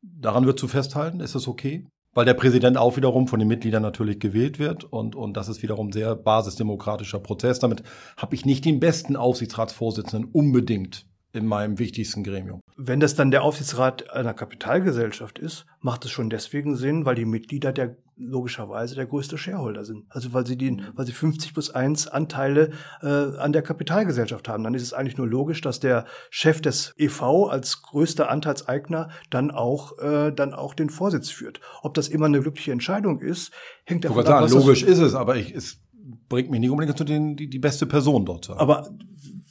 Daran 0.00 0.46
wird 0.46 0.60
zu 0.60 0.68
festhalten. 0.68 1.18
Ist 1.18 1.34
das 1.34 1.48
okay? 1.48 1.84
Weil 2.18 2.24
der 2.24 2.34
Präsident 2.34 2.76
auch 2.76 2.96
wiederum 2.96 3.28
von 3.28 3.38
den 3.38 3.46
Mitgliedern 3.46 3.80
natürlich 3.80 4.18
gewählt 4.18 4.58
wird 4.58 4.82
und, 4.82 5.14
und 5.14 5.36
das 5.36 5.48
ist 5.48 5.62
wiederum 5.62 5.92
sehr 5.92 6.16
basisdemokratischer 6.16 7.20
Prozess. 7.20 7.60
Damit 7.60 7.84
habe 8.16 8.34
ich 8.34 8.44
nicht 8.44 8.64
den 8.64 8.80
besten 8.80 9.14
Aufsichtsratsvorsitzenden 9.14 10.28
unbedingt 10.32 11.06
in 11.32 11.46
meinem 11.46 11.78
wichtigsten 11.78 12.24
Gremium. 12.24 12.60
Wenn 12.76 13.00
das 13.00 13.14
dann 13.14 13.30
der 13.30 13.42
Aufsichtsrat 13.42 14.10
einer 14.10 14.34
Kapitalgesellschaft 14.34 15.38
ist, 15.38 15.66
macht 15.80 16.04
es 16.04 16.10
schon 16.10 16.30
deswegen 16.30 16.76
Sinn, 16.76 17.04
weil 17.04 17.14
die 17.14 17.26
Mitglieder 17.26 17.72
der 17.72 17.96
logischerweise 18.18 18.94
der 18.94 19.06
größte 19.06 19.38
Shareholder 19.38 19.84
sind. 19.84 20.04
Also 20.08 20.32
weil 20.32 20.46
sie 20.46 20.56
den, 20.56 20.76
mhm. 20.76 20.86
weil 20.94 21.06
sie 21.06 21.12
50 21.12 21.52
plus 21.52 21.70
1 21.70 22.08
Anteile 22.08 22.70
äh, 23.00 23.06
an 23.06 23.52
der 23.52 23.62
Kapitalgesellschaft 23.62 24.48
haben. 24.48 24.64
Dann 24.64 24.74
ist 24.74 24.82
es 24.82 24.92
eigentlich 24.92 25.16
nur 25.16 25.28
logisch, 25.28 25.60
dass 25.60 25.80
der 25.80 26.04
Chef 26.30 26.60
des 26.60 26.94
EV 26.96 27.48
als 27.48 27.82
größter 27.82 28.28
Anteilseigner 28.28 29.10
dann 29.30 29.50
auch 29.50 29.98
äh, 29.98 30.32
dann 30.32 30.52
auch 30.52 30.74
den 30.74 30.90
Vorsitz 30.90 31.30
führt. 31.30 31.60
Ob 31.82 31.94
das 31.94 32.08
immer 32.08 32.26
eine 32.26 32.40
glückliche 32.40 32.72
Entscheidung 32.72 33.20
ist, 33.20 33.52
hängt 33.84 34.04
davon 34.04 34.26
ab. 34.26 34.48
Sagen, 34.48 34.52
logisch 34.52 34.82
ist 34.82 34.98
es, 34.98 35.14
aber 35.14 35.36
ich, 35.36 35.54
es 35.54 35.80
bringt 36.28 36.50
mich 36.50 36.60
nicht 36.60 36.70
unbedingt 36.70 36.98
zu 36.98 37.04
den 37.04 37.36
die, 37.36 37.48
die 37.48 37.58
beste 37.58 37.86
Person 37.86 38.24
dort 38.24 38.44
zu 38.44 38.52
haben. 38.52 38.60
Aber 38.60 38.90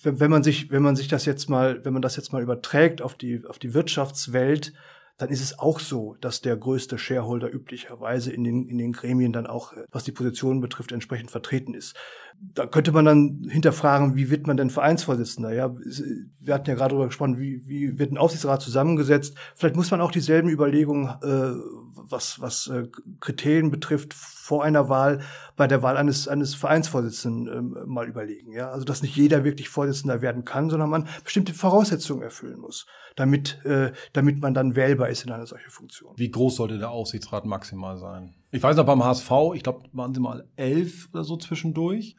wenn 0.04 0.32
man 0.32 0.44
sich, 0.44 0.72
wenn 0.72 0.84
man 0.84 0.96
sich 0.96 1.08
das 1.08 1.26
jetzt 1.26 1.50
mal, 1.50 1.84
wenn 1.84 1.94
man 1.94 2.02
das 2.02 2.16
jetzt 2.16 2.32
mal 2.34 2.42
überträgt 2.42 3.02
auf 3.02 3.16
die, 3.16 3.44
auf 3.48 3.60
die 3.60 3.74
Wirtschaftswelt, 3.74 4.74
dann 5.18 5.30
ist 5.30 5.42
es 5.42 5.58
auch 5.58 5.80
so, 5.80 6.16
dass 6.22 6.42
der 6.42 6.56
größte 6.56 7.00
Shareholder 7.00 7.52
üblicherweise 7.52 8.32
in 8.32 8.44
den, 8.44 8.68
in 8.68 8.78
den 8.78 8.92
Gremien 8.92 9.34
dann 9.34 9.48
auch, 9.48 9.74
was 9.92 10.04
die 10.04 10.12
Positionen 10.12 10.62
betrifft, 10.62 10.92
entsprechend 10.92 11.32
vertreten 11.32 11.74
ist. 11.74 11.96
Da 12.40 12.68
könnte 12.68 12.92
man 12.92 13.06
dann 13.06 13.48
hinterfragen, 13.50 14.16
wie 14.16 14.30
wird 14.30 14.46
man 14.46 14.58
denn 14.58 14.70
Vereinsvorsitzender? 14.70 15.52
Ja, 15.54 15.74
wir 15.76 16.54
hatten 16.54 16.70
ja 16.70 16.76
gerade 16.76 16.92
darüber 16.92 17.08
gesprochen, 17.08 17.40
wie, 17.40 17.68
wie 17.68 17.98
wird 17.98 18.12
ein 18.12 18.20
Aufsichtsrat 18.20 18.62
zusammengesetzt? 18.62 19.36
Vielleicht 19.56 19.76
muss 19.76 19.90
man 19.90 20.02
auch 20.02 20.12
dieselben 20.12 20.50
Überlegungen, 20.50 21.08
äh, 21.24 21.60
was, 21.96 22.40
was 22.40 22.68
äh, 22.68 22.88
Kriterien 23.20 23.72
betrifft, 23.72 24.14
vor 24.14 24.64
einer 24.64 24.88
Wahl 24.88 25.22
bei 25.56 25.68
der 25.68 25.82
Wahl 25.82 25.98
eines, 25.98 26.28
eines 26.28 26.54
Vereinsvorsitzenden 26.54 27.76
äh, 27.76 27.86
mal 27.88 28.08
überlegen. 28.08 28.52
Ja, 28.52 28.70
also 28.70 28.86
dass 28.86 29.02
nicht 29.02 29.16
jeder 29.16 29.44
wirklich 29.44 29.68
Vorsitzender 29.68 30.22
werden 30.22 30.46
kann, 30.46 30.70
sondern 30.70 30.92
man 30.92 31.08
bestimmte 31.24 31.56
Voraussetzungen 31.56 32.22
erfüllen 32.22 32.60
muss 32.60 32.86
damit, 33.18 33.66
äh, 33.66 33.92
damit 34.14 34.42
man 34.42 34.54
dann 34.54 34.76
wählbar 34.76 35.07
ist 35.08 35.26
in 35.26 35.32
einer 35.32 35.46
solchen 35.46 35.70
Funktion. 35.70 36.14
Wie 36.16 36.30
groß 36.30 36.58
sollte 36.58 36.78
der 36.78 36.92
Aufsichtsrat 36.92 37.46
maximal 37.46 37.98
sein? 37.98 38.34
Ich 38.52 38.64
weiß 38.64 38.78
noch 38.78 38.86
beim 38.86 39.04
HSV, 39.04 39.32
ich 39.56 39.64
glaube, 39.64 39.84
waren 39.94 40.14
sie 40.14 40.20
mal 40.20 40.48
elf 40.56 41.10
oder 41.14 41.24
so 41.24 41.38
zwischendurch. 41.38 42.16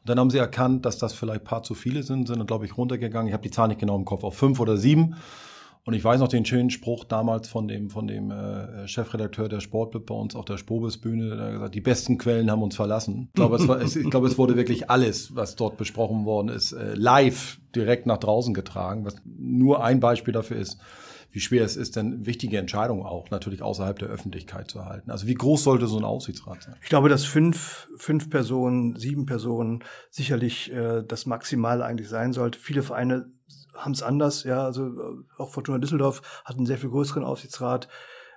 Und 0.00 0.08
dann 0.08 0.18
haben 0.18 0.30
sie 0.30 0.38
erkannt, 0.38 0.84
dass 0.84 0.98
das 0.98 1.12
vielleicht 1.12 1.42
ein 1.42 1.44
paar 1.44 1.62
zu 1.62 1.74
viele 1.74 2.02
sind, 2.02 2.26
sind, 2.26 2.44
glaube 2.46 2.64
ich, 2.64 2.76
runtergegangen. 2.76 3.28
Ich 3.28 3.34
habe 3.34 3.42
die 3.42 3.50
Zahl 3.50 3.68
nicht 3.68 3.80
genau 3.80 3.96
im 3.96 4.04
Kopf, 4.04 4.24
auf 4.24 4.36
fünf 4.36 4.58
oder 4.58 4.76
sieben. 4.76 5.16
Und 5.84 5.94
ich 5.94 6.04
weiß 6.04 6.20
noch 6.20 6.28
den 6.28 6.44
schönen 6.44 6.70
Spruch 6.70 7.04
damals 7.04 7.48
von 7.48 7.66
dem, 7.66 7.90
von 7.90 8.06
dem 8.06 8.30
äh, 8.30 8.86
Chefredakteur 8.86 9.48
der 9.48 9.58
Sportbild 9.58 10.06
bei 10.06 10.14
uns 10.14 10.36
auf 10.36 10.44
der 10.44 10.56
Spobesbühne, 10.56 11.36
der 11.36 11.52
gesagt, 11.52 11.74
die 11.74 11.80
besten 11.80 12.18
Quellen 12.18 12.50
haben 12.52 12.62
uns 12.62 12.76
verlassen. 12.76 13.28
Ich 13.28 13.34
glaube, 13.34 13.56
es, 13.56 13.66
war, 13.66 13.82
ich 13.82 14.10
glaube, 14.10 14.28
es 14.28 14.38
wurde 14.38 14.56
wirklich 14.56 14.90
alles, 14.90 15.34
was 15.34 15.56
dort 15.56 15.76
besprochen 15.76 16.24
worden 16.24 16.48
ist, 16.48 16.72
äh, 16.72 16.94
live 16.94 17.58
direkt 17.74 18.06
nach 18.06 18.18
draußen 18.18 18.54
getragen, 18.54 19.04
was 19.04 19.16
nur 19.24 19.82
ein 19.82 19.98
Beispiel 19.98 20.32
dafür 20.32 20.58
ist, 20.58 20.78
wie 21.32 21.40
schwer 21.40 21.64
es 21.64 21.76
ist, 21.76 21.96
denn 21.96 22.26
wichtige 22.26 22.58
Entscheidungen 22.58 23.04
auch 23.04 23.30
natürlich 23.30 23.62
außerhalb 23.62 23.98
der 23.98 24.08
Öffentlichkeit 24.08 24.70
zu 24.70 24.78
erhalten. 24.78 25.10
Also 25.10 25.26
wie 25.26 25.34
groß 25.34 25.64
sollte 25.64 25.86
so 25.86 25.98
ein 25.98 26.04
Aufsichtsrat 26.04 26.62
sein? 26.62 26.76
Ich 26.82 26.88
glaube, 26.88 27.08
dass 27.08 27.24
fünf, 27.24 27.88
fünf 27.96 28.28
Personen, 28.30 28.96
sieben 28.96 29.24
Personen 29.24 29.82
sicherlich 30.10 30.70
äh, 30.72 31.02
das 31.02 31.26
Maximal 31.26 31.82
eigentlich 31.82 32.08
sein 32.08 32.32
sollte. 32.32 32.58
Viele 32.58 32.82
Vereine 32.82 33.32
haben 33.74 33.92
es 33.92 34.02
anders, 34.02 34.44
ja, 34.44 34.64
also 34.64 34.86
äh, 34.86 35.24
auch 35.38 35.50
Fortuna 35.50 35.78
Düsseldorf 35.78 36.42
hat 36.44 36.56
einen 36.56 36.66
sehr 36.66 36.78
viel 36.78 36.90
größeren 36.90 37.24
Aufsichtsrat. 37.24 37.88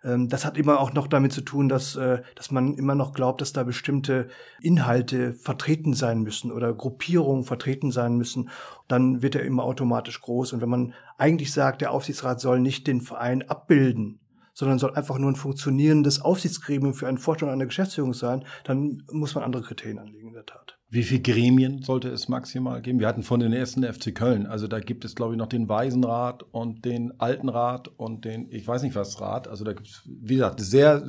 Ähm, 0.06 0.30
das 0.30 0.46
hat 0.46 0.58
immer 0.58 0.80
auch 0.80 0.94
noch 0.94 1.08
damit 1.08 1.34
zu 1.34 1.42
tun, 1.42 1.68
dass, 1.68 1.96
äh, 1.96 2.22
dass 2.36 2.52
man 2.52 2.76
immer 2.76 2.96
noch 2.96 3.14
glaubt, 3.14 3.42
dass 3.42 3.54
da 3.54 3.64
bestimmte 3.64 4.30
Inhalte 4.62 5.34
vertreten 5.34 5.94
sein 5.94 6.22
müssen 6.22 6.52
oder 6.52 6.74
Gruppierungen 6.74 7.44
vertreten 7.44 7.92
sein 7.92 8.16
müssen. 8.16 8.50
Dann 8.88 9.22
wird 9.22 9.36
er 9.36 9.44
immer 9.44 9.64
automatisch 9.64 10.22
groß. 10.22 10.54
Und 10.54 10.62
wenn 10.62 10.70
man 10.70 10.94
eigentlich 11.18 11.52
sagt, 11.52 11.82
der 11.82 11.92
Aufsichtsrat 11.92 12.40
soll 12.40 12.60
nicht 12.60 12.88
den 12.88 13.02
Verein 13.02 13.42
abbilden, 13.50 14.20
sondern 14.54 14.80
soll 14.80 14.94
einfach 14.94 15.18
nur 15.18 15.32
ein 15.32 15.36
funktionierendes 15.36 16.22
Aufsichtsgremium 16.22 16.94
für 16.94 17.08
einen 17.08 17.18
Vorstand 17.18 17.52
einer 17.52 17.66
Geschäftsführung 17.66 18.14
sein, 18.14 18.46
dann 18.64 19.04
muss 19.12 19.36
man 19.36 19.44
andere 19.44 19.64
Kriterien 19.64 20.00
anlegen, 20.00 20.30
in 20.30 20.34
der 20.34 20.46
Tat. 20.46 20.75
Wie 20.96 21.04
viele 21.04 21.24
Gremien 21.24 21.82
sollte 21.82 22.08
es 22.08 22.30
maximal 22.30 22.82
geben? 22.82 23.02
Wir 23.02 23.08
hatten 23.10 23.22
von 23.22 23.42
den 23.42 23.52
ersten 23.52 23.84
FC 23.84 24.16
Köln, 24.16 24.46
also 24.48 24.66
da 24.70 24.80
gibt 24.80 25.04
es, 25.04 25.14
glaube 25.14 25.34
ich, 25.34 25.38
noch 25.38 25.48
den 25.48 25.68
Waisenrat 25.68 26.44
und 26.54 26.86
den 26.86 27.20
Altenrat 27.20 27.90
und 27.98 28.24
den, 28.24 28.48
ich 28.50 28.66
weiß 28.66 28.82
nicht 28.82 28.96
was, 28.96 29.20
Rat. 29.20 29.50
Also 29.50 29.66
da 29.66 29.74
gibt 29.74 29.90
es, 29.90 30.04
wie 30.06 30.36
gesagt, 30.36 30.62
sehr, 30.62 31.06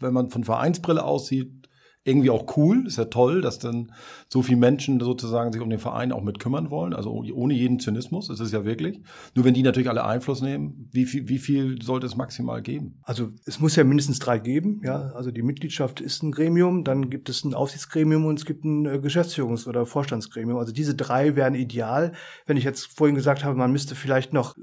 wenn 0.00 0.14
man 0.14 0.30
von 0.30 0.44
Vereinsbrille 0.44 1.04
aussieht, 1.04 1.67
irgendwie 2.08 2.30
auch 2.30 2.56
cool, 2.56 2.86
ist 2.86 2.98
ja 2.98 3.04
toll, 3.04 3.40
dass 3.40 3.58
dann 3.58 3.92
so 4.28 4.42
viele 4.42 4.58
Menschen 4.58 4.98
sozusagen 5.00 5.52
sich 5.52 5.62
um 5.62 5.70
den 5.70 5.78
Verein 5.78 6.12
auch 6.12 6.22
mit 6.22 6.38
kümmern 6.38 6.70
wollen, 6.70 6.94
also 6.94 7.12
ohne 7.12 7.54
jeden 7.54 7.78
Zynismus, 7.78 8.30
ist 8.30 8.40
es 8.40 8.52
ja 8.52 8.64
wirklich. 8.64 9.00
Nur 9.34 9.44
wenn 9.44 9.54
die 9.54 9.62
natürlich 9.62 9.88
alle 9.88 10.04
Einfluss 10.04 10.42
nehmen, 10.42 10.88
wie 10.90 11.04
viel, 11.04 11.28
wie 11.28 11.38
viel 11.38 11.80
sollte 11.82 12.06
es 12.06 12.16
maximal 12.16 12.62
geben? 12.62 12.98
Also 13.02 13.28
es 13.44 13.60
muss 13.60 13.76
ja 13.76 13.84
mindestens 13.84 14.18
drei 14.18 14.38
geben, 14.38 14.80
ja. 14.84 15.12
Also 15.14 15.30
die 15.30 15.42
Mitgliedschaft 15.42 16.00
ist 16.00 16.22
ein 16.22 16.32
Gremium, 16.32 16.84
dann 16.84 17.10
gibt 17.10 17.28
es 17.28 17.44
ein 17.44 17.54
Aufsichtsgremium 17.54 18.24
und 18.24 18.38
es 18.38 18.44
gibt 18.44 18.64
ein 18.64 18.86
äh, 18.86 19.00
Geschäftsführungs- 19.02 19.68
oder 19.68 19.86
Vorstandsgremium. 19.86 20.58
Also 20.58 20.72
diese 20.72 20.94
drei 20.94 21.36
wären 21.36 21.54
ideal. 21.54 22.12
Wenn 22.46 22.56
ich 22.56 22.64
jetzt 22.64 22.86
vorhin 22.96 23.14
gesagt 23.14 23.44
habe, 23.44 23.56
man 23.56 23.72
müsste 23.72 23.94
vielleicht 23.94 24.32
noch 24.32 24.56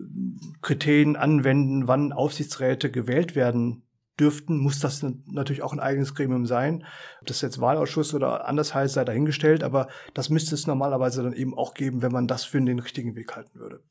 Kriterien 0.61 1.15
anwenden, 1.15 1.87
wann 1.87 2.11
Aufsichtsräte 2.11 2.91
gewählt 2.91 3.35
werden 3.35 3.83
dürften, 4.19 4.57
muss 4.57 4.79
das 4.79 5.05
natürlich 5.27 5.61
auch 5.61 5.73
ein 5.73 5.79
eigenes 5.79 6.15
Gremium 6.15 6.45
sein. 6.45 6.85
Ob 7.21 7.27
das 7.27 7.41
jetzt 7.41 7.59
Wahlausschuss 7.59 8.13
oder 8.13 8.47
anders 8.47 8.73
heißt, 8.73 8.93
sei 8.93 9.05
dahingestellt, 9.05 9.63
aber 9.63 9.87
das 10.13 10.29
müsste 10.29 10.55
es 10.55 10.67
normalerweise 10.67 11.23
dann 11.23 11.33
eben 11.33 11.57
auch 11.57 11.73
geben, 11.73 12.01
wenn 12.01 12.11
man 12.11 12.27
das 12.27 12.43
für 12.43 12.61
den 12.61 12.79
richtigen 12.79 13.15
Weg 13.15 13.35
halten 13.35 13.59
würde. 13.59 13.81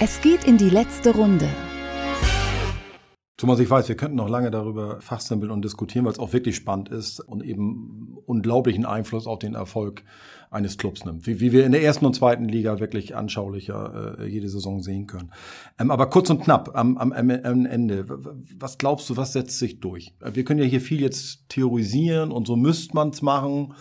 Es 0.00 0.20
geht 0.20 0.44
in 0.44 0.58
die 0.58 0.70
letzte 0.70 1.14
Runde. 1.14 1.48
Thomas, 3.36 3.58
ich 3.58 3.68
weiß, 3.68 3.88
wir 3.88 3.96
könnten 3.96 4.16
noch 4.16 4.28
lange 4.28 4.52
darüber 4.52 5.00
fachsimpeln 5.00 5.50
und 5.50 5.64
diskutieren, 5.64 6.04
weil 6.04 6.12
es 6.12 6.20
auch 6.20 6.32
wirklich 6.32 6.54
spannend 6.54 6.88
ist 6.88 7.18
und 7.18 7.44
eben 7.44 8.16
unglaublichen 8.26 8.86
Einfluss 8.86 9.26
auf 9.26 9.40
den 9.40 9.54
Erfolg 9.54 10.04
eines 10.52 10.78
Clubs 10.78 11.04
nimmt. 11.04 11.26
Wie, 11.26 11.40
wie 11.40 11.50
wir 11.50 11.66
in 11.66 11.72
der 11.72 11.82
ersten 11.82 12.06
und 12.06 12.14
zweiten 12.14 12.44
Liga 12.44 12.78
wirklich 12.78 13.16
anschaulicher 13.16 14.18
äh, 14.20 14.26
jede 14.26 14.48
Saison 14.48 14.80
sehen 14.80 15.08
können. 15.08 15.32
Ähm, 15.80 15.90
aber 15.90 16.10
kurz 16.10 16.30
und 16.30 16.44
knapp 16.44 16.76
am, 16.76 16.96
am, 16.96 17.10
am 17.10 17.66
Ende, 17.66 18.06
was 18.56 18.78
glaubst 18.78 19.10
du, 19.10 19.16
was 19.16 19.32
setzt 19.32 19.58
sich 19.58 19.80
durch? 19.80 20.14
Wir 20.20 20.44
können 20.44 20.60
ja 20.60 20.66
hier 20.66 20.80
viel 20.80 21.00
jetzt 21.00 21.48
theorisieren 21.48 22.30
und 22.30 22.46
so 22.46 22.54
müsste 22.54 22.94
man 22.94 23.08
es 23.08 23.20
machen. 23.20 23.74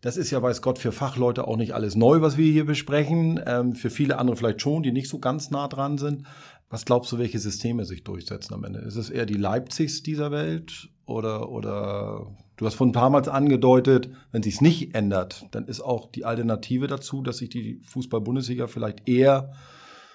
Das 0.00 0.16
ist 0.16 0.30
ja, 0.30 0.40
weiß 0.40 0.62
Gott, 0.62 0.78
für 0.78 0.92
Fachleute 0.92 1.48
auch 1.48 1.56
nicht 1.56 1.72
alles 1.72 1.96
neu, 1.96 2.20
was 2.20 2.36
wir 2.36 2.50
hier 2.50 2.64
besprechen. 2.64 3.40
Ähm, 3.44 3.74
für 3.74 3.90
viele 3.90 4.18
andere 4.18 4.36
vielleicht 4.36 4.62
schon, 4.62 4.82
die 4.82 4.92
nicht 4.92 5.08
so 5.08 5.18
ganz 5.18 5.50
nah 5.50 5.68
dran 5.68 5.98
sind. 5.98 6.22
Was 6.68 6.84
glaubst 6.84 7.12
du, 7.12 7.18
welche 7.18 7.38
Systeme 7.38 7.84
sich 7.84 8.02
durchsetzen 8.02 8.54
am 8.54 8.64
Ende? 8.64 8.80
Ist 8.80 8.96
es 8.96 9.10
eher 9.10 9.26
die 9.26 9.34
Leipzigs 9.34 10.02
dieser 10.02 10.32
Welt 10.32 10.88
oder, 11.04 11.50
oder 11.50 12.36
du 12.56 12.66
hast 12.66 12.74
von 12.74 12.88
ein 12.88 12.92
paar 12.92 13.10
Mal 13.10 13.28
angedeutet, 13.28 14.10
wenn 14.32 14.42
sich's 14.42 14.60
nicht 14.60 14.94
ändert, 14.94 15.46
dann 15.52 15.66
ist 15.66 15.80
auch 15.80 16.10
die 16.10 16.24
Alternative 16.24 16.88
dazu, 16.88 17.22
dass 17.22 17.38
sich 17.38 17.50
die 17.50 17.80
Fußball-Bundesliga 17.84 18.66
vielleicht 18.66 19.08
eher 19.08 19.52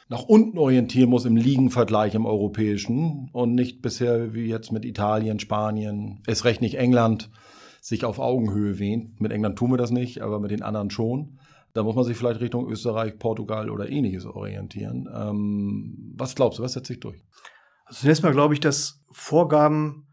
nach 0.10 0.24
unten 0.24 0.58
orientieren 0.58 1.10
muss 1.10 1.24
im 1.24 1.38
Ligenvergleich 1.38 2.16
im 2.16 2.26
europäischen 2.26 3.30
und 3.32 3.56
nicht 3.56 3.82
bisher 3.82 4.34
wie 4.34 4.46
jetzt 4.46 4.74
mit 4.74 4.84
Italien, 4.84 5.40
Spanien, 5.40 6.22
es 6.28 6.44
recht 6.44 6.60
nicht 6.60 6.76
England 6.76 7.30
sich 7.80 8.04
auf 8.04 8.20
Augenhöhe 8.20 8.78
wähnt. 8.78 9.22
Mit 9.22 9.32
England 9.32 9.58
tun 9.58 9.72
wir 9.72 9.78
das 9.78 9.90
nicht, 9.90 10.22
aber 10.22 10.40
mit 10.40 10.52
den 10.52 10.64
anderen 10.64 10.92
schon. 10.92 11.40
Da 11.74 11.84
muss 11.84 11.96
man 11.96 12.04
sich 12.04 12.18
vielleicht 12.18 12.42
Richtung 12.42 12.70
Österreich, 12.70 13.18
Portugal 13.18 13.70
oder 13.70 13.90
ähnliches 13.90 14.26
orientieren. 14.26 15.10
Ähm, 15.14 16.14
was 16.18 16.36
glaubst 16.36 16.60
du, 16.60 16.64
was 16.64 16.74
setzt 16.74 16.88
sich 16.88 17.00
durch? 17.00 17.24
Also 17.86 18.02
zunächst 18.02 18.24
mal 18.24 18.32
glaube 18.32 18.54
ich, 18.54 18.60
dass 18.60 19.04
Vorgaben, 19.12 20.08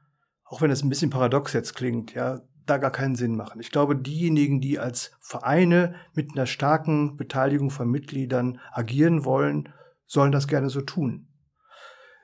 auch 0.44 0.62
wenn 0.62 0.70
es 0.70 0.82
ein 0.82 0.88
bisschen 0.88 1.10
paradox 1.10 1.52
jetzt 1.52 1.74
klingt, 1.74 2.14
ja, 2.14 2.40
da 2.66 2.76
gar 2.76 2.90
keinen 2.90 3.16
Sinn 3.16 3.36
machen. 3.36 3.60
Ich 3.60 3.70
glaube, 3.70 3.96
diejenigen, 3.96 4.60
die 4.60 4.78
als 4.78 5.12
Vereine 5.20 5.94
mit 6.14 6.32
einer 6.32 6.46
starken 6.46 7.16
Beteiligung 7.16 7.70
von 7.70 7.88
Mitgliedern 7.88 8.60
agieren 8.72 9.24
wollen, 9.24 9.70
sollen 10.06 10.32
das 10.32 10.48
gerne 10.48 10.70
so 10.70 10.80
tun. 10.82 11.27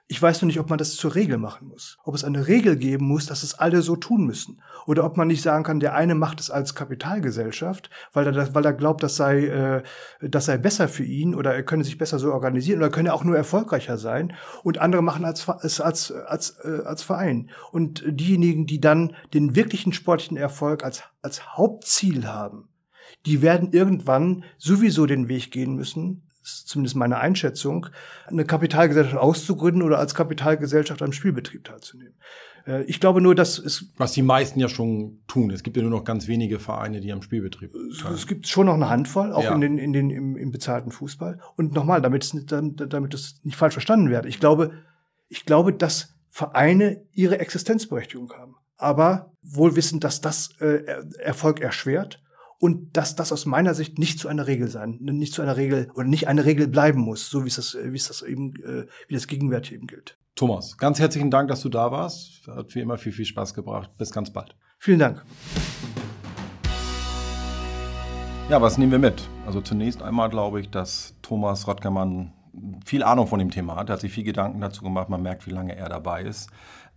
Ich 0.07 0.21
weiß 0.21 0.43
nur 0.43 0.49
nicht, 0.49 0.61
ob 0.61 0.69
man 0.69 0.79
das 0.79 0.97
zur 0.97 1.14
Regel 1.14 1.38
machen 1.38 1.69
muss. 1.69 1.97
Ob 2.05 2.14
es 2.14 2.25
eine 2.25 2.47
Regel 2.47 2.77
geben 2.77 3.07
muss, 3.07 3.25
dass 3.25 3.43
es 3.43 3.55
alle 3.55 3.81
so 3.81 3.97
tun 3.97 4.27
müssen. 4.27 4.61
Oder 4.87 5.03
ob 5.05 5.17
man 5.17 5.29
nicht 5.29 5.40
sagen 5.40 5.64
kann, 5.64 5.81
der 5.81 5.95
eine 5.95 6.14
macht 6.14 6.40
es 6.40 6.51
als 6.51 6.75
Kapitalgesellschaft, 6.75 7.88
weil 8.12 8.27
er, 8.27 8.55
weil 8.55 8.67
er 8.67 8.75
glaubt, 8.75 9.03
das 9.03 9.17
sei, 9.17 9.47
äh, 9.47 9.83
das 10.21 10.45
sei 10.45 10.59
besser 10.59 10.88
für 10.88 11.05
ihn 11.05 11.35
oder 11.35 11.55
er 11.55 11.62
könne 11.62 11.85
sich 11.85 11.97
besser 11.97 12.19
so 12.19 12.35
organisieren 12.35 12.81
oder 12.81 12.90
könne 12.90 13.14
auch 13.14 13.25
nur 13.25 13.37
erfolgreicher 13.37 13.97
sein. 13.97 14.35
Und 14.62 14.77
andere 14.77 15.01
machen 15.01 15.25
als, 15.25 15.49
als, 15.49 15.81
als, 15.81 16.12
als, 16.12 16.59
äh, 16.62 16.83
als 16.85 17.03
Verein. 17.03 17.51
Und 17.73 18.05
diejenigen, 18.07 18.67
die 18.67 18.81
dann 18.83 19.17
den 19.33 19.57
wirklichen 19.57 19.95
sportlichen 19.95 20.37
Erfolg 20.37 20.85
als, 20.85 21.03
als 21.23 21.57
Hauptziel 21.57 22.27
haben, 22.27 22.69
die 23.25 23.40
werden 23.40 23.73
irgendwann 23.73 24.45
sowieso 24.59 25.07
den 25.07 25.29
Weg 25.29 25.51
gehen 25.51 25.75
müssen, 25.77 26.24
ist 26.44 26.68
zumindest 26.68 26.96
meine 26.96 27.18
Einschätzung, 27.18 27.87
eine 28.26 28.44
Kapitalgesellschaft 28.44 29.16
auszugründen 29.16 29.83
oder 29.83 29.98
als 29.98 30.14
Kapitalgesellschaft 30.14 31.02
am 31.02 31.12
Spielbetrieb 31.12 31.64
teilzunehmen. 31.64 32.14
Äh, 32.66 32.83
ich 32.85 33.00
glaube 33.00 33.20
nur, 33.20 33.35
dass 33.35 33.59
es. 33.59 33.92
Was 33.96 34.12
die 34.12 34.22
meisten 34.22 34.61
ja 34.61 34.68
schon 34.68 35.22
tun. 35.26 35.50
Es 35.50 35.62
gibt 35.62 35.76
ja 35.76 35.83
nur 35.83 35.90
noch 35.90 36.04
ganz 36.04 36.28
wenige 36.28 36.59
Vereine, 36.59 37.00
die 37.00 37.12
am 37.12 37.22
Spielbetrieb 37.22 37.72
teilnehmen. 37.72 38.14
Es 38.14 38.26
gibt 38.26 38.46
schon 38.46 38.66
noch 38.66 38.74
eine 38.74 38.88
Handvoll, 38.88 39.33
auch 39.33 39.44
ja. 39.44 39.54
in 39.54 39.61
den, 39.61 39.78
in 39.78 39.92
den, 39.92 40.11
im, 40.11 40.37
im 40.37 40.50
bezahlten 40.50 40.90
Fußball. 40.90 41.40
Und 41.57 41.72
nochmal, 41.72 42.00
damit 42.00 42.24
es, 42.24 42.46
damit 42.46 43.14
es 43.14 43.40
nicht 43.42 43.57
falsch 43.57 43.74
verstanden 43.74 44.11
wird. 44.11 44.26
Ich 44.26 44.40
glaube, 44.40 44.72
ich 45.28 45.44
glaube, 45.44 45.72
dass 45.72 46.14
Vereine 46.28 47.07
ihre 47.12 47.38
Existenzberechtigung 47.38 48.33
haben. 48.33 48.57
Aber 48.76 49.33
wohl 49.42 49.76
wissend, 49.76 50.04
dass 50.04 50.20
das 50.20 50.50
äh, 50.61 50.83
Erfolg 51.18 51.61
erschwert 51.61 52.24
und 52.59 52.97
dass 52.97 53.17
das 53.17 53.33
aus 53.33 53.47
meiner 53.47 53.75
Sicht 53.75 53.99
nicht 53.99 54.19
zu 54.19 54.29
einer 54.29 54.47
Regel 54.47 54.69
sein, 54.69 54.99
nicht 55.01 55.35
zu 55.35 55.43
einer 55.43 55.57
Regel 55.57 55.90
oder 55.95 56.07
nicht 56.07 56.29
eine 56.29 56.45
Regel 56.45 56.69
bleiben 56.69 57.01
muss, 57.01 57.31
so 57.31 57.45
wie 57.45 57.49
es 57.49 57.57
das, 57.57 57.77
wie 57.81 57.97
es 57.97 58.09
das 58.09 58.23
eben, 58.23 58.55
äh, 58.62 58.87
wie 59.09 59.14
das 59.14 59.27
gegenwärtig 59.27 59.73
eben 59.73 59.87
gilt. 59.87 60.17
Thomas, 60.35 60.77
ganz 60.79 60.99
herzlichen 60.99 61.31
Dank, 61.31 61.49
dass 61.49 61.61
du 61.61 61.69
da 61.69 61.93
warst. 61.93 62.49
Hat 62.49 62.75
wie 62.75 62.81
immer 62.81 62.99
viel, 62.99 63.12
viel 63.12 63.25
Spaß 63.25 63.55
gebracht. 63.55 63.97
Bis 63.99 64.11
ganz 64.11 64.33
bald. 64.33 64.57
Vielen 64.79 64.99
Dank. 64.99 65.25
Ja, 68.51 68.61
was 68.61 68.77
nehmen 68.77 68.93
wir 68.93 68.99
mit? 68.99 69.29
Also 69.47 69.61
zunächst 69.61 70.03
einmal 70.03 70.29
glaube 70.29 70.61
ich, 70.61 70.71
dass 70.71 71.14
Thomas 71.23 71.67
Rottgermann 71.67 72.33
viel 72.85 73.03
Ahnung 73.03 73.27
von 73.27 73.38
dem 73.38 73.51
Thema 73.51 73.77
hat. 73.77 73.88
Er 73.88 73.95
hat 73.95 74.01
sich 74.01 74.12
viel 74.12 74.25
Gedanken 74.25 74.61
dazu 74.61 74.83
gemacht. 74.83 75.09
Man 75.09 75.23
merkt, 75.23 75.47
wie 75.47 75.51
lange 75.51 75.76
er 75.76 75.89
dabei 75.89 76.22
ist. 76.22 76.51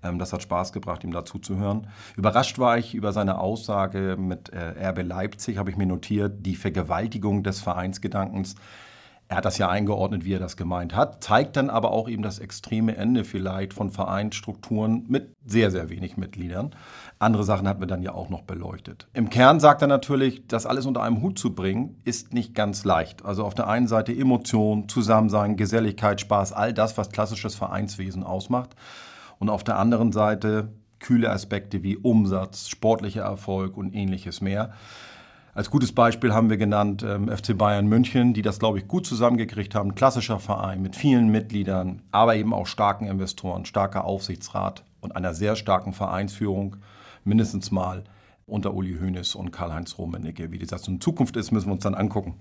Ähm, 0.03 0.19
das 0.19 0.33
hat 0.33 0.41
Spaß 0.41 0.73
gebracht, 0.73 1.03
ihm 1.03 1.11
dazu 1.11 1.39
zu 1.39 1.57
hören. 1.57 1.87
Überrascht 2.15 2.59
war 2.59 2.77
ich 2.77 2.95
über 2.95 3.13
seine 3.13 3.39
Aussage 3.39 4.15
mit 4.17 4.49
äh, 4.49 4.89
RB 4.89 5.03
Leipzig, 5.03 5.57
habe 5.57 5.69
ich 5.69 5.77
mir 5.77 5.87
notiert, 5.87 6.45
die 6.45 6.55
Vergewaltigung 6.55 7.43
des 7.43 7.61
Vereinsgedankens. 7.61 8.55
Er 9.29 9.37
hat 9.37 9.45
das 9.45 9.57
ja 9.57 9.67
eingeordnet, 9.67 10.23
wie 10.23 10.35
er 10.35 10.39
das 10.39 10.55
gemeint 10.55 10.95
hat, 10.95 11.21
zeigt 11.21 11.57
dann 11.57 11.69
aber 11.69 11.91
auch 11.91 12.07
eben 12.07 12.23
das 12.23 12.39
extreme 12.39 12.95
Ende 12.95 13.25
vielleicht 13.25 13.73
von 13.73 13.91
Vereinsstrukturen 13.91 15.05
mit 15.09 15.35
sehr, 15.45 15.69
sehr 15.69 15.89
wenig 15.89 16.15
Mitgliedern. 16.15 16.73
Andere 17.19 17.43
Sachen 17.43 17.67
hatten 17.67 17.81
wir 17.81 17.87
dann 17.87 18.01
ja 18.01 18.13
auch 18.13 18.29
noch 18.29 18.43
beleuchtet. 18.43 19.09
Im 19.13 19.29
Kern 19.29 19.59
sagt 19.59 19.81
er 19.81 19.89
natürlich, 19.89 20.47
das 20.47 20.65
alles 20.65 20.85
unter 20.85 21.03
einem 21.03 21.21
Hut 21.21 21.37
zu 21.37 21.53
bringen, 21.53 21.99
ist 22.05 22.33
nicht 22.33 22.55
ganz 22.55 22.85
leicht. 22.85 23.25
Also 23.25 23.43
auf 23.43 23.53
der 23.53 23.67
einen 23.67 23.87
Seite 23.87 24.13
Emotion, 24.13 24.87
Zusammensein, 24.87 25.57
Geselligkeit, 25.57 26.21
Spaß, 26.21 26.53
all 26.53 26.73
das, 26.73 26.97
was 26.97 27.09
klassisches 27.09 27.55
Vereinswesen 27.55 28.23
ausmacht. 28.23 28.77
Und 29.39 29.49
auf 29.49 29.63
der 29.63 29.77
anderen 29.77 30.11
Seite 30.11 30.69
kühle 30.99 31.29
Aspekte 31.29 31.83
wie 31.83 31.97
Umsatz, 31.97 32.69
sportlicher 32.69 33.23
Erfolg 33.23 33.77
und 33.77 33.93
ähnliches 33.93 34.41
mehr. 34.41 34.73
Als 35.53 35.71
gutes 35.71 35.91
Beispiel 35.91 36.33
haben 36.33 36.51
wir 36.51 36.57
genannt 36.57 37.03
ähm, 37.03 37.35
FC 37.35 37.57
Bayern 37.57 37.88
München, 37.88 38.33
die 38.33 38.43
das, 38.43 38.59
glaube 38.59 38.77
ich, 38.77 38.88
gut 38.88 39.07
zusammengekriegt 39.07 39.73
haben. 39.73 39.95
Klassischer 39.95 40.39
Verein 40.39 40.83
mit 40.83 40.95
vielen 40.95 41.29
Mitgliedern, 41.29 42.03
aber 42.11 42.35
eben 42.35 42.53
auch 42.53 42.67
starken 42.67 43.07
Investoren, 43.07 43.65
starker 43.65 44.05
Aufsichtsrat 44.05 44.83
und 45.01 45.15
einer 45.15 45.33
sehr 45.33 45.55
starken 45.55 45.93
Vereinsführung, 45.93 46.77
mindestens 47.23 47.71
mal 47.71 48.03
unter 48.45 48.73
Uli 48.75 48.97
Hoeneß 48.99 49.33
und 49.33 49.51
Karl-Heinz 49.51 49.97
Rummenigge. 49.97 50.51
Wie 50.51 50.59
das 50.59 50.88
in 50.88 51.01
Zukunft 51.01 51.35
ist, 51.35 51.51
müssen 51.51 51.69
wir 51.69 51.73
uns 51.73 51.83
dann 51.83 51.95
angucken. 51.95 52.35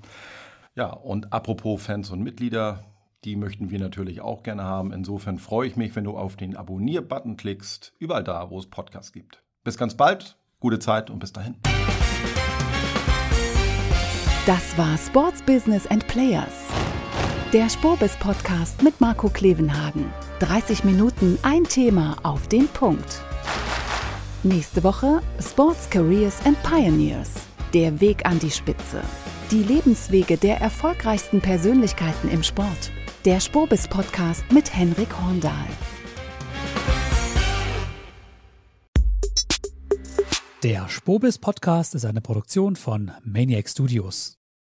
Ja, 0.75 0.91
und 0.91 1.33
apropos 1.33 1.83
Fans 1.83 2.11
und 2.11 2.23
Mitglieder, 2.23 2.85
die 3.25 3.37
möchten 3.37 3.71
wir 3.71 3.79
natürlich 3.79 4.21
auch 4.21 4.43
gerne 4.43 4.65
haben. 4.65 4.93
Insofern 4.93 5.39
freue 5.39 5.67
ich 5.67 5.77
mich, 5.77 5.97
wenn 5.97 6.05
du 6.05 6.17
auf 6.17 6.37
den 6.37 6.57
Abonnier-Button 6.57 7.37
klickst, 7.37 7.93
überall 7.99 8.25
da, 8.25 8.51
wo 8.51 8.59
es 8.59 8.67
Podcasts 8.67 9.13
gibt. 9.13 9.43
Bis 9.65 9.77
ganz 9.77 9.97
bald, 9.97 10.37
gute 10.61 10.79
Zeit 10.79 11.11
und 11.11 11.19
bis 11.19 11.33
dahin. 11.33 11.57
Das 14.47 14.79
war 14.79 14.97
Sports 14.97 15.43
Business 15.43 15.87
and 15.89 16.07
Players. 16.07 16.69
Der 17.53 17.69
Spurbis 17.69 18.17
Podcast 18.17 18.83
mit 18.83 19.01
Marco 19.01 19.29
Klevenhagen. 19.29 20.13
30 20.39 20.85
Minuten 20.85 21.39
ein 21.43 21.65
Thema 21.65 22.17
auf 22.23 22.47
den 22.47 22.69
Punkt. 22.69 23.23
Nächste 24.43 24.85
Woche 24.85 25.21
Sports 25.41 25.91
Careers 25.91 26.45
and 26.45 26.63
Pioneers. 26.63 27.35
Der 27.75 28.01
Weg 28.01 28.25
an 28.25 28.39
die 28.39 28.51
Spitze. 28.51 29.03
Die 29.51 29.63
Lebenswege 29.63 30.37
der 30.37 30.61
erfolgreichsten 30.61 31.41
Persönlichkeiten 31.41 32.29
im 32.29 32.45
Sport. 32.45 32.93
Der 33.27 33.41
Spurbis 33.41 33.89
Podcast 33.89 34.45
mit 34.53 34.73
Henrik 34.73 35.09
Horndahl. 35.21 35.67
Der 40.63 40.89
Spobis 40.89 41.37
Podcast 41.37 41.97
ist 41.97 42.05
eine 42.05 42.21
Produktion 42.21 42.77
von 42.77 43.11
Maniac 43.25 43.69
Studios. 43.69 44.39